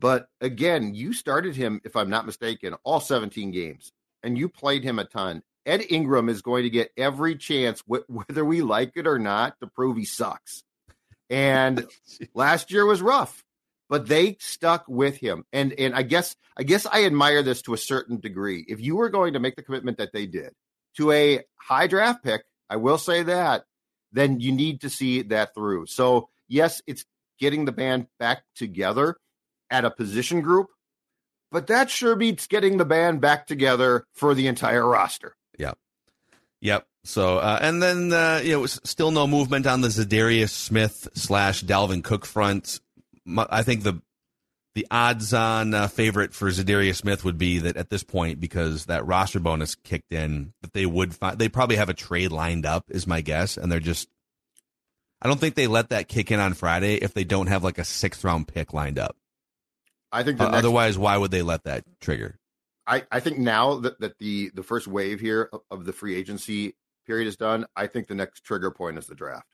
but 0.00 0.28
again, 0.40 0.94
you 0.94 1.12
started 1.12 1.54
him, 1.54 1.80
if 1.84 1.94
I'm 1.94 2.08
not 2.08 2.26
mistaken, 2.26 2.74
all 2.84 3.00
17 3.00 3.50
games, 3.50 3.92
and 4.22 4.36
you 4.36 4.48
played 4.48 4.82
him 4.82 4.98
a 4.98 5.04
ton. 5.04 5.42
Ed 5.66 5.84
Ingram 5.90 6.30
is 6.30 6.40
going 6.40 6.62
to 6.62 6.70
get 6.70 6.90
every 6.96 7.36
chance, 7.36 7.82
wh- 7.82 8.08
whether 8.08 8.44
we 8.44 8.62
like 8.62 8.92
it 8.96 9.06
or 9.06 9.18
not, 9.18 9.60
to 9.60 9.66
prove 9.66 9.98
he 9.98 10.06
sucks. 10.06 10.64
And 11.28 11.86
last 12.34 12.72
year 12.72 12.86
was 12.86 13.02
rough, 13.02 13.44
but 13.90 14.08
they 14.08 14.38
stuck 14.40 14.86
with 14.88 15.18
him, 15.18 15.44
and 15.52 15.72
and 15.74 15.94
I 15.94 16.02
guess 16.02 16.34
I 16.56 16.62
guess 16.62 16.86
I 16.86 17.04
admire 17.04 17.42
this 17.42 17.62
to 17.62 17.74
a 17.74 17.78
certain 17.78 18.18
degree. 18.18 18.64
If 18.68 18.80
you 18.80 18.96
were 18.96 19.10
going 19.10 19.34
to 19.34 19.38
make 19.38 19.56
the 19.56 19.62
commitment 19.62 19.98
that 19.98 20.12
they 20.12 20.26
did 20.26 20.52
to 20.96 21.12
a 21.12 21.40
high 21.56 21.86
draft 21.86 22.24
pick, 22.24 22.42
I 22.68 22.76
will 22.76 22.98
say 22.98 23.22
that, 23.24 23.64
then 24.12 24.40
you 24.40 24.50
need 24.50 24.80
to 24.80 24.90
see 24.90 25.22
that 25.22 25.54
through. 25.54 25.86
So, 25.86 26.30
yes, 26.48 26.82
it's 26.86 27.04
getting 27.38 27.64
the 27.64 27.72
band 27.72 28.06
back 28.18 28.42
together 28.56 29.16
at 29.70 29.84
a 29.84 29.90
position 29.90 30.40
group, 30.40 30.68
but 31.50 31.66
that 31.68 31.90
sure 31.90 32.16
beats 32.16 32.46
getting 32.46 32.76
the 32.76 32.84
band 32.84 33.20
back 33.20 33.46
together 33.46 34.04
for 34.14 34.34
the 34.34 34.46
entire 34.46 34.86
roster. 34.86 35.36
Yep. 35.58 35.78
Yep. 36.60 36.86
So, 37.04 37.38
uh, 37.38 37.58
and 37.62 37.82
then, 37.82 38.12
uh, 38.12 38.40
you 38.44 38.52
know, 38.52 38.66
still 38.66 39.10
no 39.10 39.26
movement 39.26 39.66
on 39.66 39.80
the 39.80 39.88
Za'Darius 39.88 40.50
Smith 40.50 41.08
slash 41.14 41.64
Dalvin 41.64 42.04
Cook 42.04 42.26
front. 42.26 42.80
I 43.36 43.62
think 43.62 43.82
the 43.82 44.02
the 44.74 44.86
odds 44.90 45.34
on 45.34 45.74
uh, 45.74 45.88
favorite 45.88 46.32
for 46.32 46.48
Za'Darius 46.48 46.96
Smith 46.96 47.24
would 47.24 47.38
be 47.38 47.58
that 47.58 47.76
at 47.76 47.90
this 47.90 48.04
point, 48.04 48.38
because 48.38 48.86
that 48.86 49.04
roster 49.06 49.40
bonus 49.40 49.74
kicked 49.74 50.12
in, 50.12 50.52
that 50.62 50.72
they 50.72 50.86
would 50.86 51.14
find, 51.14 51.38
they 51.38 51.48
probably 51.48 51.76
have 51.76 51.88
a 51.88 51.94
trade 51.94 52.30
lined 52.30 52.66
up, 52.66 52.84
is 52.88 53.06
my 53.06 53.20
guess. 53.20 53.56
And 53.56 53.70
they're 53.70 53.80
just, 53.80 54.08
I 55.20 55.26
don't 55.26 55.40
think 55.40 55.54
they 55.54 55.66
let 55.66 55.88
that 55.88 56.06
kick 56.06 56.30
in 56.30 56.38
on 56.38 56.54
Friday 56.54 56.94
if 56.96 57.14
they 57.14 57.24
don't 57.24 57.48
have 57.48 57.64
like 57.64 57.78
a 57.78 57.84
sixth 57.84 58.22
round 58.24 58.46
pick 58.46 58.72
lined 58.72 58.98
up. 58.98 59.16
I 60.12 60.22
think 60.22 60.38
the 60.38 60.44
Uh, 60.44 60.50
otherwise, 60.50 60.98
why 60.98 61.16
would 61.16 61.30
they 61.30 61.42
let 61.42 61.64
that 61.64 61.84
trigger? 62.00 62.38
I, 62.86 63.04
I 63.10 63.20
think 63.20 63.38
now 63.38 63.76
that, 63.80 64.00
that 64.00 64.18
the 64.18 64.50
the 64.54 64.62
first 64.62 64.88
wave 64.88 65.20
here 65.20 65.48
of- 65.52 65.62
of 65.70 65.84
the 65.84 65.92
free 65.92 66.16
agency 66.16 66.76
period 67.06 67.28
is 67.28 67.36
done, 67.36 67.66
I 67.76 67.86
think 67.86 68.08
the 68.08 68.14
next 68.14 68.42
trigger 68.44 68.70
point 68.70 68.98
is 68.98 69.06
the 69.06 69.14
draft. 69.14 69.46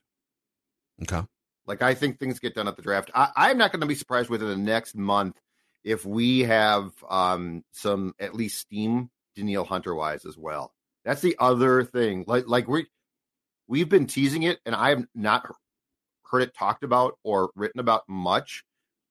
Okay. 1.03 1.21
Like 1.65 1.81
I 1.81 1.93
think 1.93 2.17
things 2.17 2.39
get 2.39 2.55
done 2.55 2.67
at 2.67 2.75
the 2.75 2.81
draft. 2.81 3.11
I, 3.13 3.29
I'm 3.35 3.57
not 3.57 3.71
going 3.71 3.81
to 3.81 3.87
be 3.87 3.95
surprised 3.95 4.29
within 4.29 4.47
the 4.47 4.57
next 4.57 4.95
month 4.95 5.39
if 5.83 6.05
we 6.05 6.41
have 6.41 6.91
um, 7.09 7.63
some 7.71 8.15
at 8.19 8.33
least 8.33 8.59
steam 8.59 9.09
Danielle 9.35 9.65
Hunter 9.65 9.93
wise 9.93 10.25
as 10.25 10.37
well. 10.37 10.73
That's 11.05 11.21
the 11.21 11.35
other 11.39 11.83
thing. 11.83 12.23
Like 12.27 12.45
like 12.47 12.67
we 12.67 12.87
we've 13.67 13.89
been 13.89 14.07
teasing 14.07 14.43
it, 14.43 14.59
and 14.65 14.73
I 14.73 14.89
have 14.89 15.05
not 15.13 15.47
heard 16.23 16.41
it 16.41 16.55
talked 16.55 16.83
about 16.83 17.17
or 17.23 17.51
written 17.55 17.79
about 17.79 18.03
much. 18.07 18.63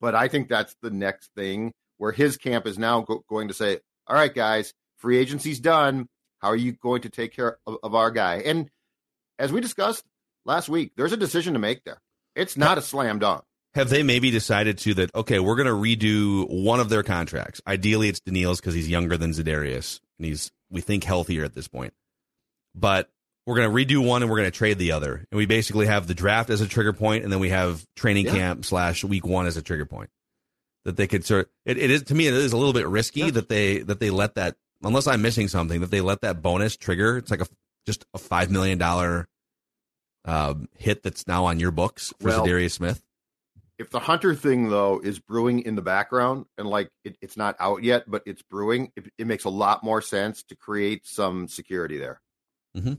But 0.06 0.14
I 0.14 0.28
think 0.28 0.48
that's 0.48 0.76
the 0.82 0.90
next 0.90 1.32
thing 1.34 1.72
where 1.98 2.12
his 2.12 2.36
camp 2.36 2.64
is 2.64 2.78
now 2.78 3.00
go- 3.00 3.24
going 3.28 3.48
to 3.48 3.54
say, 3.54 3.80
"All 4.06 4.14
right, 4.14 4.32
guys, 4.32 4.72
free 4.98 5.18
agency's 5.18 5.58
done. 5.58 6.06
How 6.38 6.46
are 6.50 6.54
you 6.54 6.70
going 6.70 7.02
to 7.02 7.08
take 7.08 7.34
care 7.34 7.58
of, 7.66 7.78
of 7.82 7.92
our 7.96 8.12
guy?" 8.12 8.36
And 8.36 8.70
as 9.40 9.50
we 9.50 9.60
discussed 9.60 10.04
last 10.44 10.68
week, 10.68 10.92
there's 10.96 11.12
a 11.12 11.16
decision 11.16 11.54
to 11.54 11.58
make 11.58 11.82
there. 11.82 12.00
It's 12.36 12.56
not 12.56 12.78
a 12.78 12.82
slam 12.82 13.18
dunk. 13.18 13.42
Have 13.74 13.90
they 13.90 14.04
maybe 14.04 14.30
decided 14.30 14.78
to 14.78 14.94
that? 14.94 15.12
Okay, 15.12 15.40
we're 15.40 15.56
going 15.56 15.66
to 15.66 15.72
redo 15.72 16.48
one 16.48 16.78
of 16.78 16.88
their 16.88 17.02
contracts. 17.02 17.60
Ideally, 17.66 18.08
it's 18.08 18.20
Danielle's 18.20 18.60
because 18.60 18.74
he's 18.74 18.88
younger 18.88 19.16
than 19.16 19.32
Za'Darius, 19.32 19.98
and 20.20 20.26
he's 20.26 20.52
we 20.70 20.82
think 20.82 21.02
healthier 21.02 21.42
at 21.42 21.54
this 21.54 21.66
point. 21.66 21.94
But 22.76 23.10
we're 23.46 23.56
going 23.56 23.70
to 23.70 23.94
redo 23.96 24.04
one, 24.04 24.22
and 24.22 24.30
we're 24.30 24.38
going 24.38 24.50
to 24.50 24.56
trade 24.56 24.78
the 24.78 24.92
other, 24.92 25.24
and 25.30 25.38
we 25.38 25.46
basically 25.46 25.86
have 25.86 26.06
the 26.06 26.14
draft 26.14 26.50
as 26.50 26.60
a 26.60 26.66
trigger 26.66 26.92
point, 26.92 27.22
and 27.24 27.32
then 27.32 27.38
we 27.40 27.50
have 27.50 27.84
training 27.94 28.26
Yeah. 28.26 28.32
camp 28.34 28.64
slash 28.64 29.04
week 29.04 29.24
one 29.24 29.46
as 29.46 29.56
a 29.56 29.62
trigger 29.62 29.86
point. 29.86 30.10
That 30.84 30.96
they 30.96 31.06
could 31.06 31.24
sort. 31.24 31.50
It, 31.64 31.78
it 31.78 31.90
is 31.90 32.02
to 32.04 32.14
me. 32.14 32.26
It 32.28 32.34
is 32.34 32.52
a 32.52 32.56
little 32.56 32.72
bit 32.72 32.86
risky 32.86 33.20
Yeah. 33.20 33.30
that 33.32 33.48
they 33.48 33.78
that 33.78 33.98
they 34.00 34.10
let 34.10 34.34
that 34.36 34.56
unless 34.82 35.06
I'm 35.06 35.22
missing 35.22 35.48
something 35.48 35.80
that 35.80 35.90
they 35.90 36.00
let 36.00 36.20
that 36.20 36.42
bonus 36.42 36.76
trigger. 36.76 37.16
It's 37.16 37.30
like 37.30 37.40
a 37.40 37.46
just 37.86 38.04
a 38.14 38.18
five 38.18 38.50
million 38.50 38.78
dollar 38.78 39.26
um, 40.24 40.68
hit 40.76 41.02
that's 41.02 41.26
now 41.26 41.44
on 41.46 41.60
your 41.60 41.70
books 41.70 42.12
for 42.20 42.28
Well, 42.28 42.44
Za'Darius 42.46 42.72
Smith. 42.72 43.02
If 43.78 43.90
the 43.90 44.00
Hunter 44.00 44.34
thing 44.34 44.68
though 44.70 45.00
is 45.02 45.18
brewing 45.18 45.60
in 45.60 45.74
the 45.74 45.82
background 45.82 46.46
and 46.56 46.68
like 46.68 46.90
it, 47.04 47.16
it's 47.20 47.36
not 47.36 47.56
out 47.60 47.82
yet, 47.82 48.04
but 48.08 48.22
it's 48.26 48.42
brewing, 48.42 48.90
it, 48.96 49.06
it 49.18 49.26
makes 49.26 49.44
a 49.44 49.50
lot 49.50 49.84
more 49.84 50.00
sense 50.00 50.42
to 50.44 50.56
create 50.56 51.06
some 51.06 51.46
security 51.48 51.98
there. 51.98 52.20
Mhm. 52.76 52.98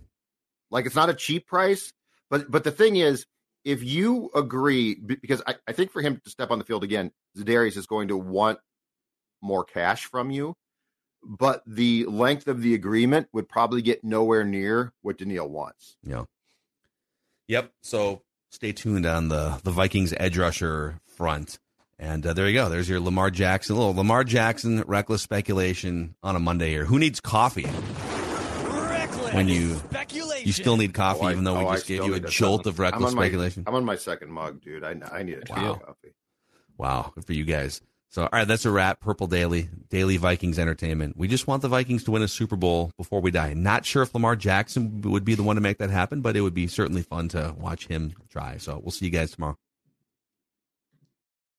Like 0.71 0.85
it's 0.85 0.95
not 0.95 1.09
a 1.09 1.13
cheap 1.13 1.47
price, 1.47 1.93
but 2.29 2.49
but 2.49 2.63
the 2.63 2.71
thing 2.71 2.95
is, 2.97 3.25
if 3.63 3.83
you 3.83 4.29
agree, 4.35 4.95
because 4.95 5.41
I, 5.45 5.55
I 5.67 5.71
think 5.71 5.91
for 5.91 6.01
him 6.01 6.21
to 6.23 6.29
step 6.29 6.51
on 6.51 6.59
the 6.59 6.65
field 6.65 6.83
again, 6.83 7.11
Za'Darius 7.37 7.77
is 7.77 7.87
going 7.87 8.09
to 8.09 8.17
want 8.17 8.59
more 9.41 9.63
cash 9.63 10.05
from 10.05 10.31
you, 10.31 10.55
but 11.23 11.63
the 11.65 12.05
length 12.05 12.47
of 12.47 12.61
the 12.61 12.73
agreement 12.73 13.27
would 13.33 13.49
probably 13.49 13.81
get 13.81 14.03
nowhere 14.03 14.43
near 14.43 14.93
what 15.01 15.17
Danielle 15.17 15.49
wants. 15.49 15.97
Yeah. 16.03 16.25
Yep. 17.47 17.71
So 17.81 18.23
stay 18.49 18.71
tuned 18.71 19.05
on 19.05 19.29
the 19.29 19.59
the 19.63 19.71
Vikings 19.71 20.13
edge 20.17 20.37
rusher 20.37 20.99
front. 21.05 21.59
And 21.99 22.25
uh, 22.27 22.33
there 22.33 22.47
you 22.47 22.53
go. 22.53 22.69
There's 22.69 22.87
your 22.87 22.99
Lamar 22.99 23.31
Jackson, 23.31 23.75
little 23.75 23.95
Lamar 23.95 24.23
Jackson 24.23 24.83
reckless 24.85 25.23
speculation 25.23 26.15
on 26.21 26.35
a 26.35 26.39
Monday 26.39 26.69
here. 26.69 26.85
Who 26.85 26.99
needs 26.99 27.19
coffee? 27.19 27.67
Reckless 29.37 29.57
When 29.91 30.15
you- 30.41 30.45
You 30.45 30.53
still 30.53 30.77
need 30.77 30.93
coffee, 30.93 31.19
Oh, 31.23 31.27
I- 31.27 31.31
even 31.31 31.43
though 31.43 31.55
oh, 31.57 31.59
we 31.59 31.65
I 31.65 31.73
just 31.75 31.87
gave 31.87 32.03
you 32.05 32.13
a 32.13 32.19
jolt 32.19 32.61
I'm- 32.65 32.69
of 32.69 32.79
reckless 32.79 33.09
I'm 33.11 33.15
my- 33.15 33.23
speculation. 33.23 33.63
I'm 33.67 33.75
on 33.75 33.85
my 33.85 33.95
second 33.95 34.31
mug, 34.31 34.61
dude. 34.61 34.83
I 34.83 34.95
I 35.11 35.23
need 35.23 35.35
a 35.49 35.53
Wow. 35.53 35.75
coffee. 35.75 36.13
Wow, 36.77 37.11
good 37.15 37.25
for 37.25 37.33
you 37.33 37.43
guys. 37.45 37.81
So, 38.09 38.23
all 38.23 38.29
right, 38.31 38.47
that's 38.47 38.65
a 38.65 38.71
wrap. 38.71 39.01
Purple 39.01 39.27
Daily, 39.27 39.69
Daily 39.89 40.15
Vikings 40.17 40.57
Entertainment. 40.57 41.17
We 41.17 41.27
just 41.27 41.45
want 41.45 41.61
the 41.61 41.67
Vikings 41.67 42.03
to 42.05 42.11
win 42.11 42.21
a 42.21 42.27
Super 42.27 42.55
Bowl 42.55 42.91
before 42.97 43.19
we 43.19 43.31
die. 43.31 43.53
Not 43.53 43.85
sure 43.85 44.01
if 44.03 44.13
Lamar 44.13 44.35
Jackson 44.37 45.01
would 45.01 45.25
be 45.25 45.35
the 45.35 45.43
one 45.43 45.55
to 45.57 45.61
make 45.61 45.77
that 45.79 45.89
happen, 45.89 46.21
but 46.21 46.37
it 46.37 46.41
would 46.41 46.53
be 46.53 46.67
certainly 46.67 47.01
fun 47.01 47.27
to 47.29 47.53
watch 47.59 47.87
him 47.87 48.13
try. 48.29 48.57
So, 48.57 48.79
we'll 48.81 48.91
see 48.91 49.05
you 49.05 49.11
guys 49.11 49.31
tomorrow. 49.31 49.57